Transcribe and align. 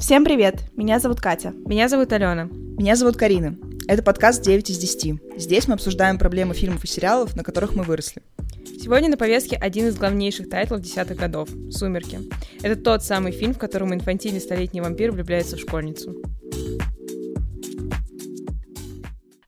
Всем 0.00 0.24
привет! 0.24 0.64
Меня 0.76 0.98
зовут 0.98 1.20
Катя. 1.20 1.52
Меня 1.66 1.86
зовут 1.86 2.10
Алена. 2.14 2.44
Меня 2.44 2.96
зовут 2.96 3.18
Карина. 3.18 3.54
Это 3.86 4.02
подкаст 4.02 4.42
9 4.42 4.70
из 4.70 4.78
10. 4.78 5.38
Здесь 5.38 5.68
мы 5.68 5.74
обсуждаем 5.74 6.18
проблемы 6.18 6.54
фильмов 6.54 6.82
и 6.82 6.86
сериалов, 6.86 7.36
на 7.36 7.44
которых 7.44 7.74
мы 7.74 7.82
выросли. 7.82 8.22
Сегодня 8.64 9.10
на 9.10 9.18
повестке 9.18 9.56
один 9.56 9.88
из 9.88 9.98
главнейших 9.98 10.48
тайтлов 10.48 10.80
десятых 10.80 11.18
годов— 11.18 11.50
«Сумерки». 11.70 12.20
Это 12.62 12.80
тот 12.80 13.04
самый 13.04 13.30
фильм, 13.30 13.52
в 13.52 13.58
котором 13.58 13.92
инфантильный 13.92 14.40
столетний 14.40 14.80
вампир 14.80 15.12
влюбляется 15.12 15.56
в 15.56 15.60
школьницу. 15.60 16.16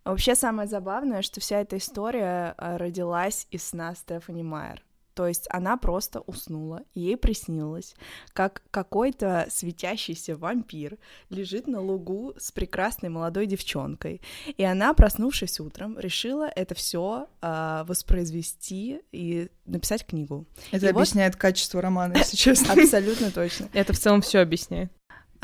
Вообще 0.04 0.34
самое 0.34 0.68
забавное, 0.68 1.22
что 1.22 1.40
вся 1.40 1.62
эта 1.62 1.78
история 1.78 2.54
э, 2.58 2.76
родилась 2.76 3.46
из 3.50 3.64
сна 3.64 3.94
Стефани 3.94 4.42
Майер. 4.42 4.82
То 5.14 5.26
есть 5.26 5.46
она 5.50 5.76
просто 5.76 6.20
уснула, 6.20 6.82
и 6.94 7.00
ей 7.00 7.16
приснилось, 7.16 7.94
как 8.32 8.62
какой-то 8.70 9.46
светящийся 9.50 10.36
вампир 10.36 10.98
лежит 11.30 11.66
на 11.66 11.80
лугу 11.80 12.34
с 12.38 12.50
прекрасной 12.52 13.08
молодой 13.08 13.46
девчонкой. 13.46 14.20
И 14.56 14.64
она, 14.64 14.94
проснувшись 14.94 15.60
утром, 15.60 15.98
решила 15.98 16.44
это 16.44 16.74
все 16.74 17.28
э, 17.40 17.84
воспроизвести 17.86 19.00
и 19.12 19.48
написать 19.66 20.06
книгу. 20.06 20.46
Это 20.70 20.86
и 20.86 20.88
объясняет 20.88 21.34
вот... 21.34 21.40
качество 21.40 21.82
романа, 21.82 22.14
если 22.16 22.36
честно. 22.42 22.72
Абсолютно 22.72 23.30
точно. 23.30 23.68
Это 23.72 23.92
в 23.92 23.98
целом 23.98 24.22
все 24.22 24.40
объясняет. 24.40 24.90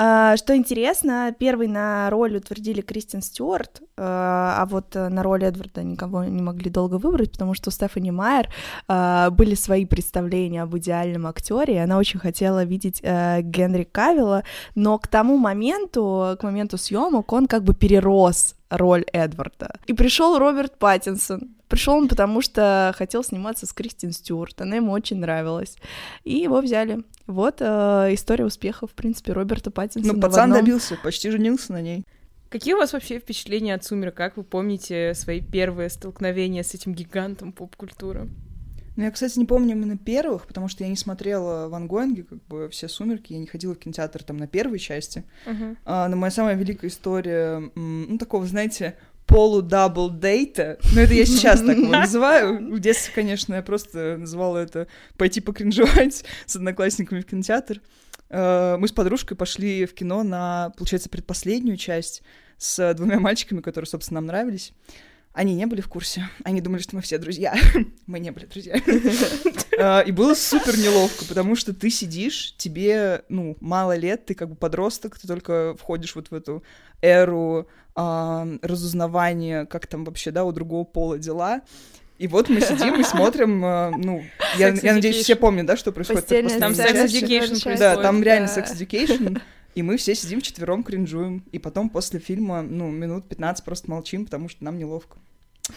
А, 0.00 0.36
что 0.36 0.56
интересно, 0.56 1.34
первый 1.36 1.66
на 1.66 2.08
роль 2.08 2.36
утвердили 2.36 2.82
Кристин 2.82 3.20
Стюарт, 3.20 3.82
а, 3.96 4.54
а 4.58 4.66
вот 4.66 4.94
на 4.94 5.24
роль 5.24 5.42
Эдварда 5.42 5.82
никого 5.82 6.22
не 6.22 6.40
могли 6.40 6.70
долго 6.70 6.98
выбрать, 6.98 7.32
потому 7.32 7.54
что 7.54 7.70
у 7.70 7.72
Стефани 7.72 8.12
Майер 8.12 8.48
а, 8.86 9.30
были 9.30 9.56
свои 9.56 9.84
представления 9.84 10.62
об 10.62 10.76
идеальном 10.78 11.26
актере, 11.26 11.74
и 11.74 11.78
она 11.78 11.98
очень 11.98 12.20
хотела 12.20 12.62
видеть 12.62 13.00
э, 13.02 13.40
Генри 13.42 13.82
Кавилла, 13.82 14.44
но 14.76 14.98
к 14.98 15.08
тому 15.08 15.36
моменту, 15.36 16.36
к 16.38 16.44
моменту 16.44 16.78
съемок, 16.78 17.32
он 17.32 17.46
как 17.48 17.64
бы 17.64 17.74
перерос 17.74 18.54
роль 18.70 19.04
Эдварда. 19.12 19.78
И 19.86 19.92
пришел 19.92 20.38
Роберт 20.38 20.78
Паттинсон. 20.78 21.54
Пришел 21.68 21.94
он, 21.94 22.08
потому 22.08 22.40
что 22.40 22.94
хотел 22.96 23.22
сниматься 23.22 23.66
с 23.66 23.72
Кристин 23.72 24.12
Стюарт. 24.12 24.60
Она 24.60 24.76
ему 24.76 24.92
очень 24.92 25.18
нравилась. 25.18 25.76
И 26.24 26.38
его 26.38 26.60
взяли. 26.60 27.04
Вот 27.26 27.56
э, 27.60 28.08
история 28.12 28.46
успеха, 28.46 28.86
в 28.86 28.92
принципе, 28.92 29.32
Роберта 29.32 29.70
Паттинсона. 29.70 30.14
Ну, 30.14 30.20
пацан 30.20 30.44
одном... 30.44 30.60
добился, 30.60 30.96
почти 31.02 31.30
женился 31.30 31.72
на 31.72 31.82
ней. 31.82 32.04
Какие 32.48 32.72
у 32.72 32.78
вас 32.78 32.94
вообще 32.94 33.18
впечатления 33.18 33.74
от 33.74 33.84
«Сумерек»? 33.84 34.14
Как 34.14 34.38
вы 34.38 34.42
помните 34.42 35.12
свои 35.14 35.42
первые 35.42 35.90
столкновения 35.90 36.62
с 36.62 36.72
этим 36.72 36.94
гигантом 36.94 37.52
поп-культуры? 37.52 38.30
Ну, 38.98 39.04
я, 39.04 39.12
кстати, 39.12 39.38
не 39.38 39.44
помню 39.44 39.76
именно 39.76 39.96
первых, 39.96 40.48
потому 40.48 40.66
что 40.66 40.82
я 40.82 40.90
не 40.90 40.96
смотрела 40.96 41.68
Ван 41.68 41.86
Гоинге, 41.86 42.24
как 42.24 42.44
бы 42.48 42.68
все 42.68 42.88
«Сумерки», 42.88 43.32
я 43.32 43.38
не 43.38 43.46
ходила 43.46 43.76
в 43.76 43.78
кинотеатр 43.78 44.24
там 44.24 44.38
на 44.38 44.48
первой 44.48 44.80
части. 44.80 45.22
Uh-huh. 45.46 45.76
А, 45.84 46.08
но 46.08 46.16
моя 46.16 46.32
самая 46.32 46.56
великая 46.56 46.88
история, 46.88 47.70
ну, 47.76 48.18
такого, 48.18 48.44
знаете, 48.44 48.98
полу-дабл 49.26 50.10
дейта. 50.10 50.80
Ну, 50.96 51.00
это 51.00 51.14
я 51.14 51.26
сейчас 51.26 51.60
так 51.60 51.78
его 51.78 51.92
называю. 51.92 52.74
В 52.74 52.80
детстве, 52.80 53.14
конечно, 53.14 53.54
я 53.54 53.62
просто 53.62 54.16
называла 54.16 54.58
это 54.58 54.88
пойти 55.16 55.40
покринжевать 55.40 56.24
с 56.46 56.56
одноклассниками 56.56 57.20
в 57.20 57.26
кинотеатр. 57.26 57.80
Э, 58.30 58.78
мы 58.80 58.88
с 58.88 58.92
подружкой 58.92 59.36
пошли 59.36 59.86
в 59.86 59.94
кино 59.94 60.24
на, 60.24 60.72
получается, 60.76 61.08
предпоследнюю 61.08 61.76
часть 61.76 62.24
с 62.56 62.94
двумя 62.94 63.20
мальчиками, 63.20 63.60
которые, 63.60 63.86
собственно, 63.86 64.20
нам 64.20 64.26
нравились. 64.26 64.72
Они 65.32 65.54
не 65.54 65.66
были 65.66 65.80
в 65.80 65.88
курсе. 65.88 66.28
Они 66.44 66.60
думали, 66.60 66.82
что 66.82 66.96
мы 66.96 67.02
все 67.02 67.18
друзья. 67.18 67.54
мы 68.06 68.18
не 68.18 68.30
были 68.30 68.46
друзья. 68.46 68.80
Э, 69.78 70.04
и 70.06 70.12
было 70.12 70.34
супер 70.34 70.76
неловко, 70.76 71.24
потому 71.26 71.54
что 71.54 71.72
ты 71.72 71.90
сидишь, 71.90 72.54
тебе, 72.56 73.22
ну, 73.28 73.56
мало 73.60 73.96
лет, 73.96 74.26
ты 74.26 74.34
как 74.34 74.48
бы 74.48 74.56
подросток, 74.56 75.18
ты 75.18 75.28
только 75.28 75.76
входишь 75.78 76.14
вот 76.14 76.30
в 76.30 76.34
эту 76.34 76.62
эру 77.00 77.68
разузнавания, 77.94 79.64
как 79.66 79.88
там 79.88 80.04
вообще, 80.04 80.30
да, 80.30 80.44
у 80.44 80.52
другого 80.52 80.84
пола 80.84 81.18
дела. 81.18 81.62
И 82.18 82.26
вот 82.26 82.48
мы 82.48 82.60
сидим 82.60 83.00
и 83.00 83.04
смотрим, 83.04 83.64
э, 83.64 83.90
ну, 83.96 84.24
я, 84.56 84.68
я 84.70 84.94
надеюсь, 84.94 85.22
все 85.22 85.36
помнят, 85.36 85.66
да, 85.66 85.76
что 85.76 85.92
происходит. 85.92 86.26
Там 86.26 86.72
Sex 86.72 87.06
Education 87.06 87.78
Да, 87.78 87.96
там 87.96 88.22
реально 88.22 88.46
Sex 88.46 88.76
Education. 88.76 89.40
И 89.78 89.82
мы 89.82 89.96
все 89.96 90.16
сидим 90.16 90.40
вчетвером, 90.40 90.82
кринжуем. 90.82 91.44
И 91.52 91.60
потом 91.60 91.88
после 91.88 92.18
фильма, 92.18 92.62
ну, 92.62 92.90
минут 92.90 93.28
15 93.28 93.64
просто 93.64 93.88
молчим, 93.88 94.24
потому 94.24 94.48
что 94.48 94.64
нам 94.64 94.76
неловко. 94.76 95.18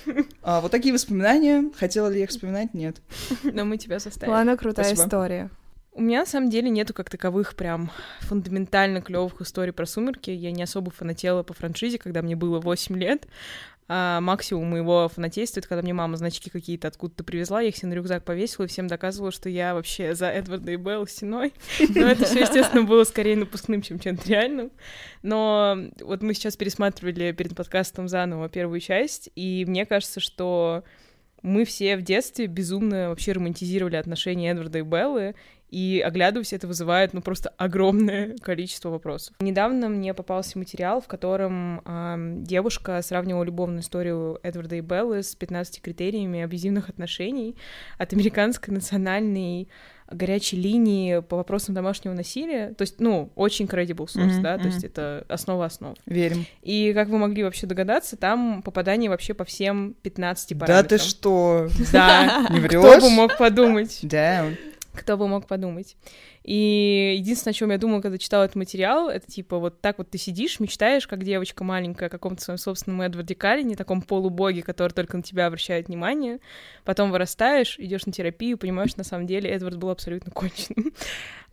А, 0.41 0.59
вот 0.59 0.71
такие 0.71 0.91
воспоминания. 0.91 1.69
Хотела 1.75 2.07
ли 2.07 2.17
я 2.17 2.23
их 2.23 2.31
вспоминать? 2.31 2.73
Нет. 2.73 2.99
Но 3.43 3.63
мы 3.63 3.77
тебя 3.77 3.99
заставили. 3.99 4.33
Ладно, 4.33 4.57
крутая 4.57 4.87
Спасибо. 4.87 5.05
история. 5.05 5.49
У 5.93 6.01
меня 6.01 6.21
на 6.21 6.25
самом 6.25 6.49
деле 6.49 6.71
нету 6.71 6.95
как 6.95 7.11
таковых 7.11 7.55
прям 7.55 7.91
фундаментально 8.21 9.01
клевых 9.01 9.39
историй 9.39 9.71
про 9.71 9.85
сумерки. 9.85 10.31
Я 10.31 10.51
не 10.51 10.63
особо 10.63 10.89
фанатела 10.89 11.43
по 11.43 11.53
франшизе, 11.53 11.99
когда 11.99 12.23
мне 12.23 12.35
было 12.35 12.59
8 12.59 12.97
лет. 12.97 13.27
А 13.93 14.21
максимум 14.21 14.69
моего 14.69 15.09
фанатейства, 15.09 15.59
когда 15.59 15.81
мне 15.81 15.91
мама 15.91 16.15
значки 16.15 16.49
какие-то 16.49 16.87
откуда-то 16.87 17.25
привезла, 17.25 17.59
я 17.59 17.67
их 17.67 17.75
все 17.75 17.87
на 17.87 17.93
рюкзак 17.93 18.23
повесила 18.23 18.63
и 18.63 18.69
всем 18.69 18.87
доказывала, 18.87 19.33
что 19.33 19.49
я 19.49 19.73
вообще 19.73 20.15
за 20.15 20.27
Эдварда 20.27 20.71
и 20.71 20.77
Белл 20.77 21.05
стеной. 21.07 21.51
Но 21.89 22.07
это 22.07 22.23
все, 22.23 22.39
естественно, 22.39 22.83
было 22.83 23.03
скорее 23.03 23.35
напускным, 23.35 23.81
чем 23.81 23.99
чем-то 23.99 24.29
реальным. 24.29 24.71
Но 25.23 25.77
вот 25.99 26.21
мы 26.21 26.33
сейчас 26.33 26.55
пересматривали 26.55 27.33
перед 27.33 27.53
подкастом 27.53 28.07
заново 28.07 28.47
первую 28.47 28.79
часть, 28.79 29.29
и 29.35 29.65
мне 29.67 29.85
кажется, 29.85 30.21
что 30.21 30.85
мы 31.41 31.65
все 31.65 31.97
в 31.97 32.01
детстве 32.01 32.47
безумно 32.47 33.09
вообще 33.09 33.33
романтизировали 33.33 33.97
отношения 33.97 34.51
Эдварда 34.51 34.79
и 34.79 34.83
Беллы, 34.83 35.35
и 35.71 36.03
оглядываясь, 36.05 36.53
это 36.53 36.67
вызывает, 36.67 37.13
ну, 37.13 37.21
просто 37.21 37.53
огромное 37.57 38.35
количество 38.41 38.89
вопросов. 38.89 39.35
Недавно 39.39 39.87
мне 39.89 40.13
попался 40.13 40.59
материал, 40.59 41.01
в 41.01 41.07
котором 41.07 41.81
э, 41.85 42.15
девушка 42.43 43.01
сравнивала 43.01 43.43
любовную 43.43 43.81
историю 43.81 44.39
Эдварда 44.43 44.75
и 44.75 44.81
Беллы 44.81 45.23
с 45.23 45.33
15 45.33 45.81
критериями 45.81 46.41
абьюзивных 46.41 46.89
отношений 46.89 47.55
от 47.97 48.11
американской 48.13 48.73
национальной 48.73 49.69
горячей 50.11 50.57
линии 50.57 51.19
по 51.19 51.37
вопросам 51.37 51.73
домашнего 51.73 52.13
насилия. 52.13 52.73
То 52.73 52.81
есть, 52.81 52.99
ну, 52.99 53.31
очень 53.35 53.65
credible 53.65 54.07
source, 54.07 54.27
mm-hmm, 54.27 54.41
да, 54.41 54.55
mm-hmm. 54.55 54.61
то 54.61 54.67
есть 54.67 54.83
это 54.83 55.25
основа 55.29 55.65
основ. 55.65 55.95
Верим. 56.05 56.45
И, 56.61 56.91
как 56.93 57.07
вы 57.07 57.17
могли 57.17 57.43
вообще 57.43 57.65
догадаться, 57.65 58.17
там 58.17 58.61
попадание 58.61 59.09
вообще 59.09 59.33
по 59.33 59.45
всем 59.45 59.95
15 60.01 60.59
параметрам. 60.59 60.83
Да 60.83 60.89
ты 60.89 60.97
что? 60.97 61.69
Да. 61.93 62.45
Не 62.49 62.59
врешь? 62.59 62.81
Кто 62.81 62.99
бы 62.99 63.09
мог 63.09 63.37
подумать? 63.37 63.99
Да. 64.03 64.47
Кто 64.93 65.15
бы 65.15 65.27
мог 65.27 65.47
подумать. 65.47 65.95
И 66.43 67.15
единственное, 67.17 67.51
о 67.51 67.55
чем 67.55 67.71
я 67.71 67.77
думала, 67.77 68.01
когда 68.01 68.17
читала 68.17 68.43
этот 68.43 68.57
материал, 68.57 69.09
это 69.09 69.25
типа 69.25 69.57
вот 69.57 69.79
так 69.79 69.97
вот 69.97 70.09
ты 70.09 70.17
сидишь, 70.17 70.59
мечтаешь, 70.59 71.07
как 71.07 71.23
девочка 71.23 71.63
маленькая, 71.63 72.07
о 72.07 72.09
каком-то 72.09 72.41
своем 72.41 72.57
собственном 72.57 73.01
Эдварде 73.01 73.35
Каллине, 73.35 73.75
таком 73.75 74.01
полубоге, 74.01 74.63
который 74.63 74.91
только 74.91 75.15
на 75.15 75.23
тебя 75.23 75.47
обращает 75.47 75.87
внимание. 75.87 76.39
Потом 76.83 77.11
вырастаешь, 77.11 77.79
идешь 77.79 78.05
на 78.05 78.11
терапию, 78.11 78.57
понимаешь, 78.57 78.95
на 78.97 79.03
самом 79.03 79.27
деле 79.27 79.49
Эдвард 79.49 79.77
был 79.77 79.89
абсолютно 79.89 80.31
конченым. 80.31 80.93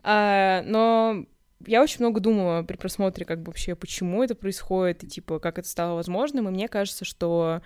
А, 0.01 0.63
но 0.65 1.25
я 1.65 1.83
очень 1.83 1.97
много 1.99 2.21
думала 2.21 2.63
при 2.63 2.77
просмотре, 2.77 3.25
как 3.25 3.39
бы 3.41 3.47
вообще, 3.47 3.75
почему 3.75 4.23
это 4.23 4.33
происходит, 4.33 5.03
и 5.03 5.07
типа, 5.07 5.39
как 5.39 5.59
это 5.59 5.67
стало 5.67 5.95
возможным, 5.95 6.47
и 6.47 6.51
мне 6.51 6.69
кажется, 6.69 7.03
что 7.03 7.61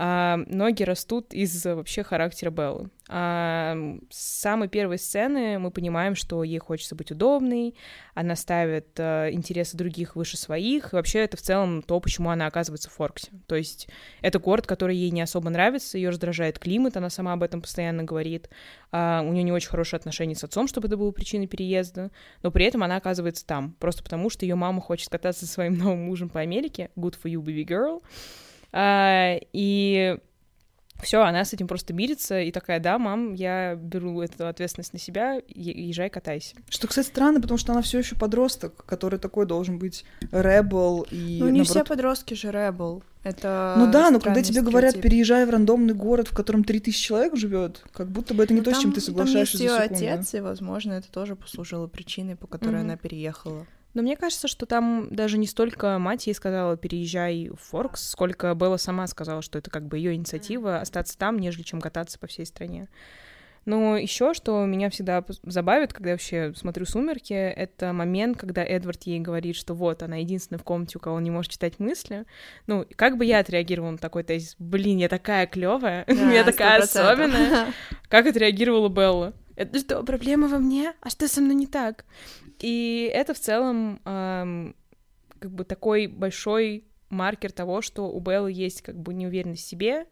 а, 0.00 0.36
ноги 0.46 0.84
растут 0.84 1.34
из 1.34 1.64
вообще 1.64 2.04
характера 2.04 2.50
Беллы. 2.50 2.88
А, 3.08 3.76
с 4.10 4.40
самой 4.40 4.68
первой 4.68 4.96
сцены 4.96 5.58
мы 5.58 5.72
понимаем, 5.72 6.14
что 6.14 6.44
ей 6.44 6.60
хочется 6.60 6.94
быть 6.94 7.10
удобной, 7.10 7.74
она 8.14 8.36
ставит 8.36 8.90
а, 9.00 9.28
интересы 9.28 9.76
других 9.76 10.14
выше 10.14 10.36
своих, 10.36 10.92
и 10.92 10.96
вообще 10.96 11.18
это 11.18 11.36
в 11.36 11.40
целом 11.40 11.82
то, 11.82 11.98
почему 11.98 12.30
она 12.30 12.46
оказывается 12.46 12.90
в 12.90 12.92
Форксе. 12.92 13.32
То 13.48 13.56
есть 13.56 13.88
это 14.20 14.38
город, 14.38 14.68
который 14.68 14.94
ей 14.94 15.10
не 15.10 15.20
особо 15.20 15.50
нравится, 15.50 15.98
ее 15.98 16.10
раздражает 16.10 16.60
климат, 16.60 16.96
она 16.96 17.10
сама 17.10 17.32
об 17.32 17.42
этом 17.42 17.60
постоянно 17.60 18.04
говорит, 18.04 18.50
а, 18.92 19.22
у 19.26 19.32
нее 19.32 19.42
не 19.42 19.52
очень 19.52 19.70
хорошие 19.70 19.98
отношения 19.98 20.36
с 20.36 20.44
отцом, 20.44 20.68
чтобы 20.68 20.86
это 20.86 20.96
было 20.96 21.10
причиной 21.10 21.48
переезда, 21.48 22.12
но 22.44 22.52
при 22.52 22.66
этом 22.66 22.84
она 22.84 22.94
оказывается 22.98 23.44
там, 23.44 23.74
просто 23.80 24.04
потому 24.04 24.30
что 24.30 24.46
ее 24.46 24.54
мама 24.54 24.80
хочет 24.80 25.08
кататься 25.08 25.44
со 25.44 25.52
своим 25.52 25.74
новым 25.76 26.04
мужем 26.04 26.28
по 26.28 26.38
Америке, 26.38 26.90
good 26.94 27.16
for 27.20 27.28
you, 27.28 27.42
baby 27.42 27.66
girl, 27.66 28.00
и 28.74 30.18
все, 31.02 31.22
она 31.22 31.44
с 31.44 31.52
этим 31.52 31.68
просто 31.68 31.92
мирится 31.92 32.40
и 32.40 32.50
такая, 32.50 32.80
да, 32.80 32.98
мам, 32.98 33.34
я 33.34 33.76
беру 33.76 34.20
эту 34.20 34.48
ответственность 34.48 34.92
на 34.92 34.98
себя, 34.98 35.40
езжай, 35.46 36.10
катайся. 36.10 36.56
Что, 36.68 36.88
кстати, 36.88 37.06
странно, 37.06 37.40
потому 37.40 37.56
что 37.56 37.72
она 37.72 37.82
все 37.82 37.98
еще 37.98 38.16
подросток, 38.16 38.84
который 38.84 39.18
такой 39.18 39.46
должен 39.46 39.78
быть 39.78 40.04
ребел 40.32 41.06
и. 41.10 41.38
Ну, 41.40 41.46
не 41.46 41.60
наоборот... 41.60 41.66
все 41.68 41.84
подростки 41.84 42.34
же 42.34 42.50
ребел. 42.50 43.02
Это 43.22 43.74
ну 43.76 43.90
да, 43.90 44.10
но 44.10 44.20
когда 44.20 44.42
тебе 44.42 44.62
говорят, 44.62 45.00
переезжай 45.00 45.44
в 45.44 45.50
рандомный 45.50 45.94
город, 45.94 46.28
в 46.28 46.34
котором 46.34 46.64
3000 46.64 47.00
человек 47.00 47.36
живет, 47.36 47.84
как 47.92 48.08
будто 48.08 48.32
бы 48.32 48.42
это 48.42 48.54
не 48.54 48.60
ну, 48.60 48.64
то, 48.64 48.70
там, 48.70 48.80
с 48.80 48.82
чем 48.82 48.92
ты 48.92 49.00
соглашаешься 49.00 49.58
там 49.58 49.66
есть 49.66 49.76
за 49.76 49.82
секунду. 49.84 50.14
отец, 50.14 50.34
и, 50.34 50.40
возможно, 50.40 50.92
это 50.94 51.10
тоже 51.10 51.36
послужило 51.36 51.86
причиной, 51.88 52.36
по 52.36 52.46
которой 52.46 52.76
mm-hmm. 52.76 52.80
она 52.80 52.96
переехала. 52.96 53.66
Но 53.98 54.02
мне 54.02 54.16
кажется, 54.16 54.46
что 54.46 54.64
там 54.64 55.08
даже 55.10 55.38
не 55.38 55.48
столько 55.48 55.98
мать 55.98 56.28
ей 56.28 56.32
сказала 56.32 56.76
«переезжай 56.76 57.48
в 57.48 57.56
Форкс», 57.70 58.10
сколько 58.10 58.54
Белла 58.54 58.76
сама 58.76 59.08
сказала, 59.08 59.42
что 59.42 59.58
это 59.58 59.72
как 59.72 59.88
бы 59.88 59.98
ее 59.98 60.14
инициатива 60.14 60.80
остаться 60.80 61.18
там, 61.18 61.36
нежели 61.36 61.64
чем 61.64 61.80
кататься 61.80 62.16
по 62.16 62.28
всей 62.28 62.46
стране. 62.46 62.86
Но 63.64 63.96
еще, 63.96 64.34
что 64.34 64.64
меня 64.66 64.88
всегда 64.88 65.24
забавит, 65.42 65.92
когда 65.92 66.10
я 66.10 66.14
вообще 66.14 66.52
смотрю 66.54 66.86
«Сумерки», 66.86 67.32
это 67.32 67.92
момент, 67.92 68.38
когда 68.38 68.62
Эдвард 68.64 69.02
ей 69.02 69.18
говорит, 69.18 69.56
что 69.56 69.74
вот, 69.74 70.04
она 70.04 70.18
единственная 70.18 70.60
в 70.60 70.64
комнате, 70.64 70.98
у 70.98 71.00
кого 71.00 71.16
он 71.16 71.24
не 71.24 71.32
может 71.32 71.50
читать 71.50 71.80
мысли. 71.80 72.24
Ну, 72.68 72.86
как 72.94 73.16
бы 73.16 73.24
я 73.24 73.40
отреагировала 73.40 73.90
на 73.90 73.98
такой 73.98 74.22
тезис? 74.22 74.54
Блин, 74.60 74.98
я 74.98 75.08
такая 75.08 75.48
клевая, 75.48 76.04
да, 76.06 76.32
я 76.32 76.44
такая 76.44 76.82
особенная. 76.82 77.72
Как 78.08 78.26
отреагировала 78.26 78.90
Белла? 78.90 79.34
Это 79.56 79.80
что, 79.80 80.04
проблема 80.04 80.46
во 80.46 80.58
мне? 80.58 80.94
А 81.00 81.10
что 81.10 81.26
со 81.26 81.40
мной 81.40 81.56
не 81.56 81.66
так? 81.66 82.04
И 82.60 83.10
это 83.12 83.34
в 83.34 83.38
целом 83.38 84.00
эм, 84.04 84.74
как 85.38 85.52
бы 85.52 85.64
такой 85.64 86.06
большой 86.06 86.84
маркер 87.10 87.52
того, 87.52 87.82
что 87.82 88.10
у 88.10 88.20
Беллы 88.20 88.52
есть 88.52 88.82
как 88.82 88.98
бы 88.98 89.14
неуверенность 89.14 89.64
в 89.64 89.68
себе, 89.68 90.06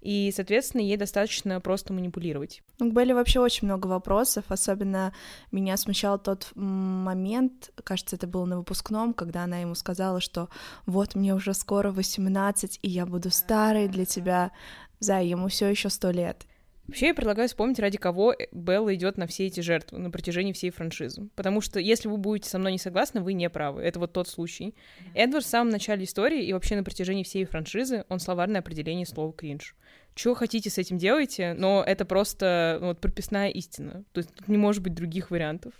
и, 0.00 0.32
соответственно, 0.34 0.82
ей 0.82 0.96
достаточно 0.96 1.60
просто 1.60 1.92
манипулировать. 1.92 2.62
Ну, 2.78 2.90
к 2.90 2.94
Белле 2.94 3.14
вообще 3.14 3.40
очень 3.40 3.66
много 3.66 3.88
вопросов, 3.88 4.44
особенно 4.48 5.12
меня 5.50 5.76
смущал 5.76 6.18
тот 6.18 6.52
момент, 6.54 7.72
кажется, 7.82 8.14
это 8.14 8.28
было 8.28 8.44
на 8.44 8.58
выпускном, 8.58 9.14
когда 9.14 9.42
она 9.42 9.58
ему 9.58 9.74
сказала, 9.74 10.20
что 10.20 10.48
вот 10.84 11.16
мне 11.16 11.34
уже 11.34 11.54
скоро 11.54 11.90
18, 11.90 12.78
и 12.82 12.88
я 12.88 13.04
буду 13.04 13.30
старой 13.30 13.88
для 13.88 14.04
тебя. 14.04 14.52
Да, 15.00 15.18
ему 15.18 15.48
все 15.48 15.68
еще 15.68 15.90
сто 15.90 16.10
лет. 16.10 16.46
Вообще, 16.86 17.08
я 17.08 17.14
предлагаю 17.14 17.48
вспомнить, 17.48 17.78
ради 17.78 17.98
кого 17.98 18.34
Белла 18.52 18.94
идет 18.94 19.18
на 19.18 19.26
все 19.26 19.46
эти 19.46 19.60
жертвы 19.60 19.98
на 19.98 20.10
протяжении 20.10 20.52
всей 20.52 20.70
франшизы. 20.70 21.28
Потому 21.34 21.60
что, 21.60 21.80
если 21.80 22.08
вы 22.08 22.16
будете 22.16 22.48
со 22.48 22.58
мной 22.58 22.72
не 22.72 22.78
согласны, 22.78 23.20
вы 23.20 23.32
не 23.32 23.50
правы. 23.50 23.82
Это 23.82 23.98
вот 23.98 24.12
тот 24.12 24.28
случай. 24.28 24.74
Эдвард 25.14 25.44
в 25.44 25.48
самом 25.48 25.70
начале 25.70 26.04
истории 26.04 26.44
и 26.44 26.52
вообще 26.52 26.76
на 26.76 26.84
протяжении 26.84 27.24
всей 27.24 27.44
франшизы, 27.44 28.04
он 28.08 28.20
словарное 28.20 28.60
определение 28.60 29.06
слова 29.06 29.32
«кринж». 29.32 29.74
Что 30.14 30.34
хотите 30.34 30.70
с 30.70 30.78
этим 30.78 30.96
делайте, 30.96 31.54
но 31.54 31.84
это 31.86 32.06
просто 32.06 32.78
ну, 32.80 32.86
вот 32.88 33.00
прописная 33.00 33.50
истина. 33.50 34.04
То 34.12 34.18
есть 34.18 34.32
тут 34.34 34.48
не 34.48 34.56
может 34.56 34.82
быть 34.82 34.94
других 34.94 35.30
вариантов. 35.30 35.74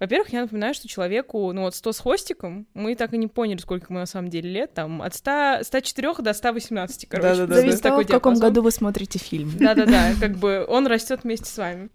Во-первых, 0.00 0.32
я 0.32 0.42
напоминаю, 0.42 0.74
что 0.74 0.88
человеку, 0.88 1.52
ну 1.52 1.62
вот 1.62 1.74
100 1.74 1.92
с 1.92 2.00
хвостиком, 2.00 2.66
мы 2.74 2.96
так 2.96 3.12
и 3.14 3.18
не 3.18 3.28
поняли, 3.28 3.58
сколько 3.58 3.86
ему 3.90 4.00
на 4.00 4.06
самом 4.06 4.28
деле 4.28 4.50
лет, 4.50 4.74
там 4.74 5.02
от 5.02 5.14
100, 5.14 5.60
104 5.62 6.14
до 6.18 6.32
118, 6.32 7.08
короче. 7.08 7.28
Да-да-да. 7.28 7.54
Зависит 7.54 7.76
от 7.78 7.82
того, 7.82 8.02
в 8.02 8.06
каком 8.06 8.34
году 8.34 8.62
вы 8.62 8.70
смотрите 8.70 9.18
фильм. 9.18 9.52
Да-да-да, 9.58 10.14
как 10.20 10.36
бы 10.36 10.64
он 10.68 10.86
растет 10.86 11.20
вместе 11.22 11.46
с 11.46 11.56
вами. 11.56 11.90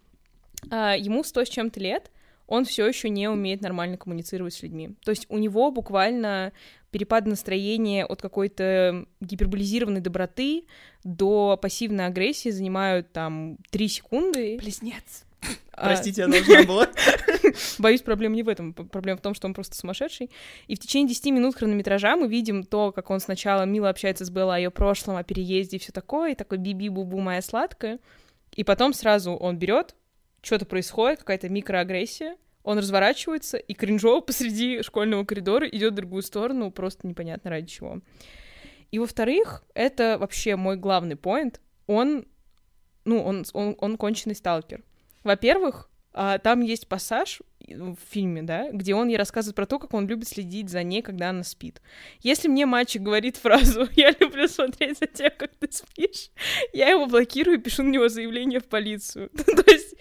А, 0.70 0.96
ему 0.96 1.24
100 1.24 1.46
с 1.46 1.50
чем-то 1.50 1.80
лет, 1.80 2.12
он 2.48 2.66
все 2.66 2.88
еще 2.88 3.10
не 3.10 3.28
умеет 3.28 3.62
нормально 3.62 3.98
коммуницировать 3.98 4.54
с 4.54 4.64
людьми. 4.64 4.96
То 5.04 5.12
есть 5.12 5.28
у 5.30 5.38
него 5.38 5.70
буквально 5.72 6.52
перепад 6.92 7.28
настроения 7.28 8.06
от 8.06 8.22
какой-то 8.22 9.06
гиперболизированной 9.22 10.02
доброты 10.02 10.66
до 11.04 11.58
пассивной 11.62 12.08
агрессии 12.08 12.50
занимают 12.50 13.12
там 13.12 13.58
3 13.70 13.88
секунды. 13.88 14.58
Близнец. 14.60 15.26
А, 15.72 15.88
Простите, 15.88 16.22
я 16.22 16.28
должна 16.28 16.64
была. 16.64 16.90
Боюсь, 17.80 18.02
проблема 18.02 18.36
не 18.36 18.44
в 18.44 18.50
этом. 18.50 18.74
Проблема 18.74 19.18
в 19.18 19.22
том, 19.22 19.34
что 19.34 19.48
он 19.48 19.54
просто 19.54 19.78
сумасшедший. 19.78 20.30
И 20.68 20.76
в 20.76 20.80
течение 20.80 21.08
10 21.08 21.28
минут 21.28 21.56
хронометража 21.56 22.18
мы 22.18 22.28
видим 22.28 22.64
то, 22.64 22.92
как 22.92 23.10
он 23.10 23.22
сначала 23.22 23.64
мило 23.64 23.90
общается 23.90 24.26
с 24.26 24.30
Беллой 24.30 24.58
о 24.58 24.60
ее 24.60 24.72
прошлом, 24.72 25.16
о 25.16 25.24
переезде 25.24 25.78
и 25.78 25.80
все 25.80 25.94
такое, 25.94 26.32
и 26.32 26.36
такой 26.36 26.58
биби-бубу 26.58 27.20
моя 27.20 27.42
сладкая. 27.42 28.00
И 28.56 28.66
потом 28.66 28.94
сразу 28.94 29.32
он 29.32 29.58
берет, 29.58 29.96
что-то 30.42 30.66
происходит, 30.66 31.20
какая-то 31.20 31.48
микроагрессия, 31.48 32.36
он 32.64 32.78
разворачивается 32.78 33.58
и 33.58 33.74
кринжово 33.74 34.22
посреди 34.22 34.82
школьного 34.84 35.24
коридора 35.24 35.68
идет 35.68 35.94
в 35.94 35.96
другую 35.96 36.22
сторону, 36.22 36.72
просто 36.72 37.08
непонятно 37.08 37.50
ради 37.50 37.68
чего. 37.68 38.02
И 38.92 39.00
во-вторых, 39.00 39.64
это 39.74 40.18
вообще 40.20 40.56
мой 40.56 40.76
главный 40.76 41.16
поинт. 41.16 41.62
Он, 41.88 42.26
ну, 43.06 43.24
он, 43.24 43.46
он, 43.54 43.76
он 43.80 43.98
конченый 43.98 44.36
сталкер. 44.36 44.84
Во-первых, 45.24 45.90
а, 46.14 46.40
там 46.40 46.62
есть 46.62 46.88
пассаж 46.88 47.40
в 47.68 47.98
фильме, 48.10 48.42
да, 48.42 48.72
где 48.72 48.96
он 48.96 49.10
ей 49.10 49.18
рассказывает 49.18 49.56
про 49.56 49.66
то, 49.66 49.78
как 49.80 49.94
он 49.94 50.08
любит 50.08 50.28
следить 50.28 50.70
за 50.70 50.82
ней, 50.84 51.02
когда 51.02 51.30
она 51.30 51.44
спит. 51.44 51.82
Если 52.22 52.48
мне 52.48 52.66
мальчик 52.66 53.02
говорит 53.02 53.38
фразу 53.42 53.88
«я 53.96 54.14
люблю 54.20 54.48
смотреть 54.48 54.98
за 55.00 55.08
тем, 55.08 55.32
как 55.38 55.52
ты 55.56 55.72
спишь», 55.72 56.32
я 56.74 56.90
его 56.90 57.06
блокирую 57.06 57.58
и 57.58 57.62
пишу 57.62 57.84
на 57.84 57.90
него 57.90 58.10
заявление 58.10 58.60
в 58.60 58.66
полицию. 58.66 59.30
То 59.36 59.72
есть 59.72 59.96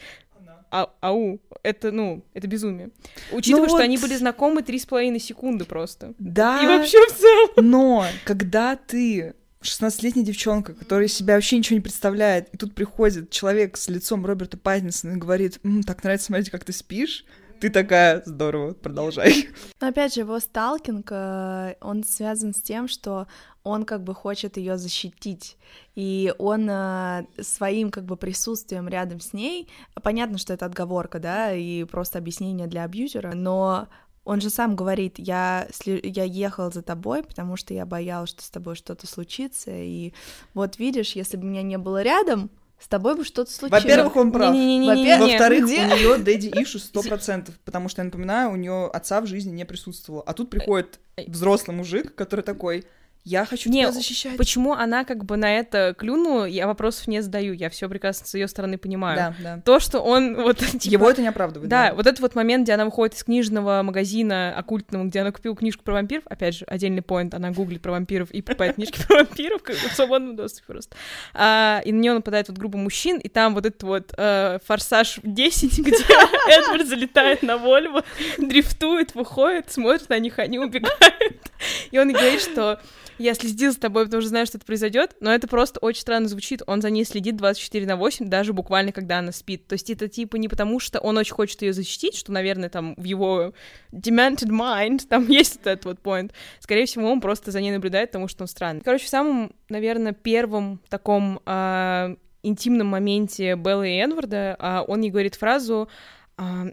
а, 0.71 0.91
ау, 1.01 1.41
это, 1.63 1.93
ну, 1.93 2.25
это 2.35 2.47
безумие. 2.47 2.91
Учитывая, 3.33 3.63
ну 3.63 3.69
что 3.69 3.77
вот... 3.79 3.85
они 3.85 3.97
были 3.97 4.15
знакомы 4.15 4.63
три 4.63 4.79
с 4.79 4.87
половиной 4.87 5.19
секунды 5.19 5.65
просто. 5.65 6.15
Да. 6.19 6.63
И 6.63 6.67
вообще 6.67 6.99
в 7.07 7.15
целом. 7.15 7.51
Но 7.57 8.05
когда 8.25 8.77
ты 8.77 9.35
16-летняя 9.63 10.25
девчонка, 10.25 10.75
которая 10.75 11.09
себя 11.09 11.35
вообще 11.35 11.59
ничего 11.59 11.77
не 11.77 11.83
представляет, 11.83 12.49
и 12.55 12.57
тут 12.57 12.75
приходит 12.75 13.31
человек 13.31 13.77
с 13.77 13.89
лицом 13.89 14.25
Роберта 14.25 14.57
Паттинсона 14.57 15.13
и 15.13 15.17
говорит, 15.17 15.59
М, 15.65 15.83
так 15.83 16.03
нравится 16.05 16.27
смотреть, 16.27 16.51
как 16.51 16.65
ты 16.65 16.73
спишь, 16.73 17.25
ты 17.61 17.71
такая, 17.71 18.23
здорово, 18.25 18.75
продолжай. 18.75 19.49
Но 19.81 19.89
опять 19.89 20.15
же, 20.15 20.21
его 20.21 20.39
сталкинг, 20.39 21.09
э, 21.11 21.75
он 21.81 22.05
связан 22.05 22.55
с 22.55 22.63
тем, 22.63 22.87
что 22.87 23.27
он 23.65 23.85
как 23.85 24.05
бы 24.05 24.15
хочет 24.15 24.57
ее 24.57 24.79
защитить, 24.79 25.57
и 25.97 26.33
он 26.39 26.69
э, 26.71 27.27
своим 27.41 27.91
как 27.91 28.05
бы 28.05 28.17
присутствием 28.17 28.89
рядом 28.89 29.21
с 29.21 29.33
ней, 29.33 29.69
понятно, 30.03 30.39
что 30.39 30.55
это 30.55 30.67
отговорка, 30.67 31.19
да, 31.19 31.53
и 31.53 31.83
просто 31.85 32.19
объяснение 32.19 32.69
для 32.69 32.85
абьюзера, 32.85 33.35
но 33.35 33.89
он 34.29 34.43
же 34.43 34.51
сам 34.51 34.77
говорит, 34.77 35.15
я, 35.19 35.67
я 35.87 36.25
ехал 36.25 36.71
за 36.71 36.83
тобой, 36.83 37.23
потому 37.23 37.57
что 37.57 37.73
я 37.73 37.87
боялся, 37.87 38.35
что 38.35 38.43
с 38.43 38.51
тобой 38.51 38.75
что-то 38.75 39.07
случится, 39.07 39.71
и 39.73 40.13
вот 40.53 40.79
видишь, 40.79 41.13
если 41.13 41.39
бы 41.39 41.47
меня 41.47 41.63
не 41.63 41.79
было 41.79 42.03
рядом, 42.03 42.51
с 42.79 42.89
тобой 42.89 43.17
бы 43.17 43.25
что-то 43.25 43.51
случилось. 43.51 43.83
Во-первых, 43.83 44.17
он 44.17 44.31
прав. 44.31 44.55
Во-вторых, 44.55 45.65
у 45.65 45.67
нее 45.67 46.19
дэдди 46.19 46.49
ишу 46.63 46.79
сто 46.79 47.03
процентов, 47.03 47.59
потому 47.65 47.89
что, 47.89 48.03
я 48.03 48.05
напоминаю, 48.05 48.53
у 48.53 48.57
нее 48.57 48.89
отца 48.89 49.23
в 49.23 49.27
жизни 49.27 49.51
не 49.51 49.65
присутствовало. 49.65 50.23
А 50.27 50.35
тут 50.35 50.51
приходит 50.51 51.01
взрослый 51.27 51.75
мужик, 51.75 52.15
который 52.15 52.43
такой, 52.43 52.85
я 53.29 53.45
хочу 53.45 53.69
не, 53.69 53.83
тебя 53.83 53.93
защищать. 53.93 54.37
Почему 54.37 54.73
она 54.73 55.05
как 55.05 55.25
бы 55.25 55.37
на 55.37 55.55
это 55.55 55.95
клюнула, 55.97 56.47
я 56.47 56.67
вопросов 56.67 57.07
не 57.09 57.23
задаю, 57.23 57.53
я 57.53 57.69
все 57.69 57.89
прекрасно 57.89 58.27
с 58.27 58.35
ее 58.35 58.49
стороны 58.49 58.79
понимаю. 58.79 59.17
Да, 59.17 59.57
да. 59.57 59.63
То, 59.63 59.81
что 59.81 60.01
он 60.01 60.35
вот... 60.35 60.59
Типа, 60.79 60.93
Его 60.93 61.11
это 61.11 61.21
не 61.21 61.29
оправдывает. 61.29 61.69
Да, 61.69 61.91
да, 61.91 61.95
вот 61.95 62.07
этот 62.07 62.21
вот 62.21 62.35
момент, 62.35 62.65
где 62.65 62.73
она 62.73 62.87
выходит 62.87 63.15
из 63.15 63.25
книжного 63.25 63.83
магазина 63.83 64.55
оккультного, 64.57 65.05
где 65.05 65.21
она 65.21 65.33
купила 65.33 65.55
книжку 65.55 65.85
про 65.85 65.95
вампиров, 65.95 66.25
опять 66.27 66.57
же, 66.57 66.65
отдельный 66.65 67.03
поинт, 67.03 67.35
она 67.35 67.51
гуглит 67.51 67.83
про 67.83 67.93
вампиров 67.93 68.31
и 68.31 68.41
покупает 68.41 68.77
книжки 68.77 69.05
про 69.07 69.19
вампиров 69.19 69.63
в 69.63 69.95
свободном 69.95 70.35
доступе 70.35 70.67
просто. 70.67 70.97
А, 71.35 71.83
и 71.85 71.93
на 71.93 72.01
нее 72.01 72.15
нападает 72.15 72.49
вот 72.49 72.57
группа 72.57 72.79
мужчин, 72.79 73.19
и 73.19 73.29
там 73.29 73.55
вот 73.55 73.67
этот 73.67 73.83
вот 73.83 74.15
э, 74.17 74.59
форсаж 74.65 75.21
10, 75.23 75.79
где 75.87 76.05
Эдвард 76.49 76.89
залетает 76.89 77.43
на 77.43 77.59
Вольво, 77.59 78.05
дрифтует, 78.39 79.15
выходит, 79.15 79.71
смотрит 79.71 80.09
на 80.09 80.19
них, 80.19 80.39
они 80.39 80.59
убегают. 80.59 81.53
И 81.91 81.99
он 81.99 82.13
говорит, 82.13 82.41
что 82.41 82.81
я 83.19 83.35
следил 83.35 83.73
за 83.73 83.81
тобой, 83.81 84.05
потому 84.05 84.21
что 84.21 84.29
знаю, 84.29 84.47
что 84.47 84.59
это 84.59 84.67
произойдет, 84.67 85.17
но 85.21 85.33
это 85.33 85.49
просто 85.49 85.81
очень 85.81 86.01
странно 86.01 86.29
звучит. 86.29 86.63
Он 86.67 86.81
за 86.81 86.91
ней 86.91 87.05
следит 87.05 87.37
24 87.37 87.87
на 87.87 87.97
8, 87.97 88.29
даже 88.29 88.53
буквально 88.53 88.93
когда 88.93 89.19
она 89.19 89.33
спит. 89.33 89.67
То 89.67 89.75
есть 89.75 89.91
это 89.91 90.09
типа 90.09 90.37
не 90.37 90.49
потому, 90.49 90.81
что 90.81 91.01
он 91.01 91.19
очень 91.19 91.35
хочет 91.35 91.63
ее 91.63 91.73
защитить, 91.73 92.17
что, 92.17 92.33
наверное, 92.33 92.69
там 92.69 92.95
в 92.97 93.05
его 93.05 93.53
demented 93.93 94.51
mind 94.51 95.07
там 95.09 95.27
есть 95.29 95.61
этот 95.65 95.85
вот 95.85 95.99
point. 96.01 96.33
Скорее 96.61 96.87
всего, 96.87 97.11
он 97.11 97.21
просто 97.21 97.51
за 97.51 97.61
ней 97.61 97.73
наблюдает, 97.73 98.11
потому 98.11 98.29
что 98.29 98.45
он 98.45 98.49
странный. 98.49 98.83
Короче, 98.83 99.07
в 99.07 99.11
самом, 99.11 99.53
наверное, 99.69 100.13
первом 100.13 100.81
таком 100.89 101.41
э, 101.45 102.17
интимном 102.43 102.89
моменте 102.89 103.55
Беллы 103.57 103.91
и 103.91 103.99
Эдварда 103.99 104.57
э, 104.59 104.85
он 104.87 105.01
ей 105.03 105.11
говорит 105.11 105.35
фразу 105.35 105.89
а, 105.89 106.18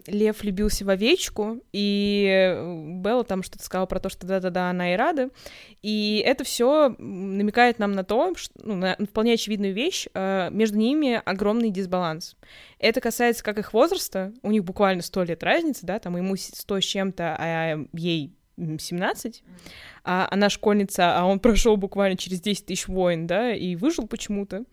Лев 0.06 0.42
влюбился 0.42 0.84
в 0.84 0.90
овечку, 0.90 1.60
и 1.72 2.56
Белла 3.02 3.24
там 3.24 3.42
что-то 3.42 3.64
сказала 3.64 3.86
про 3.86 3.98
то, 3.98 4.08
что 4.08 4.26
да-да-да, 4.26 4.70
она 4.70 4.94
и 4.94 4.96
рада. 4.96 5.30
И 5.82 6.22
это 6.24 6.44
все 6.44 6.94
намекает 6.98 7.80
нам 7.80 7.92
на 7.92 8.04
то, 8.04 8.34
что, 8.36 8.54
ну, 8.62 8.76
на 8.76 8.96
вполне 8.96 9.32
очевидную 9.32 9.74
вещь, 9.74 10.06
а, 10.14 10.50
между 10.50 10.78
ними 10.78 11.20
огромный 11.24 11.70
дисбаланс. 11.70 12.36
Это 12.78 13.00
касается 13.00 13.42
как 13.42 13.58
их 13.58 13.72
возраста, 13.72 14.32
у 14.42 14.52
них 14.52 14.62
буквально 14.62 15.02
сто 15.02 15.24
лет 15.24 15.42
разницы, 15.42 15.84
да, 15.84 15.98
там 15.98 16.16
ему 16.16 16.36
сто 16.36 16.80
с 16.80 16.84
чем-то, 16.84 17.36
а 17.38 17.78
ей 17.92 18.36
17, 18.56 19.42
а 20.04 20.28
она 20.30 20.48
школьница, 20.48 21.18
а 21.18 21.24
он 21.24 21.40
прошел 21.40 21.76
буквально 21.76 22.16
через 22.16 22.40
10 22.40 22.66
тысяч 22.66 22.86
войн, 22.86 23.26
да, 23.26 23.52
и 23.52 23.74
выжил 23.74 24.06
почему-то. 24.06 24.64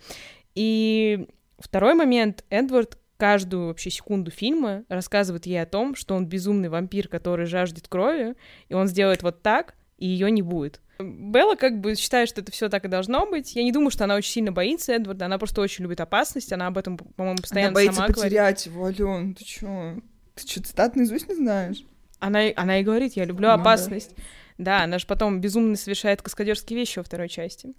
И 0.56 1.28
второй 1.58 1.96
момент, 1.96 2.46
Эдвард 2.50 2.98
каждую 3.24 3.68
вообще 3.68 3.90
секунду 3.90 4.32
фильма 4.32 4.84
рассказывает 4.90 5.46
ей 5.46 5.62
о 5.62 5.66
том, 5.66 5.96
что 5.96 6.14
он 6.14 6.26
безумный 6.26 6.68
вампир, 6.68 7.08
который 7.08 7.46
жаждет 7.46 7.88
крови, 7.88 8.36
и 8.68 8.74
он 8.74 8.90
сделает 8.90 9.24
вот 9.24 9.42
так, 9.42 9.76
и 9.98 10.06
ее 10.06 10.30
не 10.30 10.42
будет. 10.42 10.82
Белла 11.00 11.56
как 11.56 11.80
бы 11.80 11.96
считает, 11.96 12.28
что 12.28 12.42
это 12.42 12.52
все 12.52 12.68
так 12.68 12.84
и 12.84 12.90
должно 12.90 13.26
быть. 13.26 13.56
Я 13.56 13.64
не 13.64 13.72
думаю, 13.72 13.92
что 13.92 14.04
она 14.04 14.16
очень 14.16 14.30
сильно 14.30 14.52
боится 14.52 14.92
Эдварда, 14.92 15.28
она 15.28 15.38
просто 15.38 15.62
очень 15.62 15.84
любит 15.84 16.02
опасность, 16.02 16.52
она 16.52 16.68
об 16.68 16.78
этом, 16.78 16.98
по-моему, 16.98 17.38
постоянно 17.38 17.70
она 17.70 17.76
боится 17.76 17.96
сама 17.96 18.08
потерять 18.10 18.68
говорит. 18.68 18.98
его, 18.98 19.08
Ален, 19.08 19.36
ты 19.36 19.46
чё? 19.46 20.02
Ты 20.36 20.46
что, 20.46 20.62
цитат 20.62 20.98
наизусть 20.98 21.30
не 21.30 21.36
знаешь? 21.36 21.86
Она, 22.20 22.42
она 22.58 22.82
и 22.82 22.84
говорит, 22.84 23.14
я 23.14 23.24
люблю 23.24 23.48
ну, 23.48 23.54
опасность. 23.54 24.18
Да, 24.18 24.24
она 24.58 25.00
же 25.00 25.08
потом 25.08 25.42
безумно 25.42 25.76
совершает 25.76 26.22
каскадерские 26.22 26.78
вещи 26.78 27.00
во 27.00 27.04
второй 27.04 27.30
части. 27.30 27.74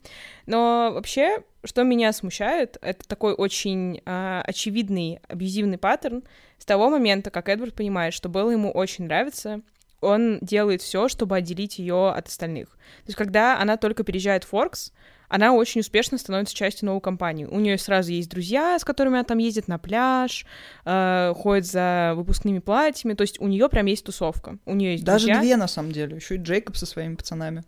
Но 0.47 0.91
вообще, 0.93 1.43
что 1.65 1.83
меня 1.83 2.13
смущает, 2.13 2.77
это 2.81 3.07
такой 3.07 3.35
очень 3.35 4.01
э, 4.05 4.43
очевидный 4.45 5.21
абьюзивный 5.29 5.79
паттерн. 5.79 6.25
С 6.59 6.65
того 6.65 6.91
момента, 6.91 7.31
как 7.31 7.49
Эдвард 7.49 7.75
понимает, 7.75 8.15
что 8.15 8.29
Белла 8.29 8.51
ему 8.51 8.71
очень 8.71 9.05
нравится, 9.05 9.61
он 10.01 10.39
делает 10.41 10.83
все, 10.83 11.09
чтобы 11.09 11.37
отделить 11.37 11.79
ее 11.79 12.11
от 12.11 12.29
остальных. 12.29 12.69
То 12.69 13.09
есть, 13.09 13.17
когда 13.17 13.59
она 13.59 13.77
только 13.77 14.05
переезжает 14.05 14.45
в 14.45 14.49
Форкс, 14.49 14.93
она 15.29 15.53
очень 15.53 15.81
успешно 15.81 16.19
становится 16.19 16.55
частью 16.55 16.87
новой 16.87 17.01
компании. 17.01 17.45
У 17.45 17.59
нее 17.61 17.79
сразу 17.79 18.13
есть 18.13 18.31
друзья, 18.31 18.79
с 18.79 18.85
которыми 18.85 19.17
она 19.17 19.25
там 19.25 19.39
ездит 19.39 19.69
на 19.69 19.79
пляж, 19.79 20.47
э, 20.85 21.33
ходит 21.37 21.67
за 21.67 22.13
выпускными 22.17 22.59
платьями. 22.59 23.15
То 23.15 23.23
есть 23.23 23.41
у 23.41 23.49
нее 23.49 23.69
прям 23.69 23.87
есть 23.87 24.05
тусовка. 24.05 24.59
У 24.65 24.75
нее 24.75 24.93
есть 24.93 25.05
Даже 25.05 25.27
друзья. 25.27 25.43
две, 25.43 25.57
на 25.57 25.69
самом 25.69 25.93
деле. 25.93 26.17
Еще 26.17 26.37
и 26.37 26.39
Джейкоб 26.39 26.77
со 26.77 26.87
своими 26.87 27.15
пацанами. 27.15 27.65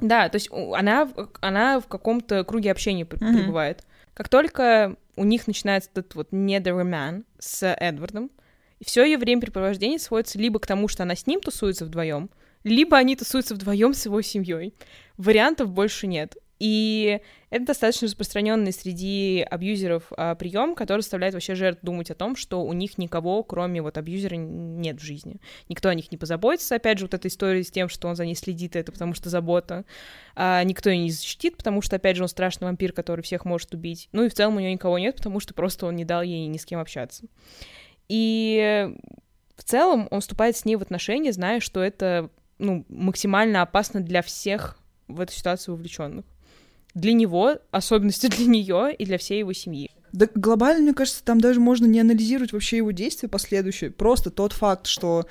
Да, 0.00 0.28
то 0.28 0.36
есть 0.36 0.50
она, 0.50 1.08
она 1.40 1.80
в 1.80 1.86
каком-то 1.86 2.44
круге 2.44 2.70
общения 2.70 3.04
mm-hmm. 3.04 3.36
пребывает. 3.36 3.84
Как 4.14 4.28
только 4.28 4.96
у 5.16 5.24
них 5.24 5.46
начинается 5.46 5.90
этот 5.92 6.14
вот 6.14 6.28
недороман 6.30 7.24
с 7.38 7.66
Эдвардом, 7.66 8.30
все 8.84 9.04
ее 9.04 9.18
времяпрепровождение 9.18 9.98
сводится 9.98 10.38
либо 10.38 10.58
к 10.58 10.66
тому, 10.66 10.88
что 10.88 11.02
она 11.02 11.14
с 11.14 11.26
ним 11.26 11.40
тусуется 11.40 11.84
вдвоем, 11.84 12.30
либо 12.64 12.96
они 12.96 13.16
тусуются 13.16 13.54
вдвоем 13.54 13.92
с 13.92 14.06
его 14.06 14.22
семьей. 14.22 14.74
Вариантов 15.16 15.70
больше 15.70 16.06
нет. 16.06 16.36
И 16.60 17.20
это 17.48 17.64
достаточно 17.64 18.06
распространенный 18.06 18.72
среди 18.72 19.44
абьюзеров 19.50 20.12
а, 20.16 20.34
прием, 20.34 20.74
который 20.74 21.00
заставляет 21.00 21.32
вообще 21.32 21.54
жертв 21.54 21.80
думать 21.82 22.10
о 22.10 22.14
том, 22.14 22.36
что 22.36 22.62
у 22.62 22.72
них 22.74 22.98
никого, 22.98 23.42
кроме 23.42 23.80
вот 23.80 23.96
абьюзера, 23.96 24.34
нет 24.36 25.00
в 25.00 25.02
жизни. 25.02 25.40
Никто 25.70 25.88
о 25.88 25.94
них 25.94 26.12
не 26.12 26.18
позаботится. 26.18 26.76
Опять 26.76 26.98
же, 26.98 27.06
вот 27.06 27.14
эта 27.14 27.28
история 27.28 27.64
с 27.64 27.70
тем, 27.70 27.88
что 27.88 28.08
он 28.08 28.14
за 28.14 28.26
ней 28.26 28.34
следит, 28.34 28.76
это 28.76 28.92
потому 28.92 29.14
что 29.14 29.30
забота. 29.30 29.86
А, 30.36 30.62
никто 30.62 30.90
ее 30.90 30.98
не 30.98 31.10
защитит, 31.10 31.56
потому 31.56 31.80
что, 31.80 31.96
опять 31.96 32.16
же, 32.16 32.24
он 32.24 32.28
страшный 32.28 32.66
вампир, 32.66 32.92
который 32.92 33.22
всех 33.22 33.46
может 33.46 33.72
убить. 33.72 34.10
Ну 34.12 34.24
и 34.24 34.28
в 34.28 34.34
целом 34.34 34.56
у 34.56 34.60
нее 34.60 34.74
никого 34.74 34.98
нет, 34.98 35.16
потому 35.16 35.40
что 35.40 35.54
просто 35.54 35.86
он 35.86 35.96
не 35.96 36.04
дал 36.04 36.20
ей 36.20 36.46
ни 36.46 36.58
с 36.58 36.66
кем 36.66 36.78
общаться. 36.78 37.24
И 38.08 38.90
в 39.56 39.64
целом 39.64 40.08
он 40.10 40.20
вступает 40.20 40.58
с 40.58 40.66
ней 40.66 40.76
в 40.76 40.82
отношения, 40.82 41.32
зная, 41.32 41.60
что 41.60 41.82
это 41.82 42.28
ну, 42.58 42.84
максимально 42.90 43.62
опасно 43.62 44.00
для 44.00 44.20
всех 44.20 44.78
в 45.08 45.20
эту 45.20 45.32
ситуацию 45.32 45.74
вовлеченных 45.74 46.26
для 46.94 47.12
него, 47.12 47.58
особенности 47.70 48.26
для 48.36 48.46
нее 48.46 48.94
и 48.94 49.04
для 49.04 49.18
всей 49.18 49.40
его 49.40 49.52
семьи. 49.52 49.90
Да 50.12 50.26
глобально, 50.34 50.82
мне 50.82 50.94
кажется, 50.94 51.24
там 51.24 51.40
даже 51.40 51.60
можно 51.60 51.86
не 51.86 52.00
анализировать 52.00 52.52
вообще 52.52 52.78
его 52.78 52.90
действия 52.90 53.28
последующие. 53.28 53.90
Просто 53.90 54.30
тот 54.30 54.52
факт, 54.52 54.86
что 54.86 55.26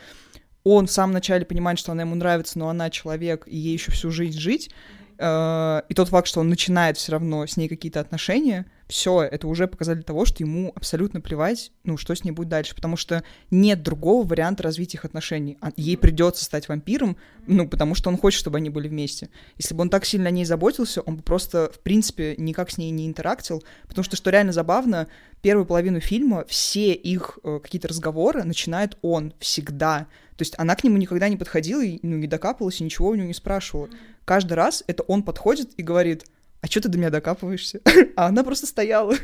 он 0.63 0.87
в 0.87 0.91
самом 0.91 1.13
начале 1.13 1.45
понимает, 1.45 1.79
что 1.79 1.91
она 1.91 2.03
ему 2.03 2.15
нравится, 2.15 2.59
но 2.59 2.69
она 2.69 2.89
человек, 2.89 3.45
и 3.47 3.57
ей 3.57 3.73
еще 3.73 3.91
всю 3.91 4.11
жизнь 4.11 4.39
жить, 4.39 4.69
э, 5.17 5.81
и 5.89 5.93
тот 5.93 6.09
факт, 6.09 6.27
что 6.27 6.39
он 6.39 6.49
начинает 6.49 6.97
все 6.97 7.13
равно 7.13 7.45
с 7.45 7.57
ней 7.57 7.67
какие-то 7.67 7.99
отношения, 7.99 8.65
все, 8.89 9.21
это 9.21 9.47
уже 9.47 9.67
показатель 9.67 10.03
того, 10.03 10.25
что 10.25 10.43
ему 10.43 10.73
абсолютно 10.75 11.21
плевать, 11.21 11.71
ну, 11.83 11.95
что 11.95 12.15
с 12.15 12.23
ней 12.23 12.31
будет 12.31 12.49
дальше, 12.49 12.73
потому 12.73 12.97
что 12.97 13.23
нет 13.51 13.83
другого 13.83 14.27
варианта 14.27 14.63
развития 14.63 14.97
их 14.97 15.05
отношений. 15.05 15.59
А 15.61 15.69
ей 15.77 15.95
придется 15.95 16.43
стать 16.43 16.67
вампиром, 16.67 17.15
ну, 17.45 17.69
потому 17.69 17.93
что 17.93 18.09
он 18.09 18.17
хочет, 18.17 18.39
чтобы 18.39 18.57
они 18.57 18.71
были 18.71 18.87
вместе. 18.87 19.29
Если 19.57 19.75
бы 19.75 19.81
он 19.81 19.91
так 19.91 20.05
сильно 20.05 20.29
о 20.29 20.31
ней 20.31 20.43
заботился, 20.43 21.01
он 21.01 21.17
бы 21.17 21.21
просто, 21.21 21.71
в 21.71 21.79
принципе, 21.81 22.33
никак 22.39 22.71
с 22.71 22.79
ней 22.79 22.89
не 22.89 23.05
интерактил, 23.05 23.63
потому 23.87 24.03
что, 24.03 24.15
что 24.15 24.31
реально 24.31 24.53
забавно, 24.53 25.07
первую 25.43 25.67
половину 25.67 25.99
фильма 25.99 26.43
все 26.47 26.91
их 26.93 27.37
э, 27.43 27.59
какие-то 27.61 27.89
разговоры 27.89 28.43
начинает 28.43 28.97
он 29.03 29.35
всегда. 29.39 30.07
То 30.35 30.41
есть 30.41 30.55
она 30.57 30.75
к 30.75 30.83
нему 30.83 30.97
никогда 30.97 31.29
не 31.29 31.37
подходила 31.37 31.85
и 31.85 31.99
ну, 32.01 32.17
не 32.17 32.25
докапывалась, 32.25 32.81
и 32.81 32.83
ничего 32.83 33.09
у 33.09 33.15
него 33.15 33.27
не 33.27 33.35
спрашивала. 33.35 33.87
Каждый 34.25 34.53
раз 34.53 34.83
это 34.87 35.03
он 35.03 35.21
подходит 35.21 35.73
и 35.77 35.83
говорит— 35.83 36.25
а 36.61 36.67
что 36.67 36.81
ты 36.81 36.89
до 36.89 36.97
меня 36.97 37.09
докапываешься? 37.09 37.81
а 38.15 38.27
она 38.27 38.43
просто 38.43 38.65
стояла. 38.65 39.15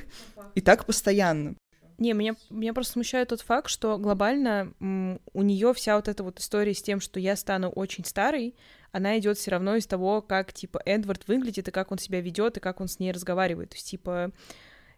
И 0.56 0.62
так 0.62 0.86
постоянно. 0.86 1.56
Не, 1.98 2.14
меня, 2.14 2.36
меня 2.50 2.74
просто 2.74 2.94
смущает 2.94 3.30
тот 3.30 3.42
факт, 3.42 3.70
что 3.70 3.98
глобально 3.98 4.74
у 4.80 5.42
нее 5.42 5.74
вся 5.74 5.96
вот 5.96 6.08
эта 6.08 6.24
вот 6.24 6.40
история 6.40 6.74
с 6.74 6.82
тем, 6.82 7.00
что 7.00 7.20
я 7.20 7.36
стану 7.36 7.70
очень 7.70 8.04
старой, 8.04 8.56
она 8.92 9.18
идет 9.18 9.38
все 9.38 9.52
равно 9.52 9.76
из 9.76 9.88
того, 9.88 10.22
как 10.22 10.52
типа 10.52 10.82
Эдвард 10.86 11.28
выглядит 11.28 11.68
и 11.68 11.72
как 11.72 11.92
он 11.92 11.98
себя 11.98 12.22
ведет 12.22 12.58
и 12.58 12.60
как 12.60 12.82
он 12.82 12.88
с 12.88 13.00
ней 13.00 13.12
разговаривает. 13.12 13.70
То 13.70 13.76
есть 13.76 13.90
типа 13.90 14.32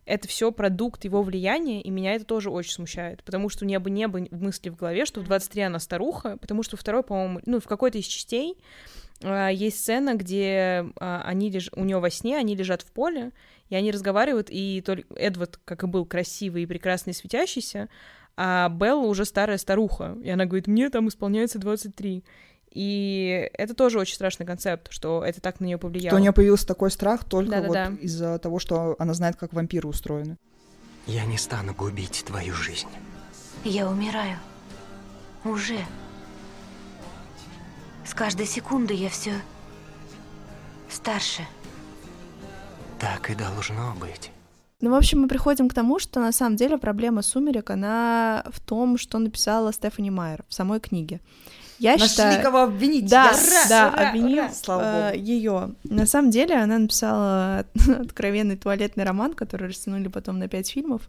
это 0.07 0.27
все 0.27 0.51
продукт 0.51 1.03
его 1.03 1.21
влияния, 1.21 1.81
и 1.81 1.89
меня 1.89 2.15
это 2.15 2.23
тоже 2.23 2.49
очень 2.49 2.71
смущает, 2.71 3.23
потому 3.23 3.49
что 3.49 3.65
у 3.65 3.67
нее 3.67 3.79
бы 3.79 3.89
не 3.89 4.07
было 4.07 4.25
мысли 4.31 4.69
в 4.69 4.77
голове, 4.77 5.05
что 5.05 5.19
в 5.19 5.25
23 5.25 5.63
она 5.63 5.79
старуха, 5.79 6.37
потому 6.37 6.63
что 6.63 6.77
второй, 6.77 7.03
по-моему, 7.03 7.41
ну, 7.45 7.59
в 7.59 7.65
какой-то 7.65 7.97
из 7.97 8.05
частей 8.05 8.57
а, 9.21 9.49
есть 9.49 9.81
сцена, 9.81 10.15
где 10.15 10.85
а, 10.95 11.23
они 11.25 11.51
леж... 11.51 11.69
у 11.75 11.83
нее 11.83 11.99
во 11.99 12.09
сне, 12.09 12.37
они 12.37 12.55
лежат 12.55 12.83
в 12.83 12.91
поле, 12.91 13.33
и 13.69 13.75
они 13.75 13.91
разговаривают, 13.91 14.47
и 14.49 14.81
только 14.85 15.13
Эдвард, 15.13 15.59
как 15.65 15.83
и 15.83 15.87
был 15.87 16.05
красивый 16.05 16.63
и 16.63 16.67
прекрасный, 16.67 17.13
светящийся, 17.13 17.89
а 18.37 18.69
Белла 18.69 19.05
уже 19.05 19.25
старая 19.25 19.57
старуха, 19.57 20.17
и 20.23 20.29
она 20.29 20.45
говорит, 20.45 20.67
мне 20.67 20.89
там 20.89 21.09
исполняется 21.09 21.59
23. 21.59 22.23
И 22.77 23.49
это 23.53 23.73
тоже 23.73 23.97
очень 23.97 24.13
страшный 24.13 24.45
концепт, 24.45 24.91
что 24.91 25.25
это 25.25 25.41
так 25.41 25.59
на 25.59 25.65
нее 25.65 25.79
повлияло. 25.79 26.09
Что 26.09 26.17
у 26.17 26.19
нее 26.19 26.31
появился 26.31 26.67
такой 26.67 26.91
страх 26.91 27.23
только 27.23 27.49
Да-да-да. 27.49 27.89
вот 27.89 27.99
из-за 28.01 28.37
того, 28.37 28.59
что 28.59 28.95
она 28.99 29.15
знает, 29.15 29.35
как 29.35 29.51
вампиры 29.51 29.87
устроены. 29.87 30.37
Я 31.07 31.25
не 31.25 31.39
стану 31.39 31.73
губить 31.73 32.23
твою 32.27 32.53
жизнь. 32.53 32.87
Я 33.63 33.89
умираю. 33.89 34.37
Уже. 35.43 35.79
С 38.05 38.13
каждой 38.13 38.45
секунды 38.45 38.93
я 38.93 39.09
все 39.09 39.33
старше. 40.87 41.47
Так 42.99 43.31
и 43.31 43.33
должно 43.33 43.95
быть. 43.99 44.29
Ну, 44.81 44.91
в 44.91 44.93
общем, 44.93 45.21
мы 45.21 45.27
приходим 45.27 45.67
к 45.67 45.73
тому, 45.73 45.97
что 45.97 46.19
на 46.19 46.31
самом 46.31 46.57
деле 46.57 46.77
проблема 46.77 47.23
«Сумерек», 47.23 47.71
она 47.71 48.45
в 48.51 48.59
том, 48.59 48.99
что 48.99 49.17
написала 49.17 49.73
Стефани 49.73 50.11
Майер 50.11 50.45
в 50.47 50.53
самой 50.53 50.79
книге. 50.79 51.21
Я 51.79 51.93
Нашли 51.93 52.07
считаю... 52.07 52.41
кого 52.41 52.63
обвинить. 52.63 53.07
Да, 53.07 53.31
я 53.31 53.69
да, 53.69 53.91
ура, 53.93 54.09
обвинил 54.09 54.43
э, 54.67 55.13
ее. 55.15 55.71
На 55.83 56.05
самом 56.05 56.31
деле 56.31 56.55
она 56.55 56.79
написала 56.79 57.65
откровенный 57.99 58.57
туалетный 58.57 59.03
роман, 59.03 59.33
который 59.33 59.67
растянули 59.67 60.07
потом 60.07 60.39
на 60.39 60.47
пять 60.47 60.69
фильмов. 60.69 61.03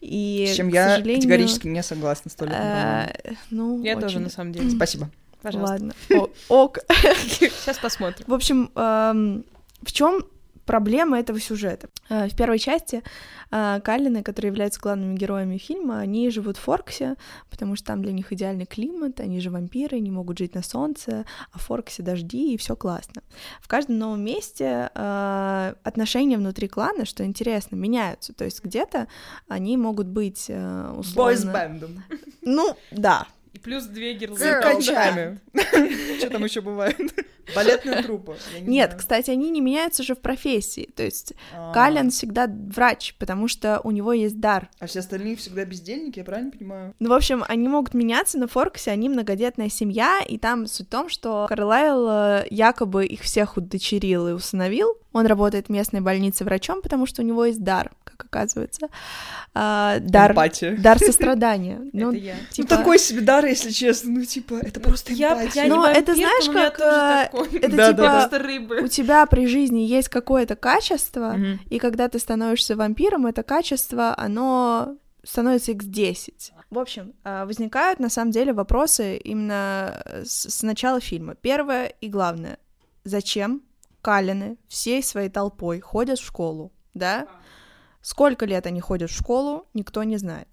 И, 0.00 0.48
С 0.48 0.56
чем 0.56 0.68
я 0.68 0.96
сожалению... 0.96 1.22
категорически 1.22 1.66
не 1.66 1.82
согласна 1.82 2.30
с 2.30 2.34
туалетным 2.34 2.62
э, 2.62 3.34
Ну, 3.50 3.82
Я 3.82 3.92
очень... 3.92 4.00
тоже, 4.02 4.20
на 4.20 4.30
самом 4.30 4.52
деле. 4.52 4.70
Спасибо. 4.70 5.10
Пожалуйста. 5.42 5.72
Ладно. 5.72 5.94
О, 6.10 6.28
ок. 6.48 6.78
Сейчас 6.88 7.78
посмотрим. 7.78 8.24
В 8.26 8.34
общем, 8.34 8.70
эм, 8.74 9.44
в 9.82 9.92
чем 9.92 10.24
проблема 10.68 11.18
этого 11.18 11.40
сюжета? 11.40 11.88
Э, 12.10 12.28
в 12.28 12.36
первой 12.36 12.58
части 12.58 13.02
э, 13.50 13.80
Каллины, 13.82 14.22
которые 14.22 14.50
являются 14.50 14.80
главными 14.80 15.16
героями 15.16 15.56
фильма, 15.56 16.00
они 16.00 16.30
живут 16.30 16.58
в 16.58 16.60
Форксе, 16.60 17.14
потому 17.50 17.74
что 17.74 17.86
там 17.86 18.02
для 18.02 18.12
них 18.12 18.32
идеальный 18.32 18.66
климат, 18.66 19.20
они 19.20 19.40
же 19.40 19.50
вампиры, 19.50 19.98
не 19.98 20.10
могут 20.10 20.38
жить 20.38 20.54
на 20.54 20.62
солнце, 20.62 21.24
а 21.52 21.58
в 21.58 21.62
Форксе 21.62 22.02
дожди, 22.02 22.52
и 22.52 22.58
все 22.58 22.76
классно. 22.76 23.22
В 23.62 23.68
каждом 23.68 23.98
новом 23.98 24.20
месте 24.20 24.90
э, 24.94 25.74
отношения 25.82 26.36
внутри 26.36 26.68
клана, 26.68 27.06
что 27.06 27.24
интересно, 27.24 27.76
меняются. 27.76 28.34
То 28.34 28.44
есть 28.44 28.62
где-то 28.62 29.08
они 29.48 29.78
могут 29.78 30.06
быть 30.06 30.50
условно... 30.50 31.14
Бойсбендом. 31.14 32.02
Ну, 32.42 32.76
да, 32.90 33.26
и 33.52 33.58
плюс 33.58 33.84
две 33.84 34.14
гирлы. 34.14 34.38
Циркачами. 34.38 35.40
Что 36.18 36.30
там 36.30 36.44
еще 36.44 36.60
бывает? 36.60 36.98
Балетная 37.54 38.02
труппа. 38.02 38.36
Нет, 38.60 38.94
кстати, 38.96 39.30
они 39.30 39.50
не 39.50 39.60
меняются 39.60 40.02
же 40.02 40.14
в 40.14 40.18
профессии. 40.18 40.88
То 40.94 41.02
есть 41.02 41.32
а. 41.54 41.72
Калин 41.72 42.10
всегда 42.10 42.46
врач, 42.46 43.14
потому 43.18 43.48
что 43.48 43.80
у 43.84 43.90
него 43.90 44.12
есть 44.12 44.38
дар. 44.40 44.68
А 44.78 44.86
все 44.86 45.00
остальные 45.00 45.36
всегда 45.36 45.64
бездельники, 45.64 46.18
я 46.18 46.24
правильно 46.24 46.50
понимаю? 46.50 46.94
Ну, 46.98 47.08
в 47.08 47.12
общем, 47.12 47.44
они 47.48 47.68
могут 47.68 47.94
меняться, 47.94 48.38
на 48.38 48.48
Форксе 48.48 48.90
они 48.90 49.08
многодетная 49.08 49.70
семья, 49.70 50.20
и 50.26 50.38
там 50.38 50.66
суть 50.66 50.88
в 50.88 50.90
том, 50.90 51.08
что 51.08 51.46
Карлайл 51.48 52.06
э, 52.08 52.46
якобы 52.50 53.06
их 53.06 53.22
всех 53.22 53.56
удочерил 53.56 54.28
и 54.28 54.32
усыновил. 54.32 54.96
Он 55.12 55.26
работает 55.26 55.66
в 55.66 55.70
местной 55.70 56.00
больнице 56.00 56.44
врачом, 56.44 56.82
потому 56.82 57.06
что 57.06 57.22
у 57.22 57.24
него 57.24 57.46
есть 57.46 57.62
дар, 57.62 57.92
как 58.18 58.26
оказывается. 58.26 58.88
А, 59.54 59.98
дар, 60.00 60.32
Эмпатия. 60.32 60.76
дар 60.76 60.98
сострадания. 60.98 61.80
Ну, 61.92 62.10
это 62.10 62.18
я. 62.18 62.34
Типа... 62.50 62.68
Ну, 62.70 62.76
такой 62.76 62.98
себе 62.98 63.22
дар, 63.22 63.44
если 63.44 63.70
честно. 63.70 64.10
Ну, 64.10 64.24
типа, 64.24 64.54
это 64.54 64.78
просто 64.80 65.12
эмпатия. 65.12 65.64
Я, 65.64 65.68
Но 65.68 65.86
это, 65.86 66.14
знаешь, 66.14 66.48
как... 66.50 66.80
Э, 66.80 67.56
это 67.56 67.76
да, 67.76 67.90
типа, 67.90 68.28
да, 68.30 68.38
рыбы. 68.38 68.80
у 68.82 68.88
тебя 68.88 69.24
при 69.26 69.46
жизни 69.46 69.80
есть 69.80 70.08
какое-то 70.08 70.54
качество, 70.56 71.36
mm 71.36 71.58
и 71.70 71.78
когда 71.78 72.08
ты 72.08 72.18
становишься 72.18 72.76
вампиром, 72.76 73.26
это 73.26 73.42
качество, 73.42 74.14
оно 74.16 74.96
становится 75.24 75.72
x10. 75.72 76.52
В 76.70 76.78
общем, 76.78 77.14
а, 77.24 77.46
возникают 77.46 78.00
на 78.00 78.08
самом 78.08 78.30
деле 78.30 78.52
вопросы 78.52 79.16
именно 79.16 80.02
с, 80.24 80.48
с 80.50 80.62
начала 80.62 81.00
фильма. 81.00 81.34
Первое 81.34 81.86
и 82.00 82.08
главное. 82.08 82.58
Зачем 83.04 83.62
Калины 84.02 84.56
всей 84.68 85.02
своей 85.02 85.28
толпой 85.28 85.80
ходят 85.80 86.18
в 86.18 86.24
школу, 86.24 86.72
да? 86.94 87.26
Сколько 88.00 88.46
лет 88.46 88.66
они 88.66 88.80
ходят 88.80 89.10
в 89.10 89.14
школу, 89.16 89.66
никто 89.74 90.02
не 90.04 90.16
знает. 90.16 90.48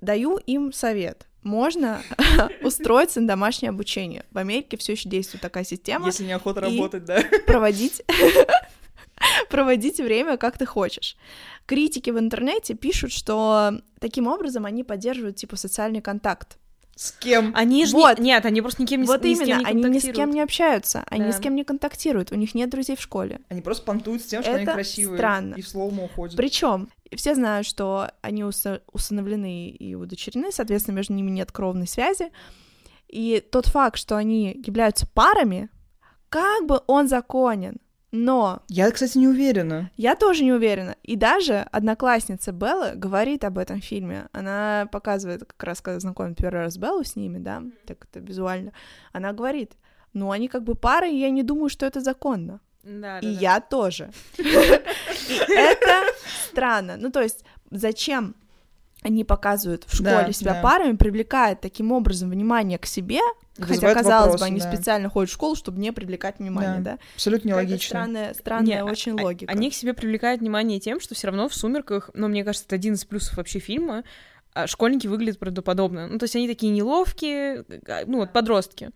Даю 0.00 0.36
им 0.36 0.72
совет. 0.72 1.26
можно 1.42 2.02
устроиться 2.62 3.20
на 3.20 3.28
домашнее 3.28 3.70
обучение. 3.70 4.24
В 4.30 4.38
Америке 4.38 4.76
все 4.76 4.92
еще 4.92 5.08
действует 5.08 5.42
такая 5.42 5.64
система. 5.64 6.06
Если 6.06 6.24
неохота 6.24 6.60
И 6.60 6.76
работать, 6.76 7.04
да. 7.04 7.22
Проводить 7.46 8.02
проводить 9.50 9.98
время 9.98 10.36
как 10.36 10.58
ты 10.58 10.66
хочешь. 10.66 11.16
Критики 11.66 12.10
в 12.10 12.18
интернете 12.18 12.74
пишут, 12.74 13.12
что 13.12 13.80
таким 14.00 14.26
образом 14.26 14.64
они 14.64 14.84
поддерживают 14.84 15.36
типа 15.36 15.56
социальный 15.56 16.00
контакт. 16.00 16.58
С 17.00 17.12
кем? 17.12 17.52
Они 17.54 17.86
же 17.86 17.92
Вот. 17.94 18.18
не... 18.18 18.24
Нет, 18.26 18.44
они 18.44 18.60
просто 18.60 18.82
никем 18.82 19.02
не 19.02 19.06
вот 19.06 19.22
ни 19.22 19.34
с 19.34 19.38
кем 19.38 19.46
именно, 19.46 19.58
не 19.60 19.64
они 19.64 19.84
ни 19.84 19.98
с 20.00 20.12
кем 20.12 20.30
не 20.30 20.40
общаются, 20.40 21.04
они 21.06 21.26
ни 21.26 21.30
Да. 21.30 21.36
с 21.36 21.40
кем 21.40 21.54
не 21.54 21.62
контактируют, 21.62 22.32
у 22.32 22.34
них 22.34 22.56
нет 22.56 22.70
друзей 22.70 22.96
в 22.96 23.00
школе. 23.00 23.40
Они 23.48 23.60
просто 23.60 23.84
понтуют 23.84 24.20
с 24.22 24.26
тем, 24.26 24.42
что 24.42 24.52
они 24.54 24.64
Это 24.64 24.72
красивые. 24.72 25.16
странно. 25.16 25.54
И 25.54 25.62
в 25.62 25.68
слоумо 25.68 26.04
уходят. 26.06 26.36
Причем 26.36 26.88
все 27.14 27.36
знают, 27.36 27.68
что 27.68 28.10
они 28.20 28.42
уса- 28.42 28.82
усыновлены 28.92 29.68
и 29.70 29.94
удочерены, 29.94 30.50
соответственно, 30.50 30.96
между 30.96 31.12
ними 31.14 31.30
нет 31.30 31.52
кровной 31.52 31.86
связи. 31.86 32.32
И 33.06 33.40
тот 33.52 33.66
факт, 33.66 33.96
что 33.96 34.16
они 34.16 34.60
являются 34.66 35.06
парами, 35.06 35.68
как 36.28 36.66
бы 36.66 36.80
он 36.88 37.06
законен. 37.08 37.76
Но 38.10 38.62
Я, 38.68 38.90
кстати, 38.90 39.18
не 39.18 39.28
уверена. 39.28 39.90
я 39.96 40.14
тоже 40.16 40.42
не 40.44 40.52
уверена. 40.52 40.96
И 41.02 41.14
даже 41.16 41.66
одноклассница 41.72 42.52
Беллы 42.52 42.92
говорит 42.94 43.44
об 43.44 43.58
этом 43.58 43.80
фильме. 43.82 44.28
Она 44.32 44.88
показывает, 44.90 45.44
как 45.44 45.62
раз 45.64 45.80
когда 45.80 46.00
знакомит 46.00 46.38
первый 46.38 46.60
раз 46.62 46.78
Беллу 46.78 47.04
с 47.04 47.16
ними, 47.16 47.38
да, 47.38 47.62
так 47.86 48.06
это 48.10 48.20
визуально. 48.20 48.72
Она 49.12 49.32
говорит, 49.32 49.72
ну, 50.14 50.30
они 50.30 50.48
как 50.48 50.62
бы 50.64 50.74
пары, 50.74 51.10
и 51.10 51.20
я 51.20 51.30
не 51.30 51.42
думаю, 51.42 51.68
что 51.68 51.84
это 51.84 52.00
законно. 52.00 52.60
Да, 52.82 53.18
И 53.18 53.26
да, 53.26 53.32
да. 53.34 53.40
я 53.40 53.60
тоже. 53.60 54.10
И 54.38 55.52
это 55.52 56.04
странно. 56.50 56.96
Ну, 56.96 57.10
то 57.10 57.20
есть, 57.20 57.44
зачем 57.70 58.34
они 59.02 59.24
показывают 59.24 59.84
в 59.86 59.94
школе 59.94 60.26
Да, 60.26 60.32
себя 60.32 60.54
да. 60.54 60.60
парами, 60.62 60.96
привлекают 60.96 61.60
таким 61.60 61.92
образом 61.92 62.30
внимание 62.30 62.78
к 62.78 62.86
себе, 62.86 63.20
хотя, 63.56 63.66
Вызывают 63.74 63.98
казалось 63.98 64.24
вопросы, 64.32 64.44
бы, 64.44 64.46
они 64.46 64.60
да. 64.60 64.72
специально 64.72 65.08
ходят 65.08 65.30
в 65.30 65.32
школу, 65.32 65.54
чтобы 65.54 65.78
не 65.80 65.92
привлекать 65.92 66.38
внимание, 66.40 66.80
да? 66.80 66.98
Абсолютно 67.14 67.50
Какая-то 67.50 67.68
нелогично. 67.68 67.88
Странная, 67.88 68.34
странная 68.34 68.66
Не, 68.66 68.84
очень 68.84 69.18
а- 69.18 69.22
логика. 69.22 69.52
Они 69.52 69.70
к 69.70 69.74
себе 69.74 69.94
привлекают 69.94 70.40
внимание 70.40 70.80
тем, 70.80 71.00
что 71.00 71.14
все 71.14 71.28
равно 71.28 71.48
в 71.48 71.54
«Сумерках», 71.54 72.10
ну, 72.14 72.28
мне 72.28 72.44
кажется, 72.44 72.66
это 72.66 72.74
один 72.74 72.94
из 72.94 73.04
плюсов 73.04 73.36
вообще 73.36 73.60
фильма, 73.60 74.02
а, 74.52 74.66
школьники 74.66 75.06
выглядят 75.06 75.38
правдоподобно. 75.38 76.08
Ну, 76.08 76.18
то 76.18 76.24
есть 76.24 76.34
они 76.34 76.48
такие 76.48 76.72
неловкие, 76.72 77.64
а, 77.86 78.02
ну, 78.06 78.18
вот 78.18 78.32
подростки. 78.32 78.90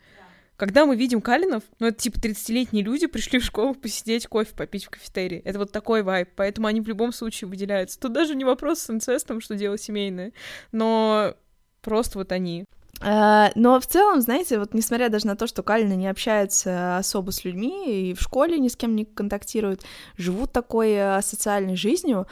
Когда 0.57 0.87
мы 0.87 0.97
видим 0.97 1.21
Калинов, 1.21 1.63
ну, 1.81 1.89
это 1.89 1.99
типа 1.99 2.19
30-летние 2.19 2.85
люди 2.85 3.07
пришли 3.07 3.39
в 3.39 3.45
школу 3.45 3.75
посидеть, 3.75 4.27
кофе 4.27 4.55
попить 4.55 4.85
в 4.85 4.91
кафетерии. 4.91 5.41
Это 5.45 5.59
вот 5.59 5.73
такой 5.73 6.03
вайб, 6.03 6.29
поэтому 6.37 6.69
они 6.69 6.81
в 6.81 6.89
любом 6.89 7.13
случае 7.13 7.49
выделяются. 7.49 7.99
Тут 7.99 8.13
даже 8.13 8.35
не 8.35 8.45
вопрос 8.45 8.81
с 8.81 8.91
инцестом, 8.91 9.41
что 9.41 9.57
дело 9.57 9.79
семейное, 9.79 10.33
но 10.71 11.35
просто 11.81 12.19
вот 12.19 12.33
они. 12.33 12.65
А, 13.05 13.51
Но 13.57 13.81
в 13.81 13.87
целом, 13.87 14.21
знаете, 14.21 14.59
вот 14.59 14.75
несмотря 14.75 15.09
даже 15.09 15.27
на 15.27 15.37
то, 15.37 15.47
что 15.47 15.63
Калины 15.63 15.95
не 15.95 16.07
общаются 16.07 16.99
особо 16.99 17.33
с 17.33 17.45
людьми 17.45 18.11
и 18.11 18.15
в 18.15 18.21
школе 18.21 18.59
ни 18.59 18.69
с 18.69 18.77
кем 18.77 18.95
не 18.95 19.05
контактируют, 19.05 19.83
живут 20.17 20.53
такой 20.53 20.93
э, 20.93 21.21
социальной 21.23 21.75
жизнью, 21.75 22.29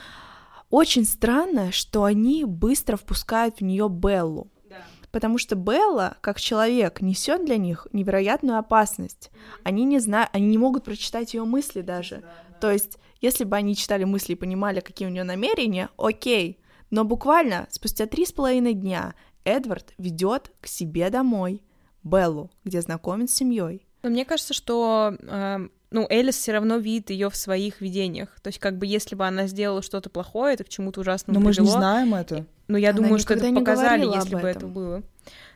очень 0.70 1.04
странно, 1.04 1.72
что 1.72 2.04
они 2.04 2.44
быстро 2.44 2.96
впускают 2.96 3.58
в 3.58 3.62
нее 3.62 3.88
Беллу. 3.88 4.48
Потому 5.10 5.38
что 5.38 5.56
Белла, 5.56 6.16
как 6.20 6.40
человек, 6.40 7.00
несет 7.00 7.44
для 7.44 7.56
них 7.56 7.86
невероятную 7.92 8.58
опасность. 8.58 9.30
Они 9.64 9.84
не 9.84 9.98
знают, 9.98 10.30
они 10.32 10.46
не 10.46 10.58
могут 10.58 10.84
прочитать 10.84 11.34
ее 11.34 11.44
мысли 11.44 11.80
даже. 11.80 12.22
То 12.60 12.70
есть, 12.70 12.98
если 13.20 13.44
бы 13.44 13.56
они 13.56 13.74
читали 13.74 14.04
мысли 14.04 14.32
и 14.32 14.36
понимали, 14.36 14.80
какие 14.80 15.08
у 15.08 15.10
нее 15.10 15.24
намерения, 15.24 15.88
окей. 15.96 16.60
Но 16.90 17.04
буквально 17.04 17.66
спустя 17.70 18.06
три 18.06 18.24
с 18.24 18.32
половиной 18.32 18.74
дня 18.74 19.14
Эдвард 19.44 19.94
ведет 19.98 20.52
к 20.60 20.66
себе 20.66 21.10
домой 21.10 21.62
Беллу, 22.02 22.50
где 22.64 22.80
знакомит 22.80 23.30
с 23.30 23.34
семьей. 23.34 23.86
Но 24.02 24.10
мне 24.10 24.24
кажется, 24.24 24.54
что 24.54 25.14
эм, 25.20 25.70
ну, 25.90 26.06
Элис 26.08 26.36
все 26.36 26.52
равно 26.52 26.76
видит 26.76 27.10
ее 27.10 27.30
в 27.30 27.36
своих 27.36 27.80
видениях. 27.80 28.28
То 28.42 28.48
есть, 28.48 28.58
как 28.58 28.78
бы, 28.78 28.86
если 28.86 29.14
бы 29.16 29.26
она 29.26 29.46
сделала 29.46 29.82
что-то 29.82 30.08
плохое, 30.10 30.54
это 30.54 30.64
к 30.64 30.68
чему-то 30.68 31.00
ужасному 31.00 31.38
Но 31.38 31.44
мы 31.44 31.52
же 31.52 31.60
не 31.60 31.66
привело. 31.66 31.80
знаем 31.80 32.14
это. 32.14 32.46
Но 32.68 32.78
я 32.78 32.90
Она 32.90 32.98
думаю, 32.98 33.18
что 33.18 33.34
это 33.34 33.52
показали, 33.52 34.06
если 34.06 34.34
бы 34.36 34.40
этом. 34.46 34.50
это 34.50 34.66
было. 34.68 35.02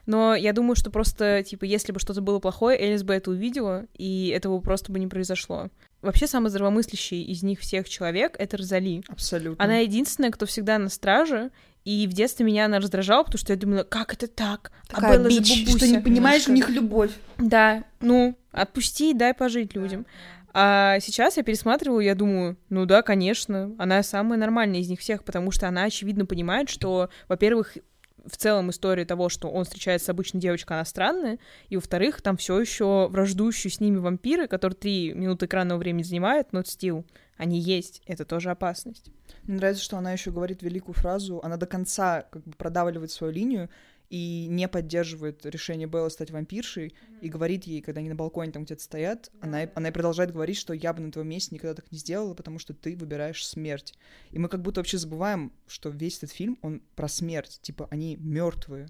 Но 0.07 0.35
я 0.35 0.53
думаю, 0.53 0.75
что 0.77 0.91
просто, 0.91 1.43
типа, 1.45 1.65
если 1.65 1.93
бы 1.93 2.01
что-то 2.01 2.21
было 2.21 2.41
плохое, 2.41 2.79
Элис 2.79 3.05
бы 3.05 3.15
это 3.15 3.31
увидела, 3.31 3.87
и 3.97 4.29
этого 4.29 4.59
просто 4.61 4.93
бы 4.93 4.99
не 4.99 5.07
произошло. 5.07 5.69
Вообще, 6.03 6.27
самый 6.27 6.51
здравомыслящий 6.51 7.23
из 7.23 7.43
них 7.43 7.61
всех 7.61 7.89
человек— 7.89 8.35
это 8.39 8.57
Розали. 8.59 9.03
Абсолютно. 9.09 9.65
Она 9.65 9.79
единственная, 9.79 10.31
кто 10.31 10.45
всегда 10.45 10.79
на 10.79 10.91
страже, 10.91 11.51
и 11.85 12.07
в 12.07 12.13
детстве 12.13 12.47
меня 12.47 12.65
она 12.65 12.79
раздражала, 12.79 13.25
потому 13.25 13.39
что 13.39 13.53
я 13.53 13.59
думала, 13.59 13.83
как 13.83 14.15
это 14.15 14.27
так? 14.27 14.73
Такая 14.89 15.13
а 15.13 15.17
Белла 15.17 15.31
же 15.31 15.39
бич, 15.41 15.67
бабуся. 15.67 15.79
Что 15.79 15.89
не 15.89 16.03
понимаешь, 16.03 16.49
у 16.49 16.53
немножко. 16.53 16.73
них 16.73 16.83
любовь. 16.83 17.11
Да, 17.37 17.85
ну, 18.01 18.37
отпусти, 18.53 19.13
дай 19.13 19.35
пожить 19.35 19.75
людям. 19.75 20.07
А 20.55 21.01
сейчас 21.01 21.37
я 21.37 21.43
пересматриваю, 21.43 22.01
я 22.01 22.15
думаю, 22.15 22.57
ну 22.71 22.87
да, 22.87 23.03
конечно, 23.03 23.75
она 23.77 24.03
самая 24.05 24.39
нормальная 24.39 24.81
из 24.81 24.89
них 24.89 25.01
всех, 25.01 25.25
потому 25.25 25.51
что 25.51 25.67
она, 25.67 25.83
очевидно, 25.85 26.27
понимает, 26.27 26.69
что, 26.71 27.11
во-первых, 27.29 27.77
в 28.25 28.37
целом 28.37 28.71
история 28.71 29.05
того, 29.05 29.29
что 29.29 29.51
он 29.51 29.65
встречается 29.65 30.07
с 30.07 30.09
обычной 30.09 30.41
девочкой, 30.41 30.77
она 30.77 30.85
странная, 30.85 31.39
и, 31.69 31.77
во-вторых, 31.77 32.23
там 32.23 32.37
все 32.37 32.59
еще 32.61 33.09
враждующие 33.11 33.71
с 33.71 33.81
ними 33.81 33.99
вампиры, 33.99 34.47
которые 34.47 34.77
три 34.77 35.13
минуты 35.13 35.47
экранного 35.47 35.79
времени 35.79 36.05
занимают, 36.05 36.53
но 36.53 36.63
стил, 36.63 37.05
они 37.37 37.59
есть, 37.59 38.03
это 38.07 38.25
тоже 38.25 38.51
опасность. 38.51 39.11
Мне 39.45 39.57
нравится, 39.57 39.83
что 39.83 39.99
она 39.99 40.13
еще 40.13 40.31
говорит 40.31 40.63
великую 40.63 40.95
фразу. 40.95 41.41
Она 41.43 41.57
до 41.57 41.67
конца 41.67 42.23
как 42.23 42.45
бы 42.45 42.53
продавливает 42.53 43.11
свою 43.11 43.33
линию 43.33 43.69
и 44.11 44.47
не 44.49 44.69
поддерживает 44.69 45.45
решение 45.47 45.89
Беллы 45.89 46.11
стать 46.11 46.31
вампиршей, 46.31 46.95
и 47.21 47.29
говорит 47.29 47.65
ей, 47.65 47.81
когда 47.81 48.01
они 48.01 48.11
на 48.11 48.15
балконе 48.15 48.53
там 48.53 48.65
где-то 48.65 48.83
стоят, 48.83 49.31
она, 49.41 49.69
она 49.75 49.89
и 49.89 49.93
продолжает 49.93 50.31
говорить, 50.31 50.59
что 50.59 50.75
я 50.75 50.93
бы 50.93 51.01
на 51.01 51.11
твоем 51.11 51.29
месте 51.29 51.55
никогда 51.55 51.75
так 51.75 51.91
не 51.91 51.99
сделала, 51.99 52.35
потому 52.35 52.59
что 52.59 52.75
ты 52.75 52.97
выбираешь 52.97 53.47
смерть. 53.47 53.95
И 54.31 54.39
мы 54.39 54.49
как 54.49 54.63
будто 54.63 54.81
вообще 54.81 54.99
забываем, 54.99 55.53
что 55.67 55.89
весь 55.89 56.19
этот 56.19 56.33
фильм, 56.33 56.59
он 56.63 56.83
про 56.95 57.09
смерть. 57.09 57.59
Типа, 57.63 57.89
они 57.91 58.17
мертвые. 58.17 58.89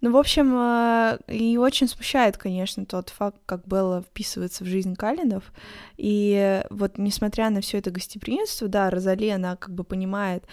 Ну, 0.00 0.12
в 0.12 0.16
общем, 0.16 0.54
э, 0.54 1.18
и 1.28 1.56
очень 1.56 1.88
смущает, 1.88 2.36
конечно, 2.36 2.84
тот 2.84 3.08
факт, 3.10 3.38
как 3.46 3.66
Белла 3.66 4.02
вписывается 4.02 4.64
в 4.64 4.66
жизнь 4.66 4.94
Калинов. 4.94 5.52
И 5.96 6.62
вот 6.70 6.98
несмотря 6.98 7.50
на 7.50 7.60
все 7.60 7.78
это 7.78 7.90
гостеприимство, 7.90 8.68
да, 8.68 8.90
Розали, 8.90 9.30
она 9.30 9.56
как 9.56 9.74
бы 9.74 9.84
понимает, 9.84 10.44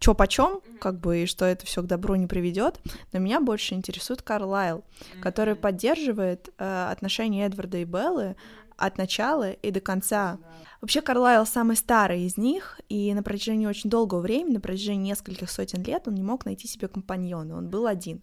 что 0.00 0.14
почем, 0.14 0.60
как 0.80 0.98
бы, 0.98 1.22
и 1.22 1.26
что 1.26 1.44
это 1.44 1.66
все 1.66 1.82
к 1.82 1.86
добру 1.86 2.14
не 2.14 2.26
приведет. 2.26 2.80
Но 3.12 3.18
меня 3.18 3.40
больше 3.40 3.74
интересует 3.74 4.22
Карлайл, 4.22 4.82
который 5.20 5.54
поддерживает 5.54 6.48
э, 6.58 6.88
отношения 6.90 7.44
Эдварда 7.44 7.78
и 7.78 7.84
Беллы 7.84 8.34
от 8.80 8.98
начала 8.98 9.52
и 9.52 9.70
до 9.70 9.80
конца. 9.80 10.38
Вообще 10.80 11.02
Карлайл 11.02 11.44
самый 11.44 11.76
старый 11.76 12.22
из 12.22 12.38
них, 12.38 12.80
и 12.88 13.12
на 13.12 13.22
протяжении 13.22 13.66
очень 13.66 13.90
долгого 13.90 14.20
времени, 14.20 14.54
на 14.54 14.60
протяжении 14.60 15.10
нескольких 15.10 15.50
сотен 15.50 15.82
лет 15.82 16.08
он 16.08 16.14
не 16.14 16.22
мог 16.22 16.46
найти 16.46 16.66
себе 16.66 16.88
компаньона, 16.88 17.56
он 17.56 17.68
был 17.68 17.86
один. 17.86 18.22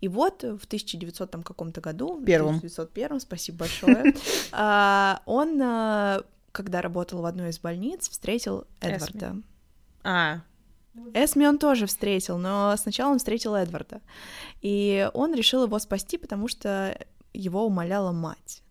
И 0.00 0.08
вот 0.08 0.42
в 0.42 0.64
1900 0.64 1.30
там 1.30 1.42
каком-то 1.44 1.80
году, 1.80 2.14
в 2.14 2.24
Первом. 2.24 2.56
1901, 2.56 3.20
спасибо 3.20 3.58
большое, 3.58 4.14
а, 4.52 5.22
он, 5.24 5.60
а, 5.62 6.24
когда 6.50 6.82
работал 6.82 7.22
в 7.22 7.26
одной 7.26 7.50
из 7.50 7.60
больниц, 7.60 8.08
встретил 8.08 8.66
Эдварда. 8.80 9.36
А, 10.02 10.40
Эсми 11.14 11.46
он 11.46 11.58
тоже 11.58 11.86
встретил, 11.86 12.38
но 12.38 12.74
сначала 12.76 13.12
он 13.12 13.18
встретил 13.18 13.54
Эдварда. 13.54 14.00
И 14.62 15.08
он 15.14 15.32
решил 15.34 15.64
его 15.64 15.78
спасти, 15.78 16.18
потому 16.18 16.48
что 16.48 16.98
его 17.32 17.66
умоляла 17.66 18.12
мать 18.12 18.63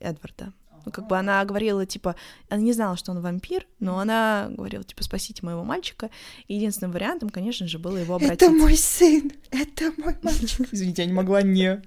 Эдварда. 0.00 0.52
Ну, 0.88 0.92
как 0.92 1.06
бы 1.06 1.18
она 1.18 1.44
говорила, 1.44 1.84
типа, 1.84 2.16
она 2.48 2.62
не 2.62 2.72
знала, 2.72 2.96
что 2.96 3.10
он 3.10 3.20
вампир, 3.20 3.66
но 3.78 3.98
она 3.98 4.48
говорила, 4.50 4.82
типа, 4.84 5.02
спасите 5.02 5.44
моего 5.44 5.62
мальчика. 5.62 6.08
И 6.46 6.54
единственным 6.54 6.92
вариантом, 6.92 7.28
конечно 7.28 7.66
же, 7.68 7.78
было 7.78 7.98
его 7.98 8.14
обратить. 8.14 8.40
Это 8.40 8.50
мой 8.50 8.76
сын! 8.76 9.30
Это 9.50 9.92
мой 9.98 10.16
мальчик! 10.22 10.66
Извините, 10.72 11.02
я 11.02 11.06
не 11.08 11.14
могла 11.14 11.42
не... 11.42 11.82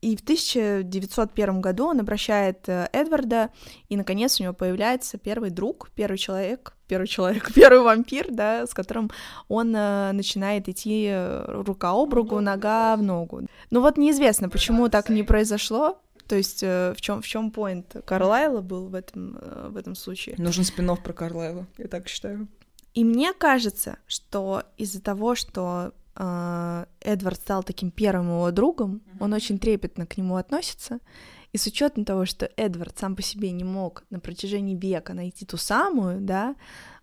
И 0.00 0.14
в 0.14 0.20
1901 0.20 1.60
году 1.60 1.86
он 1.86 1.98
обращает 1.98 2.68
э, 2.68 2.88
Эдварда, 2.92 3.50
и, 3.88 3.96
наконец, 3.96 4.38
у 4.38 4.44
него 4.44 4.52
появляется 4.52 5.18
первый 5.18 5.50
друг, 5.50 5.90
первый 5.92 6.18
человек, 6.18 6.76
первый 6.86 7.08
человек, 7.08 7.52
первый 7.54 7.80
вампир, 7.80 8.28
да, 8.30 8.64
с 8.66 8.74
которым 8.74 9.10
он 9.48 9.74
э, 9.74 10.12
начинает 10.12 10.68
идти 10.68 11.08
э, 11.10 11.44
рука 11.48 11.90
об 11.90 12.14
руку, 12.14 12.38
нога 12.38 12.94
в 12.94 13.02
ногу. 13.02 13.48
Ну 13.70 13.80
вот 13.80 13.96
неизвестно, 13.96 14.48
почему 14.48 14.88
так 14.88 15.08
не 15.08 15.24
произошло, 15.24 16.00
то 16.28 16.36
есть 16.36 16.62
э, 16.62 16.92
в 16.94 17.00
чем 17.00 17.22
в 17.22 17.26
чем 17.26 17.50
поинт 17.50 17.96
Карлайла 18.04 18.60
был 18.60 18.88
в 18.88 18.94
этом 18.94 19.38
э, 19.40 19.68
в 19.70 19.76
этом 19.76 19.94
случае. 19.94 20.34
Нужен 20.38 20.64
спин 20.64 20.94
про 20.96 21.12
Карлайла, 21.12 21.66
я 21.78 21.88
так 21.88 22.08
считаю. 22.08 22.48
И 22.94 23.02
мне 23.02 23.32
кажется, 23.32 23.98
что 24.06 24.62
из-за 24.76 25.00
того, 25.00 25.34
что 25.34 25.92
э, 26.16 26.86
Эдвард 27.00 27.40
стал 27.40 27.62
таким 27.62 27.90
первым 27.90 28.26
его 28.26 28.50
другом, 28.50 29.00
он 29.20 29.32
очень 29.32 29.58
трепетно 29.58 30.06
к 30.06 30.16
нему 30.18 30.36
относится. 30.36 31.00
И 31.52 31.58
с 31.58 31.66
учетом 31.66 32.04
того, 32.04 32.26
что 32.26 32.50
Эдвард 32.56 32.98
сам 32.98 33.16
по 33.16 33.22
себе 33.22 33.50
не 33.52 33.64
мог 33.64 34.04
на 34.10 34.20
протяжении 34.20 34.76
века 34.76 35.14
найти 35.14 35.46
ту 35.46 35.56
самую, 35.56 36.20
да, 36.20 36.56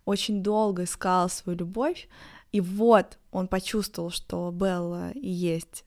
очень 0.04 0.42
долго 0.42 0.84
искал 0.84 1.28
свою 1.28 1.58
любовь, 1.58 2.08
и 2.52 2.60
вот 2.60 3.18
он 3.32 3.48
почувствовал, 3.48 4.10
что 4.10 4.52
Белла 4.52 5.10
и 5.10 5.28
есть 5.28 5.84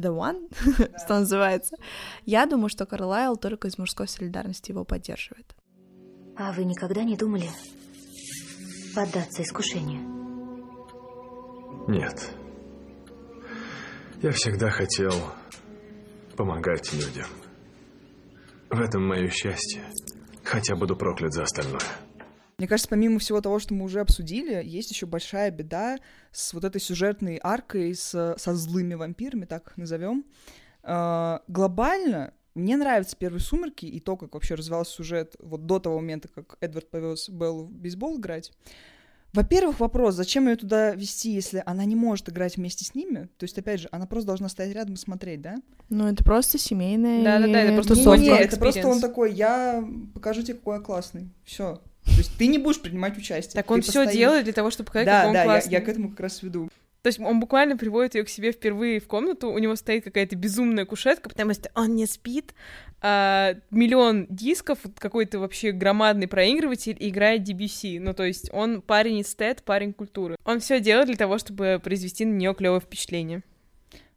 the 0.00 0.14
one, 0.14 0.48
что 1.04 1.18
называется, 1.18 1.76
я 2.24 2.46
думаю, 2.46 2.68
что 2.68 2.86
Карлайл 2.86 3.36
только 3.36 3.68
из 3.68 3.78
мужской 3.78 4.08
солидарности 4.08 4.70
его 4.70 4.84
поддерживает. 4.84 5.54
А 6.36 6.52
вы 6.52 6.64
никогда 6.64 7.02
не 7.02 7.16
думали 7.16 7.48
поддаться 8.94 9.42
искушению? 9.42 10.00
Нет. 11.88 12.30
Я 14.22 14.32
всегда 14.32 14.70
хотел 14.70 15.12
помогать 16.36 16.92
людям. 16.92 17.28
В 18.70 18.80
этом 18.80 19.06
мое 19.06 19.28
счастье. 19.28 19.84
Хотя 20.44 20.76
буду 20.76 20.96
проклят 20.96 21.32
за 21.32 21.44
остальное. 21.44 21.80
Мне 22.58 22.68
кажется, 22.68 22.88
помимо 22.88 23.18
всего 23.18 23.42
того, 23.42 23.58
что 23.58 23.74
мы 23.74 23.84
уже 23.84 24.00
обсудили, 24.00 24.62
есть 24.64 24.90
еще 24.90 25.04
большая 25.04 25.50
беда 25.50 25.98
с 26.32 26.54
вот 26.54 26.64
этой 26.64 26.80
сюжетной 26.80 27.38
аркой 27.42 27.94
с, 27.94 28.34
со 28.38 28.54
злыми 28.54 28.94
вампирами, 28.94 29.44
так 29.44 29.68
их 29.68 29.76
назовем. 29.76 30.24
Э, 30.82 31.40
глобально 31.48 32.32
мне 32.54 32.78
нравятся 32.78 33.14
первые 33.14 33.42
«Сумерки» 33.42 33.84
и 33.84 34.00
то, 34.00 34.16
как 34.16 34.32
вообще 34.32 34.54
развивался 34.54 34.92
сюжет 34.92 35.36
вот 35.38 35.66
до 35.66 35.78
того 35.80 35.96
момента, 35.96 36.28
как 36.28 36.56
Эдвард 36.62 36.88
повез 36.88 37.28
Беллу 37.28 37.64
в 37.64 37.72
бейсбол 37.72 38.18
играть. 38.18 38.50
Во-первых, 39.34 39.80
вопрос, 39.80 40.14
зачем 40.14 40.48
ее 40.48 40.56
туда 40.56 40.94
вести, 40.94 41.32
если 41.32 41.62
она 41.66 41.84
не 41.84 41.94
может 41.94 42.30
играть 42.30 42.56
вместе 42.56 42.86
с 42.86 42.94
ними? 42.94 43.28
То 43.36 43.44
есть, 43.44 43.58
опять 43.58 43.80
же, 43.80 43.88
она 43.92 44.06
просто 44.06 44.28
должна 44.28 44.48
стоять 44.48 44.72
рядом 44.72 44.94
и 44.94 44.96
смотреть, 44.96 45.42
да? 45.42 45.56
Ну, 45.90 46.08
это 46.08 46.24
просто 46.24 46.56
семейная 46.56 47.22
Да-да-да, 47.22 47.60
это 47.60 47.74
просто 47.74 47.94
не, 48.16 48.30
не, 48.30 48.30
это 48.30 48.56
просто 48.56 48.88
он 48.88 49.02
такой, 49.02 49.34
я 49.34 49.86
покажу 50.14 50.40
тебе, 50.40 50.54
какой 50.54 50.76
я 50.76 50.82
классный. 50.82 51.28
Все. 51.44 51.82
То 52.06 52.18
есть 52.18 52.36
ты 52.38 52.46
не 52.46 52.58
будешь 52.58 52.80
принимать 52.80 53.18
участие. 53.18 53.54
Так 53.60 53.70
он 53.70 53.82
все 53.82 54.10
делает 54.10 54.44
для 54.44 54.52
того, 54.52 54.70
чтобы 54.70 54.86
показать, 54.86 55.06
да, 55.06 55.20
какой 55.20 55.34
да, 55.34 55.40
он 55.40 55.46
классный. 55.46 55.72
Я, 55.72 55.78
я 55.78 55.84
к 55.84 55.88
этому 55.88 56.10
как 56.10 56.20
раз 56.20 56.42
веду. 56.42 56.68
То 57.02 57.08
есть 57.08 57.20
он 57.20 57.38
буквально 57.38 57.76
приводит 57.76 58.16
ее 58.16 58.24
к 58.24 58.28
себе 58.28 58.50
впервые 58.50 58.98
в 58.98 59.06
комнату, 59.06 59.48
у 59.48 59.58
него 59.58 59.76
стоит 59.76 60.02
какая-то 60.02 60.34
безумная 60.34 60.84
кушетка, 60.84 61.28
потому 61.28 61.54
что 61.54 61.70
он 61.76 61.94
не 61.94 62.04
спит, 62.04 62.52
а, 63.00 63.54
миллион 63.70 64.26
дисков, 64.28 64.80
какой-то 64.98 65.38
вообще 65.38 65.70
громадный 65.70 66.26
проигрыватель 66.26 66.96
и 66.98 67.10
играет 67.10 67.48
DBC. 67.48 68.00
Ну, 68.00 68.12
то 68.12 68.24
есть 68.24 68.50
он 68.52 68.82
парень 68.82 69.22
эстет, 69.22 69.62
парень 69.62 69.92
культуры. 69.92 70.34
Он 70.44 70.58
все 70.58 70.80
делает 70.80 71.06
для 71.06 71.16
того, 71.16 71.38
чтобы 71.38 71.80
произвести 71.80 72.24
на 72.24 72.32
нее 72.32 72.54
клевое 72.54 72.80
впечатление. 72.80 73.42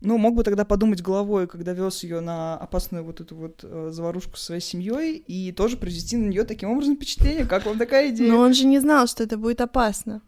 Ну, 0.01 0.17
мог 0.17 0.33
бы 0.33 0.43
тогда 0.43 0.63
подумать 0.63 1.01
головой, 1.01 1.47
когда 1.47 1.73
вез 1.73 2.03
ее 2.03 2.21
на 2.21 2.55
опасную 2.57 3.03
вот 3.03 3.19
эту 3.19 3.35
вот 3.35 3.59
э, 3.63 3.89
заварушку 3.91 4.37
со 4.37 4.45
своей 4.45 4.61
семьей, 4.61 5.17
и 5.17 5.51
тоже 5.51 5.75
произвести 5.75 6.15
на 6.15 6.29
нее 6.29 6.45
таким 6.45 6.69
образом 6.71 6.95
впечатление. 6.95 7.45
Как 7.45 7.65
вам 7.65 7.77
такая 7.77 8.09
идея? 8.11 8.31
Но 8.31 8.39
он 8.39 8.53
же 8.53 8.65
не 8.65 8.79
знал, 8.79 9.07
что 9.07 9.23
это 9.23 9.37
будет 9.37 9.59
опасно. 9.59 10.21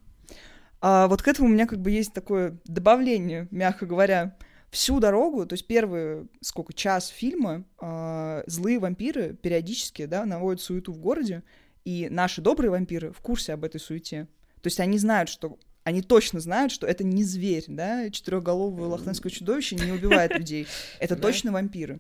А 0.82 1.08
вот 1.08 1.22
к 1.22 1.28
этому 1.28 1.48
у 1.48 1.52
меня 1.52 1.68
как 1.68 1.80
бы 1.80 1.90
есть 1.90 2.12
такое 2.12 2.60
добавление, 2.66 3.48
мягко 3.52 3.86
говоря. 3.86 4.36
Всю 4.72 5.02
дорогу, 5.02 5.46
то 5.46 5.54
есть 5.54 5.68
первые, 5.68 6.28
сколько, 6.40 6.74
час 6.74 7.08
фильма, 7.08 7.66
э, 7.82 8.44
злые 8.48 8.80
вампиры 8.80 9.34
периодически, 9.34 10.06
да, 10.06 10.26
наводят 10.26 10.62
суету 10.62 10.94
в 10.94 10.98
городе, 10.98 11.44
и 11.84 12.08
наши 12.10 12.42
добрые 12.42 12.72
вампиры 12.72 13.12
в 13.12 13.20
курсе 13.20 13.54
об 13.54 13.66
этой 13.66 13.82
суете. 13.82 14.28
То 14.62 14.68
есть 14.68 14.80
они 14.80 14.98
знают, 14.98 15.30
что 15.30 15.58
они 15.84 16.02
точно 16.02 16.40
знают, 16.40 16.72
что 16.72 16.86
это 16.86 17.04
не 17.04 17.24
зверь, 17.24 17.66
да, 17.68 18.10
четырехголовое 18.10 18.88
лохнесское 18.88 19.32
чудовище 19.32 19.76
не 19.76 19.92
убивает 19.92 20.38
людей. 20.38 20.68
Это 21.00 21.16
точно 21.16 21.52
вампиры. 21.52 22.00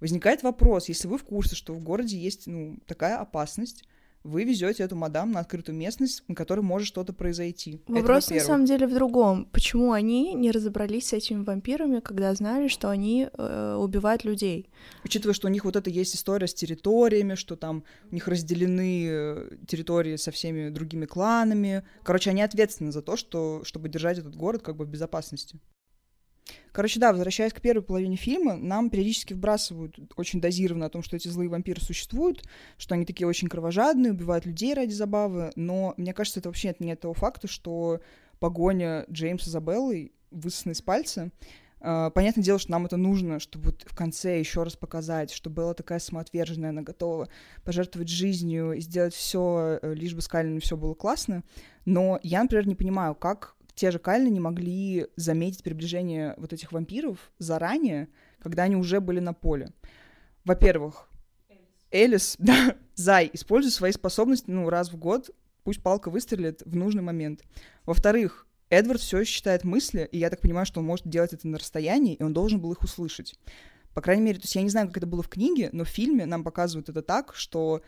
Возникает 0.00 0.42
вопрос, 0.42 0.88
если 0.88 1.08
вы 1.08 1.18
в 1.18 1.24
курсе, 1.24 1.56
что 1.56 1.74
в 1.74 1.80
городе 1.80 2.16
есть 2.16 2.46
ну, 2.46 2.78
такая 2.86 3.18
опасность, 3.18 3.84
вы 4.28 4.44
везете 4.44 4.82
эту 4.82 4.94
мадам 4.96 5.32
на 5.32 5.40
открытую 5.40 5.76
местность, 5.76 6.22
на 6.28 6.34
которой 6.34 6.60
может 6.60 6.86
что-то 6.86 7.12
произойти. 7.12 7.80
Вопрос 7.88 8.26
Это, 8.26 8.34
на 8.34 8.40
самом 8.40 8.66
деле 8.66 8.86
в 8.86 8.94
другом. 8.94 9.46
Почему 9.46 9.92
они 9.92 10.34
не 10.34 10.50
разобрались 10.50 11.08
с 11.08 11.12
этими 11.12 11.42
вампирами, 11.42 12.00
когда 12.00 12.34
знали, 12.34 12.68
что 12.68 12.90
они 12.90 13.28
э, 13.32 13.76
убивают 13.78 14.24
людей? 14.24 14.68
Учитывая, 15.04 15.34
что 15.34 15.48
у 15.48 15.50
них 15.50 15.64
вот 15.64 15.76
это 15.76 15.90
есть 15.90 16.14
история 16.14 16.46
с 16.46 16.54
территориями, 16.54 17.34
что 17.34 17.56
там 17.56 17.84
у 18.10 18.14
них 18.14 18.28
разделены 18.28 19.06
э, 19.08 19.50
территории 19.66 20.16
со 20.16 20.30
всеми 20.30 20.68
другими 20.68 21.06
кланами. 21.06 21.82
Короче, 22.02 22.30
они 22.30 22.42
ответственны 22.42 22.92
за 22.92 23.02
то, 23.02 23.16
что, 23.16 23.62
чтобы 23.64 23.88
держать 23.88 24.18
этот 24.18 24.36
город 24.36 24.62
как 24.62 24.76
бы 24.76 24.84
в 24.84 24.88
безопасности. 24.88 25.58
Короче, 26.72 27.00
да, 27.00 27.12
возвращаясь 27.12 27.52
к 27.52 27.60
первой 27.60 27.82
половине 27.82 28.16
фильма, 28.16 28.56
нам 28.56 28.90
периодически 28.90 29.32
вбрасывают 29.32 29.98
очень 30.16 30.40
дозированно 30.40 30.86
о 30.86 30.90
том, 30.90 31.02
что 31.02 31.16
эти 31.16 31.28
злые 31.28 31.48
вампиры 31.48 31.80
существуют, 31.80 32.44
что 32.76 32.94
они 32.94 33.04
такие 33.04 33.26
очень 33.26 33.48
кровожадные, 33.48 34.12
убивают 34.12 34.46
людей 34.46 34.74
ради 34.74 34.92
забавы, 34.92 35.50
но 35.56 35.94
мне 35.96 36.14
кажется, 36.14 36.40
это 36.40 36.48
вообще 36.48 36.74
нет 36.78 37.00
того 37.00 37.14
факта, 37.14 37.48
что 37.48 38.00
погоня 38.38 39.04
Джеймса 39.10 39.50
за 39.50 39.60
Беллой 39.60 40.12
высосана 40.30 40.72
из 40.72 40.82
пальца. 40.82 41.30
Uh, 41.80 42.10
понятное 42.10 42.42
дело, 42.42 42.58
что 42.58 42.72
нам 42.72 42.86
это 42.86 42.96
нужно, 42.96 43.38
чтобы 43.38 43.66
вот 43.66 43.84
в 43.86 43.94
конце 43.94 44.40
еще 44.40 44.64
раз 44.64 44.74
показать, 44.74 45.30
что 45.30 45.48
Белла 45.48 45.74
такая 45.74 46.00
самоотверженная, 46.00 46.70
она 46.70 46.82
готова 46.82 47.28
пожертвовать 47.62 48.08
жизнью 48.08 48.72
и 48.72 48.80
сделать 48.80 49.14
все, 49.14 49.78
э, 49.80 49.94
лишь 49.94 50.12
бы 50.12 50.20
с 50.20 50.26
Калином 50.26 50.58
все 50.58 50.76
было 50.76 50.94
классно. 50.94 51.44
Но 51.84 52.18
я, 52.24 52.42
например, 52.42 52.66
не 52.66 52.74
понимаю, 52.74 53.14
как 53.14 53.54
те 53.78 53.92
же 53.92 54.00
Кальны 54.00 54.28
не 54.28 54.40
могли 54.40 55.06
заметить 55.14 55.62
приближение 55.62 56.34
вот 56.36 56.52
этих 56.52 56.72
вампиров 56.72 57.30
заранее, 57.38 58.08
когда 58.40 58.64
они 58.64 58.74
уже 58.74 59.00
были 59.00 59.20
на 59.20 59.32
поле. 59.32 59.72
Во-первых, 60.44 61.08
Элис, 61.92 62.34
да, 62.40 62.74
Зай, 62.96 63.30
использует 63.32 63.72
свои 63.72 63.92
способности, 63.92 64.50
ну, 64.50 64.68
раз 64.68 64.90
в 64.90 64.96
год, 64.96 65.30
пусть 65.62 65.80
палка 65.80 66.10
выстрелит 66.10 66.60
в 66.66 66.74
нужный 66.74 67.02
момент. 67.02 67.44
Во-вторых, 67.86 68.48
Эдвард 68.68 69.00
все 69.00 69.20
еще 69.20 69.32
читает 69.32 69.62
мысли, 69.62 70.08
и 70.10 70.18
я 70.18 70.28
так 70.28 70.40
понимаю, 70.40 70.66
что 70.66 70.80
он 70.80 70.86
может 70.86 71.08
делать 71.08 71.32
это 71.32 71.46
на 71.46 71.58
расстоянии, 71.58 72.14
и 72.14 72.22
он 72.24 72.32
должен 72.32 72.60
был 72.60 72.72
их 72.72 72.82
услышать. 72.82 73.38
По 73.94 74.02
крайней 74.02 74.24
мере, 74.24 74.38
то 74.40 74.44
есть 74.44 74.56
я 74.56 74.62
не 74.62 74.70
знаю, 74.70 74.88
как 74.88 74.96
это 74.96 75.06
было 75.06 75.22
в 75.22 75.28
книге, 75.28 75.70
но 75.72 75.84
в 75.84 75.88
фильме 75.88 76.26
нам 76.26 76.42
показывают 76.42 76.88
это 76.88 77.02
так, 77.02 77.32
что 77.36 77.82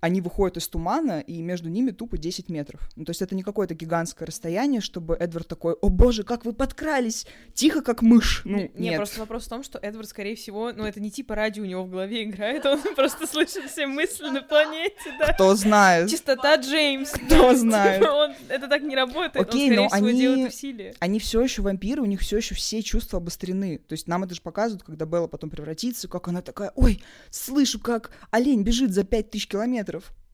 они 0.00 0.20
выходят 0.20 0.56
из 0.58 0.68
тумана, 0.68 1.20
и 1.20 1.40
между 1.40 1.68
ними 1.68 1.90
тупо 1.90 2.18
10 2.18 2.48
метров. 2.48 2.88
Ну, 2.96 3.04
то 3.04 3.10
есть 3.10 3.22
это 3.22 3.34
не 3.34 3.42
какое-то 3.42 3.74
гигантское 3.74 4.26
расстояние, 4.26 4.80
чтобы 4.80 5.16
Эдвард 5.16 5.48
такой, 5.48 5.74
о 5.74 5.88
боже, 5.88 6.22
как 6.22 6.44
вы 6.44 6.52
подкрались, 6.52 7.26
тихо, 7.54 7.82
как 7.82 8.02
мышь. 8.02 8.42
Ну, 8.44 8.58
не, 8.58 8.70
нет. 8.90 8.96
просто 8.96 9.20
вопрос 9.20 9.46
в 9.46 9.48
том, 9.48 9.62
что 9.62 9.78
Эдвард, 9.78 10.08
скорее 10.08 10.36
всего, 10.36 10.72
ну, 10.72 10.84
это 10.84 11.00
не 11.00 11.10
типа 11.10 11.34
радио 11.34 11.62
у 11.62 11.66
него 11.66 11.84
в 11.84 11.90
голове 11.90 12.24
играет, 12.24 12.66
он 12.66 12.80
просто 12.96 13.26
слышит 13.26 13.70
все 13.70 13.86
мысли 13.86 14.28
на 14.28 14.42
планете, 14.42 15.16
да. 15.18 15.32
Кто 15.32 15.54
знает. 15.54 16.10
Чистота 16.10 16.56
Джеймс. 16.56 17.10
Кто 17.26 17.54
знает. 17.54 18.00
Типа 18.00 18.10
он, 18.12 18.32
это 18.48 18.68
так 18.68 18.82
не 18.82 18.94
работает, 18.94 19.36
Окей, 19.36 19.70
он, 19.70 19.76
но 19.76 19.88
скорее 19.88 19.88
всего, 19.88 20.08
они, 20.08 20.20
делает 20.20 20.52
усилия. 20.52 20.94
Они 21.00 21.18
все 21.18 21.40
еще 21.40 21.62
вампиры, 21.62 22.02
у 22.02 22.06
них 22.06 22.20
все 22.20 22.36
еще 22.36 22.54
все 22.54 22.82
чувства 22.82 23.18
обострены. 23.18 23.78
То 23.78 23.94
есть 23.94 24.08
нам 24.08 24.24
это 24.24 24.34
же 24.34 24.42
показывают, 24.42 24.82
когда 24.82 25.06
Белла 25.06 25.26
потом 25.26 25.48
превратится, 25.48 26.06
как 26.06 26.28
она 26.28 26.42
такая, 26.42 26.72
ой, 26.74 27.02
слышу, 27.30 27.80
как 27.80 28.10
олень 28.30 28.62
бежит 28.62 28.92
за 28.92 29.04
5000 29.04 29.48
километров 29.48 29.85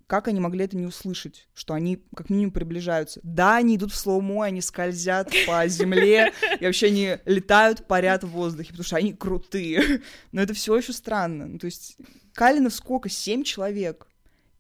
как 0.07 0.29
они 0.29 0.41
могли 0.41 0.67
это 0.67 0.77
не 0.77 0.85
услышать, 0.85 1.49
что 1.55 1.73
они 1.73 2.05
как 2.15 2.29
минимум 2.29 2.53
приближаются? 2.53 3.21
Да, 3.23 3.57
они 3.57 3.77
идут 3.77 3.93
в 3.93 3.97
слоумо, 3.97 4.45
они 4.45 4.61
скользят 4.61 5.33
по 5.47 5.67
земле, 5.69 6.33
и 6.61 6.67
вообще 6.67 6.89
они 6.89 7.17
летают, 7.25 7.87
парят 7.87 8.23
в 8.23 8.29
воздухе, 8.29 8.73
потому 8.73 8.85
что 8.85 8.97
они 8.97 9.15
крутые. 9.15 10.03
Но 10.33 10.43
это 10.43 10.53
все 10.53 10.77
еще 10.77 10.93
странно. 10.93 11.47
Ну, 11.47 11.59
то 11.59 11.65
есть 11.65 11.97
Калинов 12.35 12.75
сколько? 12.75 13.09
Семь 13.09 13.43
человек. 13.43 14.07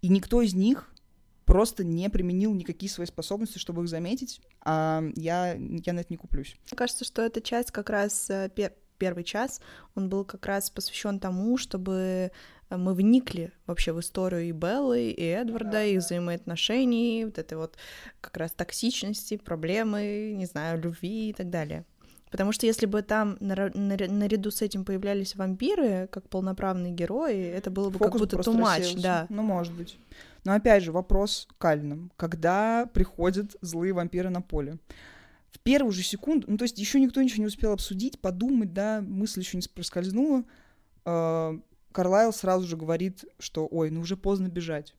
И 0.00 0.08
никто 0.08 0.40
из 0.40 0.54
них 0.54 0.90
просто 1.44 1.84
не 1.84 2.08
применил 2.08 2.54
никакие 2.54 2.90
свои 2.90 3.06
способности, 3.06 3.58
чтобы 3.58 3.82
их 3.82 3.88
заметить, 3.88 4.40
а 4.64 5.02
я, 5.16 5.52
я 5.52 5.92
на 5.92 6.00
это 6.00 6.06
не 6.08 6.16
куплюсь. 6.16 6.56
Мне 6.70 6.78
кажется, 6.78 7.04
что 7.04 7.20
эта 7.20 7.42
часть 7.42 7.72
как 7.72 7.90
раз 7.90 8.30
э, 8.30 8.48
пер 8.54 8.72
первый 8.96 9.24
час, 9.24 9.60
он 9.96 10.08
был 10.08 10.24
как 10.24 10.46
раз 10.46 10.70
посвящен 10.70 11.18
тому, 11.18 11.58
чтобы 11.58 12.30
мы 12.76 12.94
вникли 12.94 13.52
вообще 13.66 13.92
в 13.92 14.00
историю 14.00 14.42
и 14.42 14.52
Беллы, 14.52 15.10
и 15.10 15.24
Эдварда, 15.24 15.84
их 15.84 16.00
взаимоотношений, 16.00 17.24
вот 17.24 17.38
этой 17.38 17.58
вот 17.58 17.76
как 18.20 18.36
раз 18.36 18.52
токсичности, 18.52 19.36
проблемы, 19.36 20.32
не 20.36 20.46
знаю, 20.46 20.80
любви 20.80 21.30
и 21.30 21.32
так 21.32 21.50
далее. 21.50 21.84
Потому 22.32 22.52
что 22.52 22.64
если 22.64 22.86
бы 22.86 23.02
там 23.02 23.36
наряду 23.40 24.50
с 24.50 24.62
этим 24.62 24.86
появлялись 24.86 25.36
вампиры, 25.36 26.08
как 26.10 26.30
полноправные 26.30 26.90
герои, 26.90 27.42
это 27.42 27.70
было 27.70 27.90
бы 27.90 27.98
Фокус 27.98 28.12
как 28.12 28.20
будто 28.20 28.42
тумач, 28.42 28.94
да. 28.94 29.26
Ну, 29.28 29.42
может 29.42 29.74
быть. 29.74 29.98
Но 30.44 30.54
опять 30.54 30.82
же, 30.82 30.92
вопрос 30.92 31.46
кальным. 31.58 32.10
Когда 32.16 32.86
приходят 32.86 33.54
злые 33.60 33.92
вампиры 33.92 34.30
на 34.30 34.40
поле? 34.40 34.78
В 35.50 35.58
первую 35.58 35.92
же 35.92 36.02
секунду, 36.02 36.46
ну, 36.50 36.56
то 36.56 36.62
есть 36.62 36.78
еще 36.78 36.98
никто 36.98 37.20
ничего 37.20 37.42
не 37.42 37.48
успел 37.48 37.72
обсудить, 37.72 38.18
подумать, 38.18 38.72
да, 38.72 39.02
мысль 39.02 39.40
еще 39.40 39.58
не 39.58 39.62
проскользнула, 39.68 40.44
а, 41.04 41.60
Карлайл 41.92 42.32
сразу 42.32 42.66
же 42.66 42.76
говорит, 42.76 43.24
что 43.38 43.68
ой, 43.70 43.90
ну 43.90 44.00
уже 44.00 44.16
поздно 44.16 44.48
бежать. 44.48 44.94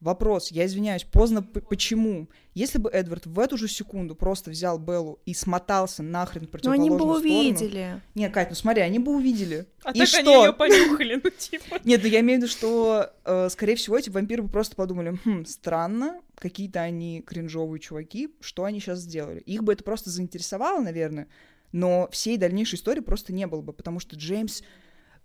Вопрос, 0.00 0.50
я 0.50 0.66
извиняюсь, 0.66 1.04
поздно 1.04 1.42
почему? 1.42 2.28
Если 2.52 2.76
бы 2.76 2.90
Эдвард 2.90 3.24
в 3.24 3.40
эту 3.40 3.56
же 3.56 3.66
секунду 3.66 4.14
просто 4.14 4.50
взял 4.50 4.78
Беллу 4.78 5.20
и 5.24 5.32
смотался 5.32 6.02
нахрен 6.02 6.46
в 6.46 6.50
противоположную 6.50 6.90
Но 6.90 6.94
они 6.94 7.18
бы 7.18 7.20
сторону... 7.22 7.40
увидели. 7.40 8.02
Нет, 8.14 8.32
Кать, 8.32 8.50
ну 8.50 8.56
смотри, 8.56 8.82
они 8.82 8.98
бы 8.98 9.16
увидели. 9.16 9.66
А 9.82 9.92
и 9.92 10.00
так 10.00 10.08
что? 10.08 10.18
они 10.18 10.44
ее 10.44 10.52
понюхали, 10.52 11.20
ну 11.24 11.30
типа. 11.30 11.80
Нет, 11.84 12.02
ну 12.02 12.08
я 12.10 12.20
имею 12.20 12.40
в 12.40 12.42
виду, 12.42 12.52
что, 12.52 13.10
э, 13.24 13.48
скорее 13.50 13.76
всего, 13.76 13.96
эти 13.96 14.10
вампиры 14.10 14.42
бы 14.42 14.50
просто 14.50 14.76
подумали, 14.76 15.18
хм, 15.24 15.46
странно, 15.46 16.20
какие-то 16.34 16.82
они 16.82 17.22
кринжовые 17.22 17.80
чуваки, 17.80 18.28
что 18.40 18.64
они 18.64 18.80
сейчас 18.80 18.98
сделали. 18.98 19.40
Их 19.40 19.64
бы 19.64 19.72
это 19.72 19.82
просто 19.82 20.10
заинтересовало, 20.10 20.82
наверное, 20.82 21.26
но 21.72 22.06
всей 22.12 22.36
дальнейшей 22.36 22.76
истории 22.76 23.00
просто 23.00 23.32
не 23.32 23.46
было 23.46 23.62
бы, 23.62 23.72
потому 23.72 23.98
что 23.98 24.14
Джеймс 24.14 24.62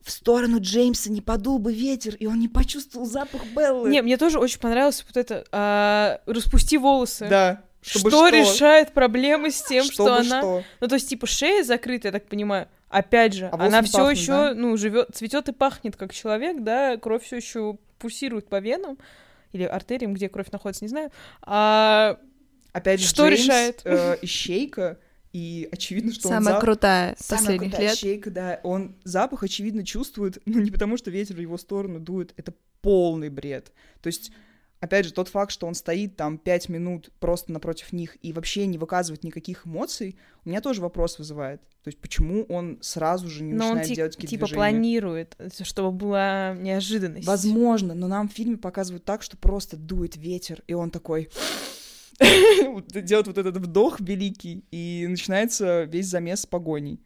в 0.03 0.11
сторону 0.11 0.59
Джеймса 0.59 1.11
не 1.11 1.21
подул 1.21 1.59
бы 1.59 1.73
ветер, 1.73 2.15
и 2.15 2.25
он 2.25 2.39
не 2.39 2.47
почувствовал 2.47 3.05
запах 3.05 3.45
Беллы. 3.55 3.89
Не, 3.89 4.01
мне 4.01 4.17
тоже 4.17 4.39
очень 4.39 4.59
понравилось 4.59 5.03
вот 5.07 5.17
это 5.17 5.45
а, 5.51 6.21
«распусти 6.25 6.77
волосы». 6.77 7.27
Да. 7.29 7.63
Что, 7.81 8.27
решает 8.27 8.93
проблемы 8.93 9.49
с 9.49 9.63
тем, 9.63 9.83
Чтобы 9.85 9.93
что 9.93 10.15
она... 10.15 10.41
что? 10.41 10.63
Ну, 10.79 10.87
то 10.87 10.95
есть, 10.95 11.09
типа, 11.09 11.25
шея 11.25 11.63
закрыта, 11.63 12.09
я 12.09 12.11
так 12.11 12.27
понимаю. 12.27 12.67
Опять 12.89 13.33
же, 13.33 13.47
А 13.51 13.55
она 13.55 13.81
все 13.81 14.09
еще, 14.09 14.27
да? 14.27 14.53
ну, 14.53 14.77
живет, 14.77 15.09
цветет 15.13 15.49
и 15.49 15.51
пахнет 15.51 15.95
как 15.95 16.13
человек, 16.13 16.61
да, 16.61 16.97
кровь 16.97 17.23
все 17.23 17.37
еще 17.37 17.77
пульсирует 17.97 18.47
по 18.49 18.59
венам 18.59 18.97
или 19.51 19.63
артериям, 19.63 20.13
где 20.13 20.29
кровь 20.29 20.51
находится, 20.51 20.83
не 20.83 20.89
знаю. 20.89 21.11
А 21.41 22.19
Опять 22.73 23.01
же, 23.01 23.07
Что 23.07 23.27
Джеймс, 23.27 23.43
решает? 23.43 23.81
э, 23.83 24.17
ищейка, 24.21 24.97
и 25.33 25.69
очевидно, 25.71 26.11
что 26.13 26.27
он 26.29 26.35
Самая 26.35 26.55
за- 26.55 26.61
крутая 26.61 27.15
Самая 27.19 27.39
последних 27.43 27.69
крутая 27.71 27.89
лет. 27.89 27.97
щейка, 27.97 28.31
да. 28.31 28.59
Он 28.63 28.95
запах, 29.03 29.43
очевидно, 29.43 29.85
чувствует, 29.85 30.39
ну, 30.45 30.59
не 30.59 30.71
потому 30.71 30.97
что 30.97 31.09
ветер 31.11 31.35
в 31.35 31.39
его 31.39 31.57
сторону 31.57 31.99
дует, 31.99 32.33
это 32.37 32.53
полный 32.81 33.29
бред. 33.29 33.71
То 34.01 34.07
есть, 34.07 34.31
опять 34.79 35.05
же, 35.05 35.13
тот 35.13 35.27
факт, 35.29 35.51
что 35.51 35.67
он 35.67 35.75
стоит 35.75 36.15
там 36.17 36.37
пять 36.37 36.67
минут 36.67 37.11
просто 37.19 37.51
напротив 37.53 37.93
них 37.93 38.17
и 38.21 38.33
вообще 38.33 38.65
не 38.65 38.77
выказывает 38.77 39.23
никаких 39.23 39.65
эмоций, 39.67 40.17
у 40.43 40.49
меня 40.49 40.59
тоже 40.61 40.81
вопрос 40.81 41.17
вызывает. 41.19 41.61
То 41.83 41.87
есть, 41.87 41.99
почему 41.99 42.43
он 42.43 42.77
сразу 42.81 43.27
же 43.27 43.41
не 43.43 43.53
но 43.53 43.65
он 43.69 43.77
начинает 43.77 43.87
ти- 43.87 43.95
делать 43.95 44.15
какие-то 44.15 44.31
типа 44.31 44.45
движения? 44.47 44.57
планирует, 44.71 45.35
чтобы 45.63 45.91
была 45.91 46.55
неожиданность. 46.59 47.25
Возможно, 47.25 47.93
но 47.95 48.07
нам 48.07 48.27
в 48.29 48.33
фильме 48.33 48.57
показывают 48.57 49.03
так, 49.05 49.23
что 49.23 49.37
просто 49.37 49.77
дует 49.77 50.15
ветер, 50.17 50.61
и 50.67 50.73
он 50.73 50.91
такой 50.91 51.29
делает 53.01 53.27
вот 53.27 53.37
этот 53.37 53.57
вдох 53.57 53.99
великий, 53.99 54.63
и 54.71 55.05
начинается 55.09 55.83
весь 55.83 56.07
замес 56.07 56.45
погоней. 56.45 56.99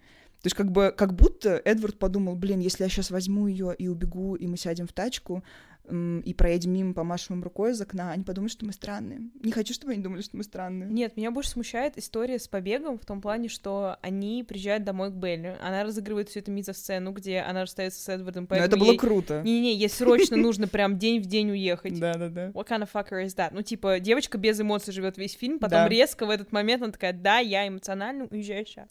То 0.45 0.47
есть 0.47 0.58
как 0.58 0.71
бы, 0.71 0.93
как 0.95 1.15
будто 1.15 1.60
Эдвард 1.65 1.97
подумал, 1.97 2.36
блин, 2.36 2.60
если 2.60 2.84
я 2.84 2.89
сейчас 2.89 3.10
возьму 3.10 3.47
ее 3.47 3.73
и 3.75 3.88
убегу, 3.88 4.36
и 4.36 4.45
мы 4.45 4.58
сядем 4.58 4.86
в 4.86 4.93
тачку, 4.93 5.43
и 5.89 6.36
проедем 6.38 6.71
мимо, 6.71 6.93
помашем 6.93 7.38
им 7.38 7.43
рукой 7.43 7.71
из 7.71 7.81
окна, 7.81 8.12
они 8.12 8.23
подумают, 8.23 8.51
что 8.51 8.63
мы 8.63 8.71
странные. 8.71 9.21
Не 9.41 9.51
хочу, 9.51 9.73
чтобы 9.73 9.93
они 9.93 10.03
думали, 10.03 10.21
что 10.21 10.38
мы 10.38 10.43
странные. 10.43 10.88
Нет, 10.88 11.17
меня 11.17 11.31
больше 11.31 11.49
смущает 11.49 11.97
история 11.97 12.38
с 12.38 12.47
побегом 12.47 12.99
в 12.99 13.05
том 13.08 13.21
плане, 13.21 13.49
что 13.49 13.97
они 14.03 14.43
приезжают 14.43 14.84
домой 14.84 15.10
к 15.10 15.13
Белле. 15.15 15.58
Она 15.63 15.84
разыгрывает 15.84 16.29
всю 16.29 16.41
эту 16.41 16.51
мизосцену, 16.51 17.12
где 17.12 17.39
она 17.39 17.63
расстается 17.63 17.99
с 17.99 18.08
Эдвардом, 18.08 18.45
Но 18.47 18.55
это 18.58 18.77
было 18.77 18.91
ей- 18.91 18.99
круто. 18.99 19.41
Не-не, 19.43 19.75
ей 19.75 19.89
срочно 19.89 20.38
нужно 20.38 20.67
прям 20.67 20.99
день 20.99 21.23
в 21.23 21.25
день 21.25 21.49
уехать. 21.49 21.99
Да-да-да. 21.99 22.49
What 22.49 22.67
kind 22.67 22.84
of 22.84 22.89
fucker 22.93 23.25
is 23.25 23.36
that? 23.36 23.49
Ну, 23.51 23.63
типа, 23.63 23.99
девочка 23.99 24.38
без 24.38 24.62
эмоций 24.62 24.93
живет 24.93 25.17
весь 25.17 25.34
фильм, 25.34 25.58
потом 25.58 25.88
резко 25.88 26.27
в 26.27 26.29
этот 26.29 26.51
момент 26.51 26.84
она 26.84 26.91
такая, 26.91 27.13
да, 27.13 27.39
я 27.39 27.67
эмоционально 27.67 28.27
уезжаю 28.29 28.63
сейчас. 28.67 28.89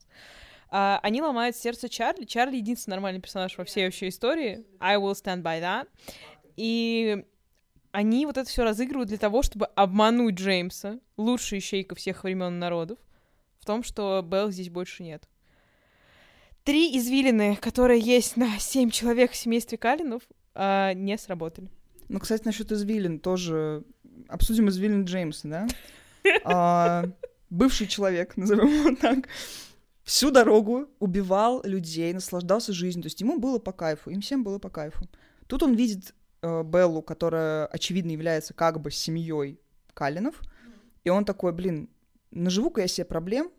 А, 0.77 0.99
они 1.05 1.23
ломают 1.23 1.55
сердце 1.55 1.89
Чарли. 1.89 2.25
Чарли 2.25 2.57
единственный 2.57 2.95
нормальный 2.95 3.21
персонаж 3.21 3.57
во 3.57 3.65
всей 3.65 3.85
вообще 3.85 4.09
истории. 4.09 4.65
I 4.81 4.97
will 4.97 5.13
stand 5.13 5.43
by 5.43 5.61
that. 5.61 5.87
И 6.57 7.25
они 7.93 8.27
вот 8.27 8.39
это 8.39 8.51
все 8.51 8.65
разыгрывают 8.65 9.09
для 9.09 9.19
того, 9.19 9.43
чтобы 9.43 9.67
обмануть 9.67 10.35
Джеймса, 10.35 10.99
лучшая 11.17 11.61
ищейка 11.61 11.95
всех 11.95 12.25
времен 12.25 12.59
народов, 12.59 12.99
в 13.61 13.67
том, 13.67 13.85
что 13.85 14.21
Белл 14.29 14.51
здесь 14.51 14.69
больше 14.69 15.05
нет. 15.05 15.29
Три 16.65 16.99
извилины, 16.99 17.55
которые 17.55 18.01
есть 18.01 18.37
на 18.37 18.59
семь 18.59 18.91
человек 18.91 19.31
в 19.31 19.37
семействе 19.37 19.79
Калинов, 19.79 20.25
а, 20.57 20.93
не 20.93 21.17
сработали. 21.19 21.71
Ну, 22.09 22.19
кстати, 22.19 22.47
насчет 22.47 22.73
извилин 22.73 23.21
тоже 23.21 23.85
обсудим 24.27 24.69
извилин 24.71 25.05
Джеймса, 25.05 25.49
да? 25.49 25.67
А, 26.45 27.05
бывший 27.49 27.87
человек, 27.87 28.37
назовем 28.37 28.67
его 28.67 28.97
так, 28.97 29.29
всю 30.05 30.31
дорогу 30.31 30.89
убивал 31.01 31.63
людей, 31.65 32.13
наслаждался 32.13 32.73
жизнью. 32.73 33.03
То 33.03 33.07
есть 33.07 33.21
ему 33.21 33.39
было 33.39 33.59
по 33.59 33.73
кайфу, 33.73 34.11
им 34.11 34.21
всем 34.21 34.45
было 34.45 34.59
по 34.59 34.71
кайфу. 34.71 35.09
Тут 35.47 35.63
он 35.63 35.75
видит 35.75 36.15
э, 36.43 36.63
Беллу, 36.63 37.03
которая, 37.03 37.67
очевидно, 37.67 38.13
является 38.13 38.55
как 38.55 38.81
бы 38.81 38.91
семьей 38.91 39.59
Калинов, 39.95 40.41
и 41.05 41.11
он 41.11 41.25
такой, 41.25 41.53
блин, 41.53 41.89
наживу-ка 42.31 42.83
я 42.83 42.87
себе 42.87 43.05
проблем, 43.05 43.51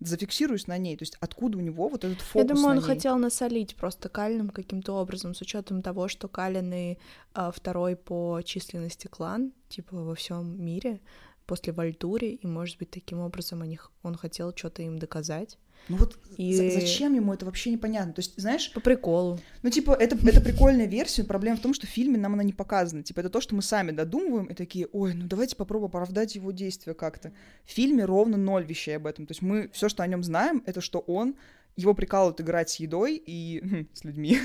зафиксируюсь 0.00 0.66
на 0.66 0.78
ней. 0.78 0.96
То 0.96 1.02
есть 1.02 1.16
откуда 1.20 1.58
у 1.58 1.60
него 1.60 1.88
вот 1.88 2.04
этот 2.04 2.20
фокус 2.20 2.42
Я 2.42 2.54
думаю, 2.54 2.70
он 2.70 2.76
ней? 2.76 2.84
хотел 2.84 3.16
насолить 3.18 3.76
просто 3.76 4.08
Калином 4.08 4.50
каким-то 4.50 4.94
образом, 4.94 5.34
с 5.34 5.40
учетом 5.40 5.82
того, 5.82 6.08
что 6.08 6.28
Калины 6.28 6.98
а, 7.34 7.50
второй 7.50 7.96
по 7.96 8.40
численности 8.44 9.06
клан, 9.06 9.52
типа 9.68 9.96
во 9.96 10.14
всем 10.14 10.62
мире, 10.62 11.00
после 11.46 11.72
Вальтури, 11.72 12.28
и, 12.42 12.46
может 12.46 12.78
быть, 12.78 12.90
таким 12.90 13.20
образом 13.20 13.62
они, 13.62 13.78
он 14.02 14.14
хотел 14.16 14.54
что-то 14.56 14.82
им 14.82 14.98
доказать. 14.98 15.58
Ну 15.88 15.96
вот 15.96 16.16
И- 16.36 16.54
за- 16.54 16.70
зачем 16.70 17.14
ему 17.14 17.34
это 17.34 17.44
вообще 17.44 17.70
непонятно. 17.70 18.12
То 18.12 18.20
есть, 18.20 18.34
знаешь, 18.40 18.72
По 18.72 18.80
приколу. 18.80 19.40
Ну, 19.62 19.70
типа, 19.70 19.92
это, 19.92 20.16
это 20.28 20.40
прикольная 20.40 20.86
версия, 20.86 21.24
проблема 21.24 21.56
в 21.56 21.60
том, 21.60 21.74
что 21.74 21.86
в 21.88 21.90
фильме 21.90 22.18
нам 22.18 22.34
она 22.34 22.44
не 22.44 22.52
показана. 22.52 23.02
Типа, 23.02 23.18
это 23.20 23.30
то, 23.30 23.40
что 23.40 23.56
мы 23.56 23.62
сами 23.62 23.90
додумываем, 23.90 24.46
и 24.46 24.54
такие, 24.54 24.86
ой, 24.92 25.12
ну 25.14 25.26
давайте 25.26 25.56
попробуем 25.56 25.88
оправдать 25.88 26.36
его 26.36 26.52
действия 26.52 26.94
как-то. 26.94 27.32
В 27.64 27.70
фильме 27.70 28.04
ровно 28.04 28.36
ноль 28.36 28.64
вещей 28.64 28.96
об 28.96 29.06
этом. 29.08 29.26
То 29.26 29.32
есть 29.32 29.42
мы 29.42 29.70
все, 29.72 29.88
что 29.88 30.04
о 30.04 30.06
нем 30.06 30.22
знаем, 30.22 30.62
это 30.66 30.80
что 30.80 31.00
он, 31.00 31.34
его 31.74 31.94
прикалывают 31.94 32.40
играть 32.40 32.70
с 32.70 32.76
едой 32.76 33.20
и 33.24 33.88
с 33.92 34.04
людьми. 34.04 34.38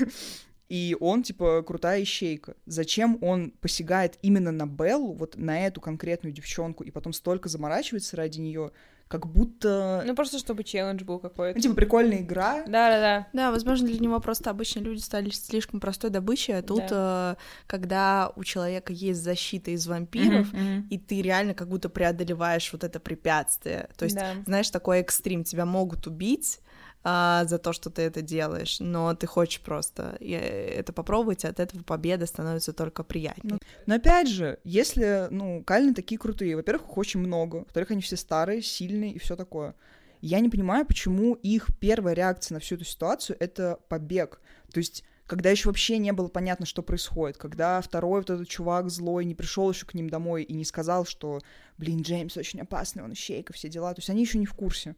И 0.68 0.96
он, 1.00 1.22
типа, 1.22 1.62
крутая 1.62 2.02
ищейка. 2.02 2.54
Зачем 2.66 3.18
он 3.22 3.52
посягает 3.60 4.18
именно 4.20 4.52
на 4.52 4.66
Беллу, 4.66 5.14
вот 5.14 5.36
на 5.36 5.66
эту 5.66 5.80
конкретную 5.80 6.32
девчонку, 6.32 6.84
и 6.84 6.90
потом 6.90 7.12
столько 7.14 7.48
заморачивается 7.48 8.16
ради 8.16 8.38
нее, 8.40 8.70
как 9.08 9.26
будто... 9.26 10.02
Ну, 10.06 10.14
просто 10.14 10.38
чтобы 10.38 10.64
челлендж 10.64 11.02
был 11.02 11.14
Ну, 11.14 11.20
какой-то. 11.20 11.58
типа, 11.58 11.74
прикольная 11.74 12.18
игра, 12.20 12.56
Да-да-да. 12.66 13.28
Да, 13.32 13.50
возможно, 13.50 13.86
для 13.86 13.98
него 13.98 14.20
просто 14.20 14.50
обычно 14.50 14.80
люди 14.80 15.00
стали 15.00 15.30
слишком 15.30 15.80
простой 15.80 16.10
добычей, 16.10 16.58
а 16.58 16.62
тут, 16.62 16.82
э, 16.90 17.36
когда 17.66 18.30
у 18.36 18.44
человека 18.44 18.92
есть 18.92 19.22
защита 19.22 19.70
из 19.70 19.86
вампиров, 19.86 20.48
и 20.90 20.98
ты 20.98 21.22
реально 21.22 21.54
как 21.54 21.68
будто 21.70 21.88
преодолеваешь 21.88 22.70
вот 22.70 22.84
это 22.84 23.00
препятствие. 23.00 23.88
То 23.96 24.04
есть, 24.04 24.16
Да. 24.16 24.34
знаешь, 24.44 24.68
такой 24.68 24.98
экстрим, 24.98 25.42
тебя 25.44 25.64
могут 25.64 26.06
убить 26.06 26.60
а, 27.04 27.44
за 27.44 27.58
то, 27.58 27.72
что 27.72 27.90
ты 27.90 28.02
это 28.02 28.22
делаешь, 28.22 28.80
но 28.80 29.14
ты 29.14 29.26
хочешь 29.26 29.60
просто 29.60 30.16
э, 30.20 30.34
это 30.34 30.92
попробовать, 30.92 31.44
и 31.44 31.46
от 31.46 31.60
этого 31.60 31.82
победа 31.82 32.26
становится 32.26 32.72
только 32.72 33.04
приятнее. 33.04 33.58
Но 33.86 33.94
опять 33.94 34.28
же, 34.28 34.58
если, 34.64 35.28
ну, 35.30 35.62
Калины 35.64 35.94
такие 35.94 36.18
крутые, 36.18 36.56
во-первых, 36.56 36.88
их 36.88 36.96
очень 36.98 37.20
много, 37.20 37.56
во-вторых, 37.58 37.92
они 37.92 38.02
все 38.02 38.16
старые, 38.16 38.62
сильные 38.62 39.12
и 39.12 39.18
все 39.18 39.36
такое. 39.36 39.74
Я 40.20 40.40
не 40.40 40.48
понимаю, 40.48 40.84
почему 40.84 41.34
их 41.34 41.68
первая 41.78 42.14
реакция 42.14 42.54
на 42.54 42.60
всю 42.60 42.74
эту 42.74 42.84
ситуацию— 42.84 43.36
это 43.40 43.78
побег. 43.88 44.40
То 44.72 44.78
есть 44.78 45.04
когда 45.28 45.50
еще 45.50 45.68
вообще 45.68 45.98
не 45.98 46.10
было 46.12 46.28
понятно, 46.28 46.64
что 46.64 46.82
происходит, 46.82 47.36
когда 47.36 47.82
второй 47.82 48.20
вот 48.20 48.30
этот 48.30 48.48
чувак 48.48 48.88
злой 48.88 49.26
не 49.26 49.34
пришел 49.34 49.70
еще 49.70 49.84
к 49.84 49.92
ним 49.92 50.08
домой 50.08 50.42
и 50.42 50.54
не 50.54 50.64
сказал, 50.64 51.04
что, 51.04 51.40
блин, 51.76 52.00
Джеймс 52.00 52.36
очень 52.38 52.62
опасный, 52.62 53.04
он 53.04 53.12
ищейка, 53.12 53.52
все 53.52 53.68
дела, 53.68 53.92
то 53.92 53.98
есть 53.98 54.08
они 54.08 54.22
еще 54.22 54.38
не 54.38 54.46
в 54.46 54.54
курсе. 54.54 54.96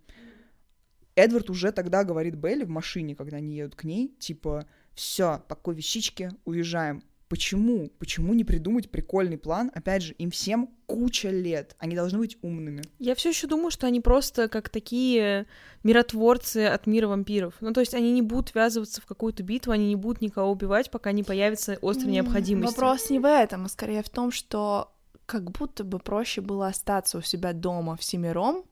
Эдвард 1.14 1.50
уже 1.50 1.72
тогда 1.72 2.04
говорит 2.04 2.34
Белли 2.34 2.64
в 2.64 2.70
машине, 2.70 3.14
когда 3.14 3.38
они 3.38 3.56
едут 3.56 3.74
к 3.74 3.84
ней, 3.84 4.14
типа, 4.18 4.66
все, 4.94 5.42
пакуй 5.48 5.74
вещички, 5.74 6.30
уезжаем. 6.44 7.02
Почему? 7.30 7.92
Почему 8.00 8.34
не 8.34 8.42
придумать 8.42 8.90
прикольный 8.90 9.38
план? 9.38 9.70
Опять 9.72 10.02
же, 10.02 10.14
им 10.14 10.32
всем 10.32 10.68
куча 10.86 11.30
лет. 11.30 11.76
Они 11.78 11.94
должны 11.94 12.18
быть 12.18 12.36
умными. 12.42 12.82
Я 12.98 13.14
все 13.14 13.28
еще 13.28 13.46
думаю, 13.46 13.70
что 13.70 13.86
они 13.86 14.00
просто 14.00 14.48
как 14.48 14.68
такие 14.68 15.46
миротворцы 15.84 16.66
от 16.66 16.88
мира 16.88 17.06
вампиров. 17.06 17.54
Ну, 17.60 17.72
то 17.72 17.78
есть 17.78 17.94
они 17.94 18.10
не 18.10 18.22
будут 18.22 18.52
ввязываться 18.52 19.00
в 19.00 19.06
какую-то 19.06 19.44
битву, 19.44 19.70
они 19.70 19.86
не 19.86 19.94
будут 19.94 20.22
никого 20.22 20.50
убивать, 20.50 20.90
пока 20.90 21.12
не 21.12 21.22
появится 21.22 21.78
острая 21.80 22.10
необходимость. 22.10 22.76
Вопрос 22.76 23.10
не 23.10 23.20
в 23.20 23.24
этом, 23.24 23.66
а 23.66 23.68
скорее 23.68 24.02
в 24.02 24.10
том, 24.10 24.32
что 24.32 24.92
как 25.24 25.52
будто 25.52 25.84
бы 25.84 26.00
проще 26.00 26.40
было 26.40 26.66
остаться 26.66 27.18
у 27.18 27.22
себя 27.22 27.52
дома 27.52 27.96
всемиром, 27.96 28.64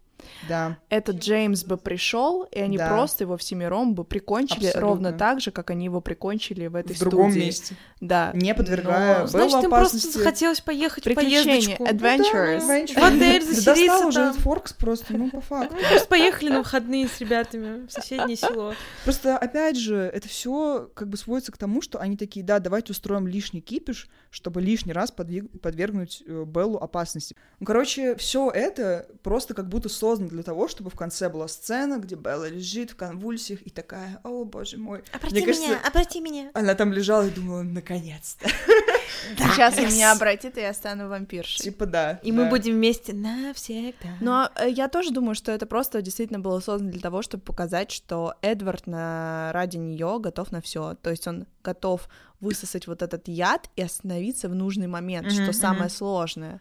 Да. 0.48 0.76
этот 0.88 1.16
Джеймс 1.16 1.64
бы 1.64 1.76
пришел, 1.76 2.44
и 2.44 2.58
они 2.60 2.76
Да. 2.78 2.88
просто 2.88 3.24
его 3.24 3.36
всемиром 3.36 3.94
бы 3.94 4.04
прикончили 4.04 4.66
Абсолютно. 4.66 4.80
ровно 4.80 5.12
так 5.12 5.40
же, 5.40 5.50
как 5.50 5.70
они 5.70 5.84
его 5.86 6.00
прикончили 6.00 6.66
в 6.66 6.74
этой 6.76 6.94
В 6.96 7.00
другом 7.00 7.30
студии. 7.30 7.46
месте. 7.46 7.76
Да. 8.00 8.30
Не 8.34 8.54
подвергая 8.54 9.20
Но- 9.20 9.26
Значит, 9.26 9.64
им 9.64 9.70
просто 9.70 9.98
захотелось 9.98 10.60
поехать 10.60 11.06
в 11.06 11.14
поездочку. 11.14 11.84
adventures. 11.84 12.60
В 12.60 12.98
отель 12.98 13.40
Да 13.40 13.52
заселиться 13.54 13.64
достал 13.64 14.08
уже 14.08 14.18
там. 14.18 14.30
этот 14.30 14.40
Форкс 14.42 14.72
просто, 14.72 15.16
ну, 15.16 15.30
по 15.30 15.40
факту. 15.40 15.76
Просто 15.88 16.08
поехали 16.08 16.48
на 16.50 16.58
выходные 16.58 17.08
с 17.08 17.18
ребятами 17.20 17.86
в 17.86 17.90
соседнее 17.92 18.36
село. 18.36 18.74
Просто, 19.04 19.36
опять 19.38 19.76
же, 19.76 19.96
это 20.12 20.28
все 20.28 20.88
как 20.94 21.08
бы 21.08 21.16
сводится 21.16 21.52
к 21.52 21.58
тому, 21.58 21.82
что 21.82 21.98
они 22.00 22.16
такие, 22.16 22.44
да, 22.44 22.58
давайте 22.58 22.92
устроим 22.92 23.26
лишний 23.26 23.60
кипиш, 23.60 24.08
чтобы 24.30 24.60
лишний 24.60 24.92
раз 24.92 25.10
подвергнуть 25.10 26.22
э, 26.26 26.44
Беллу 26.46 26.78
опасности. 26.78 27.34
Ну, 27.60 27.66
короче, 27.66 28.16
все 28.16 28.50
это 28.50 29.06
просто 29.22 29.54
как 29.54 29.68
будто 29.68 29.88
создано 30.08 30.30
для 30.30 30.42
того, 30.42 30.68
чтобы 30.68 30.90
в 30.90 30.94
конце 30.94 31.28
была 31.28 31.48
сцена, 31.48 31.98
где 31.98 32.14
Белла 32.14 32.48
лежит 32.48 32.92
в 32.92 32.96
конвульсиях 32.96 33.60
и 33.62 33.70
такая, 33.70 34.20
о, 34.24 34.44
боже 34.44 34.78
мой. 34.78 35.02
Мне 35.30 35.42
кажется, 35.42 35.78
обрати 35.86 36.20
меня. 36.20 36.50
она 36.54 36.74
там 36.74 36.92
лежала 36.92 37.26
и 37.26 37.30
думала, 37.30 37.62
наконец-то. 37.62 38.48
Сейчас 39.36 39.76
он 39.76 39.86
меня 39.86 40.12
обратит, 40.12 40.56
и 40.56 40.60
я 40.60 40.72
стану 40.72 41.08
вампиршей. 41.08 41.62
Типа 41.62 41.86
да. 41.86 42.20
И 42.22 42.32
мы 42.32 42.44
да. 42.44 42.50
будем 42.50 42.74
вместе 42.74 43.12
навсегда. 43.12 44.08
Но 44.20 44.50
э, 44.56 44.70
я 44.70 44.88
тоже 44.88 45.10
думаю, 45.10 45.34
что 45.34 45.52
это 45.52 45.66
просто 45.66 46.00
действительно 46.00 46.38
было 46.38 46.60
создано 46.60 46.92
для 46.92 47.00
того, 47.00 47.22
чтобы 47.22 47.42
показать, 47.42 47.90
что 47.90 48.34
Эдвард 48.42 48.86
на... 48.86 49.50
ради 49.52 49.76
нее 49.76 50.18
готов 50.20 50.52
на 50.52 50.60
все. 50.62 50.94
То 51.02 51.10
есть 51.10 51.26
он 51.26 51.46
готов 51.62 52.08
высосать 52.40 52.86
вот 52.86 53.02
этот 53.02 53.28
яд 53.28 53.68
и 53.76 53.82
остановиться 53.82 54.48
в 54.48 54.54
нужный 54.54 54.86
момент, 54.86 55.26
Мгм, 55.26 55.34
что 55.34 55.42
мгм. 55.42 55.52
самое 55.52 55.90
сложное. 55.90 56.60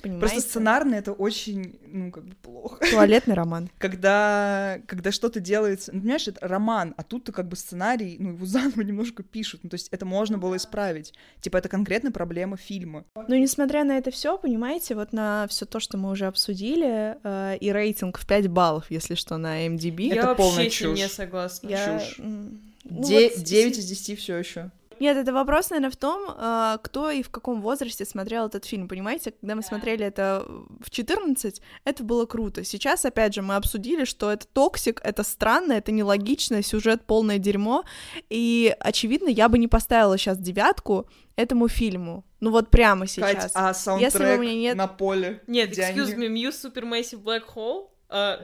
Понимаете? 0.00 0.26
Просто 0.26 0.40
сценарно 0.48 0.94
это 0.96 1.12
очень, 1.12 1.78
ну, 1.86 2.10
как 2.10 2.24
бы 2.24 2.34
плохо. 2.42 2.84
Туалетный 2.90 3.34
роман. 3.36 3.70
Когда, 3.78 4.80
когда 4.86 5.12
что-то 5.12 5.38
делается, 5.38 5.92
ну, 5.92 6.00
понимаешь, 6.00 6.26
это 6.26 6.46
роман, 6.48 6.94
а 6.96 7.02
тут-то 7.04 7.30
как 7.30 7.46
бы 7.48 7.54
сценарий, 7.56 8.16
ну, 8.18 8.30
его 8.30 8.44
заново 8.46 8.80
немножко 8.80 9.22
пишут, 9.22 9.60
ну, 9.62 9.70
то 9.70 9.74
есть 9.74 9.88
это 9.90 10.04
можно 10.04 10.38
было 10.38 10.56
исправить. 10.56 11.12
Типа, 11.40 11.58
это 11.58 11.68
конкретно 11.68 12.10
проблема 12.10 12.56
фильма. 12.56 13.04
Но 13.14 13.36
несмотря 13.36 13.84
на 13.84 13.96
это 13.96 14.10
все, 14.10 14.36
понимаете, 14.38 14.94
вот 14.96 15.12
на 15.12 15.46
все 15.48 15.66
то, 15.66 15.78
что 15.78 15.98
мы 15.98 16.10
уже 16.10 16.26
обсудили, 16.26 17.16
э, 17.22 17.56
и 17.58 17.70
рейтинг 17.70 18.18
в 18.18 18.26
5 18.26 18.48
баллов, 18.48 18.86
если 18.90 19.14
что, 19.14 19.36
на 19.36 19.66
MDB. 19.68 20.02
Я 20.08 20.14
Это 20.16 20.26
вообще 20.28 20.42
полная 20.42 20.64
ним 20.64 20.94
не 20.94 21.00
чушь. 21.02 21.10
согласна. 21.12 21.68
я... 21.68 21.98
чушь. 22.00 22.16
ну 22.18 22.58
Де- 23.04 23.28
вот 23.28 23.38
с- 23.38 23.42
9 23.42 23.78
из 23.78 23.84
10 23.84 24.18
все 24.18 24.36
еще. 24.36 24.70
Нет, 25.02 25.16
это 25.16 25.32
вопрос, 25.32 25.70
наверное, 25.70 25.90
в 25.90 25.96
том, 25.96 26.30
э, 26.30 26.78
кто 26.80 27.10
и 27.10 27.24
в 27.24 27.30
каком 27.30 27.60
возрасте 27.60 28.04
смотрел 28.04 28.46
этот 28.46 28.64
фильм. 28.64 28.86
Понимаете, 28.86 29.32
когда 29.32 29.56
мы 29.56 29.62
смотрели 29.62 30.06
это 30.06 30.46
в 30.78 30.90
14, 30.90 31.60
это 31.84 32.04
было 32.04 32.24
круто. 32.24 32.62
Сейчас, 32.62 33.04
опять 33.04 33.34
же, 33.34 33.42
мы 33.42 33.56
обсудили, 33.56 34.04
что 34.04 34.30
это 34.30 34.46
toxic, 34.46 35.00
это 35.02 35.24
странно, 35.24 35.72
это 35.72 35.90
нелогично, 35.90 36.62
сюжет 36.62 37.04
полное 37.04 37.38
дерьмо. 37.38 37.82
И, 38.30 38.76
очевидно, 38.78 39.28
я 39.28 39.48
бы 39.48 39.58
не 39.58 39.66
поставила 39.66 40.16
сейчас 40.16 40.38
девятку 40.38 41.08
этому 41.34 41.66
фильму. 41.66 42.24
Ну 42.38 42.52
вот 42.52 42.70
прямо 42.70 43.08
сейчас. 43.08 43.32
Кать, 43.32 43.52
а 43.54 43.68
Если 43.70 43.82
саундтрек 43.82 44.38
у 44.38 44.42
меня 44.42 44.54
нет- 44.54 44.76
на 44.76 44.86
поле? 44.86 45.42
Нет, 45.48 45.76
excuse 45.76 46.16
me, 46.16 46.28
Muse 46.28 46.70
Supermassive 46.72 47.24
Black 47.24 47.42
Hole. 47.56 47.88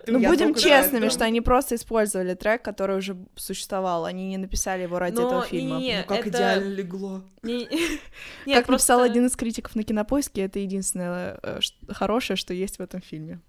Ты 0.07 0.13
Ну, 0.13 0.21
будем 0.21 0.55
честными, 0.55 1.09
что 1.09 1.25
они 1.25 1.41
просто 1.41 1.75
использовали 1.75 2.35
трек, 2.35 2.63
который 2.63 2.97
уже 2.97 3.17
существовал. 3.37 4.05
Они 4.07 4.29
не 4.29 4.39
написали 4.39 4.83
его 4.83 4.99
ради 4.99 5.17
Но 5.17 5.27
этого 5.27 5.43
фильма. 5.45 5.77
не-не-не, 5.79 5.99
Ну, 5.99 6.05
как 6.07 6.21
это- 6.27 6.29
идеально 6.31 6.75
легло. 6.75 7.23
Не- 7.43 7.65
как 7.67 8.47
Нет, 8.47 8.69
написал 8.69 8.99
просто- 8.99 9.03
один 9.03 9.27
из 9.27 9.37
критиков 9.37 9.75
на 9.77 9.83
кинопоиске, 9.85 10.43
это 10.43 10.59
единственное 10.59 11.39
э, 11.43 11.61
ш- 11.61 11.75
хорошее, 11.91 12.37
что 12.37 12.55
есть 12.55 12.79
в 12.79 12.81
этом 12.83 13.01
фильме. 13.03 13.41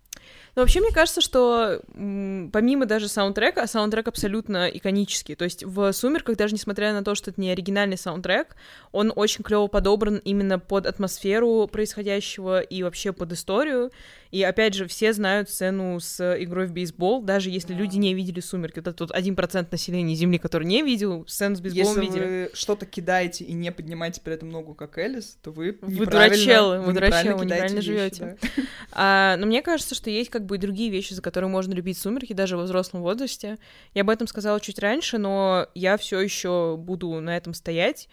Ну, 0.56 0.62
вообще, 0.64 0.80
мне 0.82 0.92
кажется, 0.92 1.22
что 1.22 1.82
м, 1.96 2.50
помимо 2.52 2.86
даже 2.86 3.08
саундтрека, 3.08 3.66
саундтрек 3.68 4.08
абсолютно 4.08 4.68
иконический. 4.68 5.36
То 5.36 5.46
есть 5.46 5.64
в 5.64 5.92
«Сумерках», 5.94 6.36
даже 6.38 6.54
несмотря 6.54 6.92
на 6.94 7.04
то, 7.04 7.16
что 7.16 7.32
это 7.32 7.40
не 7.40 7.50
оригинальный 7.52 7.98
саундтрек, 7.98 8.56
он 8.92 9.14
очень 9.16 9.44
клево 9.44 9.68
подобран 9.68 10.18
именно 10.18 10.60
под 10.60 10.86
атмосферу 10.86 11.68
происходящего 11.72 12.60
и 12.62 12.84
вообще 12.84 13.14
под 13.14 13.32
историю. 13.32 13.92
И, 14.32 14.44
опять 14.44 14.76
же, 14.76 14.88
все 14.88 15.12
знают 15.14 15.50
сцену 15.50 16.00
с 16.00 16.22
игрой 16.40 16.68
в 16.68 16.72
бейсбол, 16.72 17.24
даже 17.24 17.50
если 17.50 17.74
люди 17.74 17.98
не 17.98 18.14
видели 18.14 18.40
«Сумерки». 18.42 18.80
Это 18.80 18.94
тот 18.94 19.10
1% 19.12 19.68
населения 19.72 20.14
Земли, 20.14 20.38
который 20.38 20.66
не 20.66 20.84
видел 20.84 21.26
сцену 21.28 21.56
с 21.56 21.62
бейсболом, 21.62 22.02
Если 22.02 22.02
видели. 22.02 22.24
вы 22.24 22.52
что-то 22.54 22.86
кидаете 22.86 23.44
и 23.44 23.54
не 23.54 23.72
поднимаете 23.72 24.22
при 24.22 24.36
этом 24.36 24.50
ногу, 24.50 24.76
как 24.76 24.98
Элис, 25.00 25.38
то 25.42 25.52
вы 25.52 25.78
Вы 25.82 26.06
дурачелы, 26.06 26.80
вы 26.82 26.94
дурачелы, 26.94 27.38
вы 27.38 27.46
неправильно 27.46 27.82
живете. 27.82 28.38
да. 28.40 28.64
А, 28.92 29.36
но 29.38 29.48
мне 29.48 29.62
кажется, 29.64 29.96
что 29.96 30.10
есть 30.12 30.30
как 30.30 30.46
бы 30.46 30.58
и 30.58 30.60
другие 30.60 30.92
вещи, 30.92 31.14
за 31.14 31.22
которые 31.22 31.50
можно 31.50 31.74
любить 31.74 31.98
сумерки 31.98 32.34
даже 32.34 32.56
во 32.56 32.64
взрослом 32.64 33.02
возрасте. 33.02 33.58
Я 33.94 34.02
об 34.02 34.10
этом 34.12 34.28
сказала 34.28 34.60
чуть 34.60 34.78
раньше, 34.80 35.18
но 35.18 35.68
я 35.74 35.98
все 35.98 36.20
еще 36.20 36.76
буду 36.78 37.20
на 37.20 37.36
этом 37.36 37.54
стоять. 37.54 38.08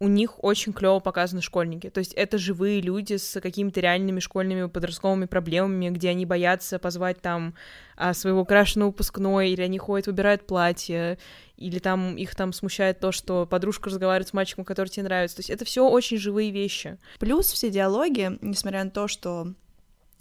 У 0.00 0.06
них 0.06 0.42
очень 0.44 0.72
клево 0.72 1.00
показаны 1.00 1.42
школьники. 1.42 1.90
То 1.90 1.98
есть 1.98 2.12
это 2.14 2.38
живые 2.38 2.80
люди 2.80 3.16
с 3.16 3.40
какими-то 3.40 3.80
реальными 3.80 4.20
школьными 4.20 4.68
подростковыми 4.68 5.24
проблемами, 5.26 5.90
где 5.90 6.10
они 6.10 6.24
боятся 6.24 6.78
позвать 6.78 7.20
там 7.20 7.54
а, 7.96 8.14
своего 8.14 8.44
краша 8.44 8.78
на 8.78 8.86
выпускной, 8.86 9.50
или 9.50 9.60
они 9.60 9.76
ходят, 9.78 10.06
выбирают 10.06 10.46
платье, 10.46 11.18
или 11.56 11.80
там 11.80 12.16
их 12.16 12.36
там 12.36 12.52
смущает 12.52 13.00
то, 13.00 13.10
что 13.10 13.44
подружка 13.44 13.90
разговаривает 13.90 14.28
с 14.28 14.32
мальчиком, 14.32 14.64
который 14.64 14.88
тебе 14.88 15.02
нравится. 15.02 15.38
То 15.38 15.40
есть 15.40 15.50
это 15.50 15.64
все 15.64 15.88
очень 15.88 16.16
живые 16.18 16.52
вещи. 16.52 16.96
Плюс 17.18 17.46
все 17.50 17.68
диалоги, 17.68 18.38
несмотря 18.40 18.84
на 18.84 18.90
то, 18.90 19.08
что 19.08 19.52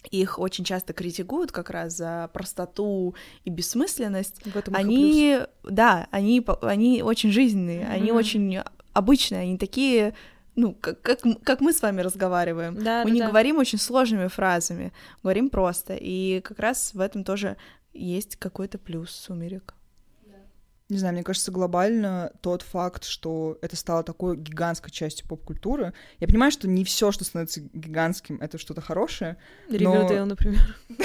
их 0.10 0.40
очень 0.40 0.64
часто 0.64 0.94
критикуют 0.94 1.52
как 1.52 1.70
раз 1.70 1.96
за 1.98 2.30
простоту 2.34 3.14
и 3.46 3.50
бессмысленность, 3.52 4.42
В 4.44 4.56
этом 4.56 4.74
их 4.74 4.80
и 4.80 4.86
плюс. 4.86 4.98
они, 4.98 5.40
да, 5.64 6.08
они, 6.12 6.44
они 6.62 7.04
очень 7.04 7.32
жизненные, 7.32 7.86
они 7.88 8.12
Мгм. 8.12 8.18
очень 8.18 8.60
обычные, 8.98 9.42
они 9.42 9.58
такие, 9.58 10.14
ну, 10.56 10.74
как, 10.74 11.02
как, 11.02 11.20
как 11.44 11.62
мы 11.62 11.72
с 11.72 11.82
вами 11.82 12.02
разговариваем. 12.02 12.76
Да, 12.76 13.04
мы 13.04 13.10
да, 13.12 13.14
не 13.16 13.20
да. 13.20 13.28
говорим 13.28 13.58
очень 13.58 13.78
сложными 13.78 14.28
фразами, 14.28 14.92
говорим 15.22 15.50
просто, 15.50 15.96
и 15.96 16.42
как 16.42 16.60
раз 16.60 16.94
в 16.94 17.00
этом 17.00 17.24
тоже 17.24 17.58
есть 17.94 18.36
какой-то 18.38 18.78
плюс 18.78 19.12
сумерек. 19.12 19.76
Не 20.90 20.98
знаю, 21.00 21.16
мне 21.16 21.24
кажется, 21.24 21.52
глобально 21.52 22.32
тот 22.40 22.62
факт, 22.62 23.04
что 23.04 23.58
это 23.62 23.76
стало 23.76 24.04
такой 24.04 24.38
гигантской 24.38 24.90
частью 24.90 25.28
поп-культуры. 25.28 25.94
Я 26.20 26.28
понимаю, 26.28 26.50
что 26.50 26.70
не 26.70 26.86
все, 26.86 27.12
что 27.12 27.26
становится 27.26 27.60
гигантским, 27.60 28.40
это 28.40 28.58
что-то 28.58 28.80
хорошее. 28.80 29.36
Ривердейл, 29.70 30.26
например. 30.26 30.76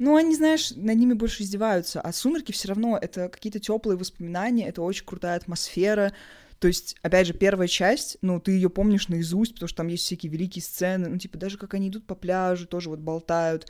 Ну, 0.00 0.16
они, 0.16 0.34
знаешь, 0.34 0.70
над 0.70 0.96
ними 0.96 1.12
больше 1.12 1.42
издеваются. 1.42 2.00
А 2.00 2.10
сумерки 2.10 2.52
все 2.52 2.68
равно 2.68 2.96
это 2.96 3.28
какие-то 3.28 3.60
теплые 3.60 3.98
воспоминания, 3.98 4.66
это 4.66 4.80
очень 4.80 5.04
крутая 5.04 5.36
атмосфера. 5.36 6.14
То 6.60 6.68
есть, 6.68 6.94
опять 7.00 7.26
же, 7.26 7.32
первая 7.32 7.66
часть, 7.66 8.18
ну, 8.20 8.38
ты 8.38 8.52
ее 8.52 8.68
помнишь 8.68 9.08
наизусть, 9.08 9.54
потому 9.54 9.68
что 9.68 9.78
там 9.78 9.88
есть 9.88 10.04
всякие 10.04 10.30
великие 10.30 10.62
сцены, 10.62 11.08
ну, 11.08 11.16
типа, 11.16 11.38
даже 11.38 11.56
как 11.56 11.72
они 11.72 11.88
идут 11.88 12.06
по 12.06 12.14
пляжу, 12.14 12.66
тоже 12.66 12.90
вот 12.90 12.98
болтают. 12.98 13.66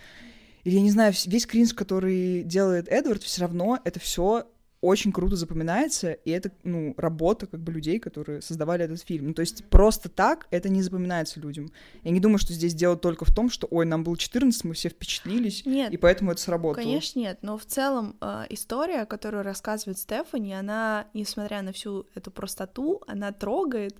Или, 0.65 0.75
я 0.75 0.81
не 0.81 0.91
знаю, 0.91 1.15
весь 1.27 1.47
кринж, 1.47 1.73
который 1.73 2.43
делает 2.43 2.89
Эдвард, 2.89 3.23
все 3.23 3.43
равно 3.43 3.79
это 3.85 4.01
все 4.01 4.50
очень 4.81 5.13
круто 5.13 5.37
запоминается, 5.37 6.13
и 6.13 6.31
это, 6.31 6.51
ну, 6.65 6.95
работа 6.97 7.47
как 7.47 7.61
бы 7.61 7.73
людей, 7.73 7.99
которые 7.99 8.41
создавали 8.41 8.85
этот 8.85 9.03
фильм. 9.03 9.29
Ну, 9.29 9.35
то 9.35 9.41
есть 9.41 9.65
просто 9.67 10.09
так 10.09 10.47
это 10.51 10.71
не 10.71 10.81
запоминается 10.83 11.39
людям. 11.39 11.71
Я 12.03 12.11
не 12.11 12.21
думаю, 12.21 12.39
что 12.39 12.55
здесь 12.55 12.75
дело 12.75 12.97
только 12.97 13.27
в 13.27 13.35
том, 13.35 13.51
что, 13.51 13.67
ой, 13.71 13.85
нам 13.85 14.05
было 14.05 14.17
14, 14.17 14.65
мы 14.65 14.75
все 14.75 14.89
впечатлились, 14.89 15.67
Нет, 15.67 15.93
и 15.93 15.97
поэтому 15.99 16.33
это 16.33 16.41
сработало. 16.41 16.83
Конечно, 16.83 17.19
нет, 17.19 17.39
но 17.43 17.59
в 17.59 17.67
целом 17.67 18.17
э, 18.21 18.45
история, 18.49 19.05
которую 19.05 19.43
рассказывает 19.43 19.99
Стефани, 19.99 20.55
она, 20.55 21.09
несмотря 21.13 21.61
на 21.61 21.73
всю 21.73 22.07
эту 22.15 22.31
простоту, 22.31 23.03
она 23.07 23.33
трогает, 23.33 23.97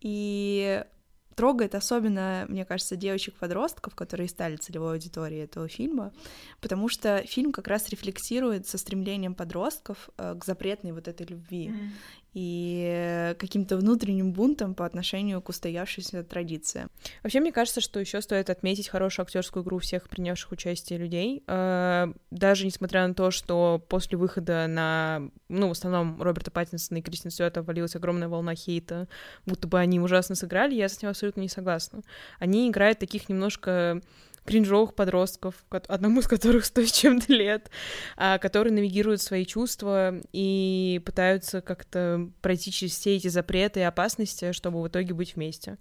и 0.00 0.84
трогает 1.38 1.76
особенно, 1.76 2.46
мне 2.48 2.64
кажется, 2.64 2.96
девочек-подростков, 2.96 3.94
которые 3.94 4.28
стали 4.28 4.56
целевой 4.56 4.94
аудиторией 4.94 5.44
этого 5.44 5.68
фильма, 5.68 6.12
потому 6.60 6.88
что 6.88 7.22
фильм 7.28 7.52
как 7.52 7.68
раз 7.68 7.88
рефлексирует 7.90 8.66
со 8.66 8.76
стремлением 8.76 9.36
подростков 9.36 10.10
э, 10.18 10.34
к 10.36 10.44
запретной 10.44 10.90
вот 10.90 11.06
этой 11.06 11.26
любви 11.26 11.72
и 12.34 13.34
каким-то 13.38 13.76
внутренним 13.76 14.32
бунтом 14.32 14.74
по 14.74 14.84
отношению 14.84 15.40
к 15.40 15.48
устоявшейся 15.48 16.22
традиции. 16.22 16.86
Вообще, 17.22 17.40
мне 17.40 17.52
кажется, 17.52 17.80
что 17.80 18.00
еще 18.00 18.20
стоит 18.20 18.50
отметить 18.50 18.88
хорошую 18.88 19.24
актерскую 19.24 19.64
игру 19.64 19.78
всех 19.78 20.08
принявших 20.08 20.52
участие 20.52 20.98
людей. 20.98 21.42
Э, 21.46 22.12
Даже 22.30 22.66
несмотря 22.66 23.06
на 23.06 23.14
то, 23.14 23.30
что 23.30 23.82
после 23.88 24.18
выхода 24.18 24.66
на, 24.66 25.30
ну, 25.48 25.68
в 25.68 25.72
основном 25.72 26.22
Роберта 26.22 26.50
Паттинсона 26.50 26.98
и 26.98 27.02
Кристин 27.02 27.30
Стюарт 27.30 27.56
валилась 27.58 27.96
огромная 27.96 28.28
волна 28.28 28.54
хейта, 28.54 29.08
будто 29.46 29.66
бы 29.66 29.78
они 29.78 29.98
ужасно 30.00 30.34
сыграли, 30.34 30.74
я 30.74 30.88
с 30.88 30.98
этим 30.98 31.08
абсолютно 31.08 31.40
не 31.40 31.48
согласна. 31.48 32.02
Они 32.38 32.68
играют 32.68 32.98
таких 32.98 33.28
немножко 33.28 34.00
кринжовых 34.48 34.94
подростков, 34.94 35.54
одному 35.70 36.20
из 36.20 36.26
которых 36.26 36.64
сто 36.64 36.82
с 36.82 36.90
чем-то 36.90 37.32
лет, 37.32 37.70
а, 38.16 38.38
которые 38.38 38.72
навигируют 38.72 39.20
свои 39.20 39.44
чувства 39.44 40.14
и 40.32 41.02
пытаются 41.04 41.60
как-то 41.60 42.30
пройти 42.40 42.72
через 42.72 42.94
все 42.94 43.16
эти 43.16 43.28
запреты 43.28 43.80
и 43.80 43.82
опасности, 43.82 44.52
чтобы 44.52 44.82
в 44.82 44.88
итоге 44.88 45.12
быть 45.12 45.36
вместе. 45.36 45.76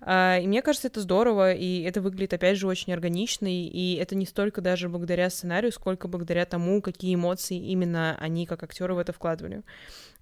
А, 0.00 0.38
и 0.38 0.48
мне 0.48 0.62
кажется, 0.62 0.88
это 0.88 1.00
здорово, 1.00 1.52
и 1.52 1.82
это 1.82 2.00
выглядит, 2.00 2.34
опять 2.34 2.58
же, 2.58 2.66
очень 2.66 2.92
органично, 2.92 3.46
и 3.46 3.94
это 3.94 4.16
не 4.16 4.26
столько 4.26 4.60
даже 4.60 4.88
благодаря 4.88 5.30
сценарию, 5.30 5.70
сколько 5.70 6.08
благодаря 6.08 6.44
тому, 6.44 6.82
какие 6.82 7.14
эмоции 7.14 7.56
именно 7.56 8.16
они, 8.20 8.46
как 8.46 8.64
актеры, 8.64 8.94
в 8.94 8.98
это 8.98 9.12
вкладывали. 9.12 9.62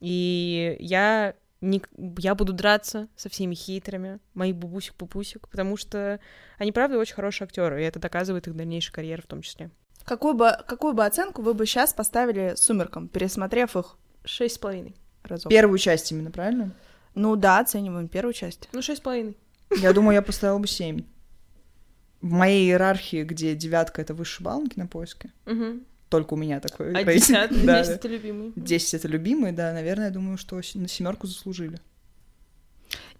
И 0.01 0.77
я 0.81 1.35
не, 1.61 1.83
я 2.19 2.35
буду 2.35 2.53
драться 2.53 3.09
со 3.17 3.29
всеми 3.29 3.55
хейтерами, 3.55 4.19
моих 4.35 4.57
бубусик-пупусик, 4.57 5.49
потому 5.49 5.77
что 5.77 6.21
они, 6.59 6.73
правда, 6.73 6.99
очень 6.99 7.15
хорошие 7.15 7.47
актеры, 7.47 7.83
и 7.83 7.87
это 7.87 7.99
доказывает 7.99 8.49
их 8.49 8.57
дальнейшую 8.57 8.95
карьеру 8.95 9.23
в 9.23 9.27
том 9.27 9.43
числе. 9.43 9.71
Какую 10.05 10.35
бы, 10.35 10.57
какую 10.67 10.95
бы 10.95 11.05
оценку 11.05 11.43
вы 11.43 11.55
бы 11.55 11.67
сейчас 11.67 11.93
поставили 11.93 12.55
«Сумеркам», 12.57 13.09
пересмотрев 13.09 13.77
их 13.77 13.97
шесть 14.25 14.57
с 14.57 14.59
половиной 14.59 14.97
разов? 15.23 15.51
Первую 15.51 15.79
часть 15.79 16.11
именно, 16.13 16.31
правильно? 16.31 16.75
Ну 17.15 17.37
да, 17.37 17.61
оцениваем 17.61 18.09
первую 18.09 18.33
часть. 18.33 18.69
Ну, 18.73 18.83
шесть 18.83 19.01
с 19.01 19.03
половиной. 19.03 19.37
Я 19.77 19.93
думаю, 19.93 20.15
я 20.15 20.23
поставила 20.23 20.59
бы 20.59 20.67
семь. 20.67 21.05
В 22.21 22.31
моей 22.31 22.67
иерархии, 22.69 23.23
где 23.23 23.55
девятка— 23.55 24.03
это 24.03 24.15
высший 24.15 24.43
балл 24.43 24.63
на 24.63 24.69
кинопоиске, 24.69 25.33
угу. 25.47 25.81
Только 26.11 26.35
у 26.35 26.37
меня 26.37 26.61
такой 26.61 26.93
а 26.93 27.05
рейтинг. 27.05 27.51
да, 27.65 27.83
10— 27.83 27.93
это 27.95 28.09
любимый. 28.09 28.53
10— 28.57 28.95
это 28.95 29.09
любимый, 29.09 29.53
да, 29.53 29.73
наверное, 29.73 30.07
я 30.07 30.11
думаю, 30.11 30.37
что 30.37 30.61
на 30.75 30.89
семерку 30.89 31.27
заслужили. 31.27 31.79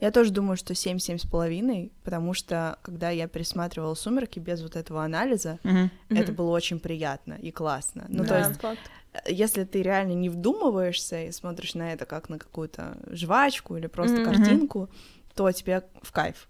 Я 0.01 0.11
тоже 0.11 0.33
думаю, 0.33 0.57
что 0.57 0.73
7-7 0.73 1.19
с 1.19 1.27
половиной, 1.27 1.93
потому 2.03 2.35
что 2.35 2.79
когда 2.83 3.11
я 3.11 3.29
пересматривала 3.29 3.95
«Сумерки» 3.95 4.39
без 4.39 4.63
вот 4.63 4.75
этого 4.75 5.05
анализа, 5.05 5.59
uh-huh. 5.63 5.91
это 6.09 6.33
uh-huh. 6.33 6.35
было 6.35 6.51
очень 6.51 6.81
приятно 6.81 7.35
и 7.35 7.51
классно. 7.51 8.07
Ну, 8.09 8.25
да, 8.25 8.29
то 8.29 8.49
есть, 8.49 8.61
факт. 8.61 8.81
если 9.27 9.65
ты 9.65 9.83
реально 9.83 10.15
не 10.15 10.31
вдумываешься 10.31 11.25
и 11.25 11.33
смотришь 11.33 11.75
на 11.75 11.93
это 11.93 12.07
как 12.07 12.29
на 12.29 12.39
какую-то 12.39 12.97
жвачку 13.11 13.77
или 13.77 13.87
просто 13.87 14.17
uh-huh. 14.17 14.25
картинку, 14.25 14.89
то 15.35 15.53
тебе 15.53 15.85
в 16.03 16.13
кайф. 16.13 16.49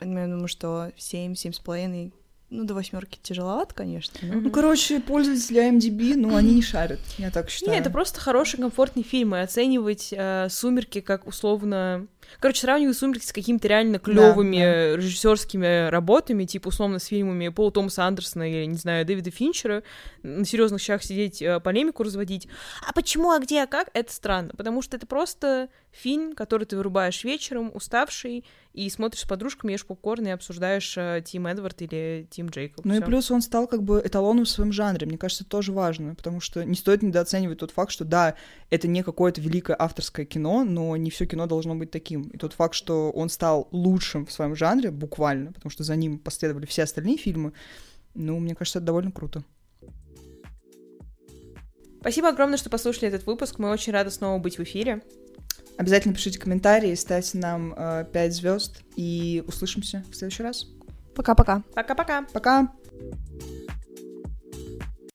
Я 0.00 0.26
думаю, 0.26 0.48
что 0.48 0.90
7, 0.96 1.34
7 1.34 1.52
с 1.52 1.58
половиной 1.60 2.12
ну, 2.52 2.64
до 2.64 2.74
восьмерки 2.74 3.18
тяжеловато, 3.22 3.74
конечно. 3.74 4.20
Но... 4.22 4.40
Ну, 4.40 4.50
короче, 4.50 5.00
пользователи 5.00 5.60
IMDb, 5.60 6.14
ну, 6.16 6.36
они 6.36 6.54
не 6.54 6.62
шарят, 6.62 7.00
я 7.18 7.30
так 7.30 7.50
считаю. 7.50 7.72
Нет, 7.72 7.80
это 7.80 7.90
просто 7.90 8.20
хороший, 8.20 8.58
комфортный 8.58 9.02
фильм, 9.02 9.34
и 9.34 9.38
оценивать 9.38 10.12
э, 10.12 10.48
«Сумерки» 10.50 11.00
как 11.00 11.26
условно 11.26 12.06
Короче, 12.40 12.62
сравниваю 12.62 12.94
«Сумерки» 12.94 13.24
с 13.24 13.32
какими-то 13.32 13.68
реально 13.68 13.98
клевыми 13.98 14.58
да, 14.58 14.62
да. 14.62 14.96
режиссерскими 14.96 15.88
работами, 15.90 16.44
типа, 16.44 16.68
условно, 16.68 16.98
с 16.98 17.06
фильмами 17.06 17.48
Пола 17.48 17.72
Томаса 17.72 18.04
Андерсона 18.04 18.50
или, 18.50 18.64
не 18.64 18.76
знаю, 18.76 19.06
Дэвида 19.06 19.30
Финчера, 19.30 19.82
на 20.22 20.44
серьезных 20.44 20.80
щах 20.80 21.02
сидеть, 21.02 21.40
э, 21.42 21.60
полемику 21.60 22.02
разводить. 22.02 22.48
А 22.86 22.92
почему, 22.92 23.30
а 23.30 23.38
где, 23.38 23.62
а 23.62 23.66
как? 23.66 23.90
Это 23.94 24.12
странно, 24.12 24.52
потому 24.56 24.82
что 24.82 24.96
это 24.96 25.06
просто 25.06 25.68
фильм, 25.90 26.34
который 26.34 26.64
ты 26.64 26.76
вырубаешь 26.76 27.22
вечером, 27.24 27.70
уставший, 27.74 28.44
и 28.72 28.88
смотришь 28.88 29.22
с 29.22 29.26
подружками, 29.26 29.72
ешь 29.72 29.84
попкорн 29.84 30.28
и 30.28 30.30
обсуждаешь 30.30 30.94
э, 30.96 31.22
Тим 31.24 31.46
Эдвард 31.46 31.82
или 31.82 32.26
Тим 32.30 32.48
Джейкоб. 32.48 32.84
Ну 32.84 32.94
Всё. 32.94 33.02
и 33.02 33.04
плюс 33.04 33.30
он 33.30 33.42
стал 33.42 33.66
как 33.66 33.82
бы 33.82 34.00
эталоном 34.02 34.44
в 34.44 34.48
своем 34.48 34.72
жанре. 34.72 35.06
Мне 35.06 35.18
кажется, 35.18 35.44
это 35.44 35.50
тоже 35.50 35.72
важно, 35.72 36.14
потому 36.14 36.40
что 36.40 36.64
не 36.64 36.74
стоит 36.74 37.02
недооценивать 37.02 37.58
тот 37.58 37.70
факт, 37.70 37.92
что 37.92 38.04
да, 38.04 38.34
это 38.70 38.88
не 38.88 39.02
какое-то 39.02 39.40
великое 39.40 39.76
авторское 39.78 40.24
кино, 40.24 40.64
но 40.64 40.96
не 40.96 41.10
все 41.10 41.26
кино 41.26 41.46
должно 41.46 41.74
быть 41.74 41.90
таким. 41.90 42.11
И 42.20 42.38
тот 42.38 42.52
факт, 42.52 42.74
что 42.74 43.10
он 43.10 43.28
стал 43.28 43.68
лучшим 43.70 44.26
в 44.26 44.32
своем 44.32 44.54
жанре, 44.54 44.90
буквально, 44.90 45.52
потому 45.52 45.70
что 45.70 45.84
за 45.84 45.96
ним 45.96 46.18
последовали 46.18 46.66
все 46.66 46.82
остальные 46.82 47.16
фильмы, 47.16 47.52
ну, 48.14 48.38
мне 48.38 48.54
кажется, 48.54 48.78
это 48.78 48.86
довольно 48.86 49.10
круто. 49.10 49.42
Спасибо 52.00 52.28
огромное, 52.28 52.58
что 52.58 52.68
послушали 52.68 53.08
этот 53.08 53.26
выпуск. 53.26 53.58
Мы 53.58 53.70
очень 53.70 53.92
рады 53.92 54.10
снова 54.10 54.38
быть 54.38 54.58
в 54.58 54.62
эфире. 54.62 55.02
Обязательно 55.78 56.14
пишите 56.14 56.38
комментарии, 56.38 56.94
ставьте 56.94 57.38
нам 57.38 57.74
э, 57.76 58.04
5 58.12 58.34
звезд 58.34 58.82
и 58.96 59.42
услышимся 59.46 60.04
в 60.10 60.16
следующий 60.16 60.42
раз. 60.42 60.66
Пока-пока. 61.14 61.62
Пока-пока. 61.74 62.22
Пока. 62.32 62.62
-пока. 62.62 62.68
Пока. 62.68 63.61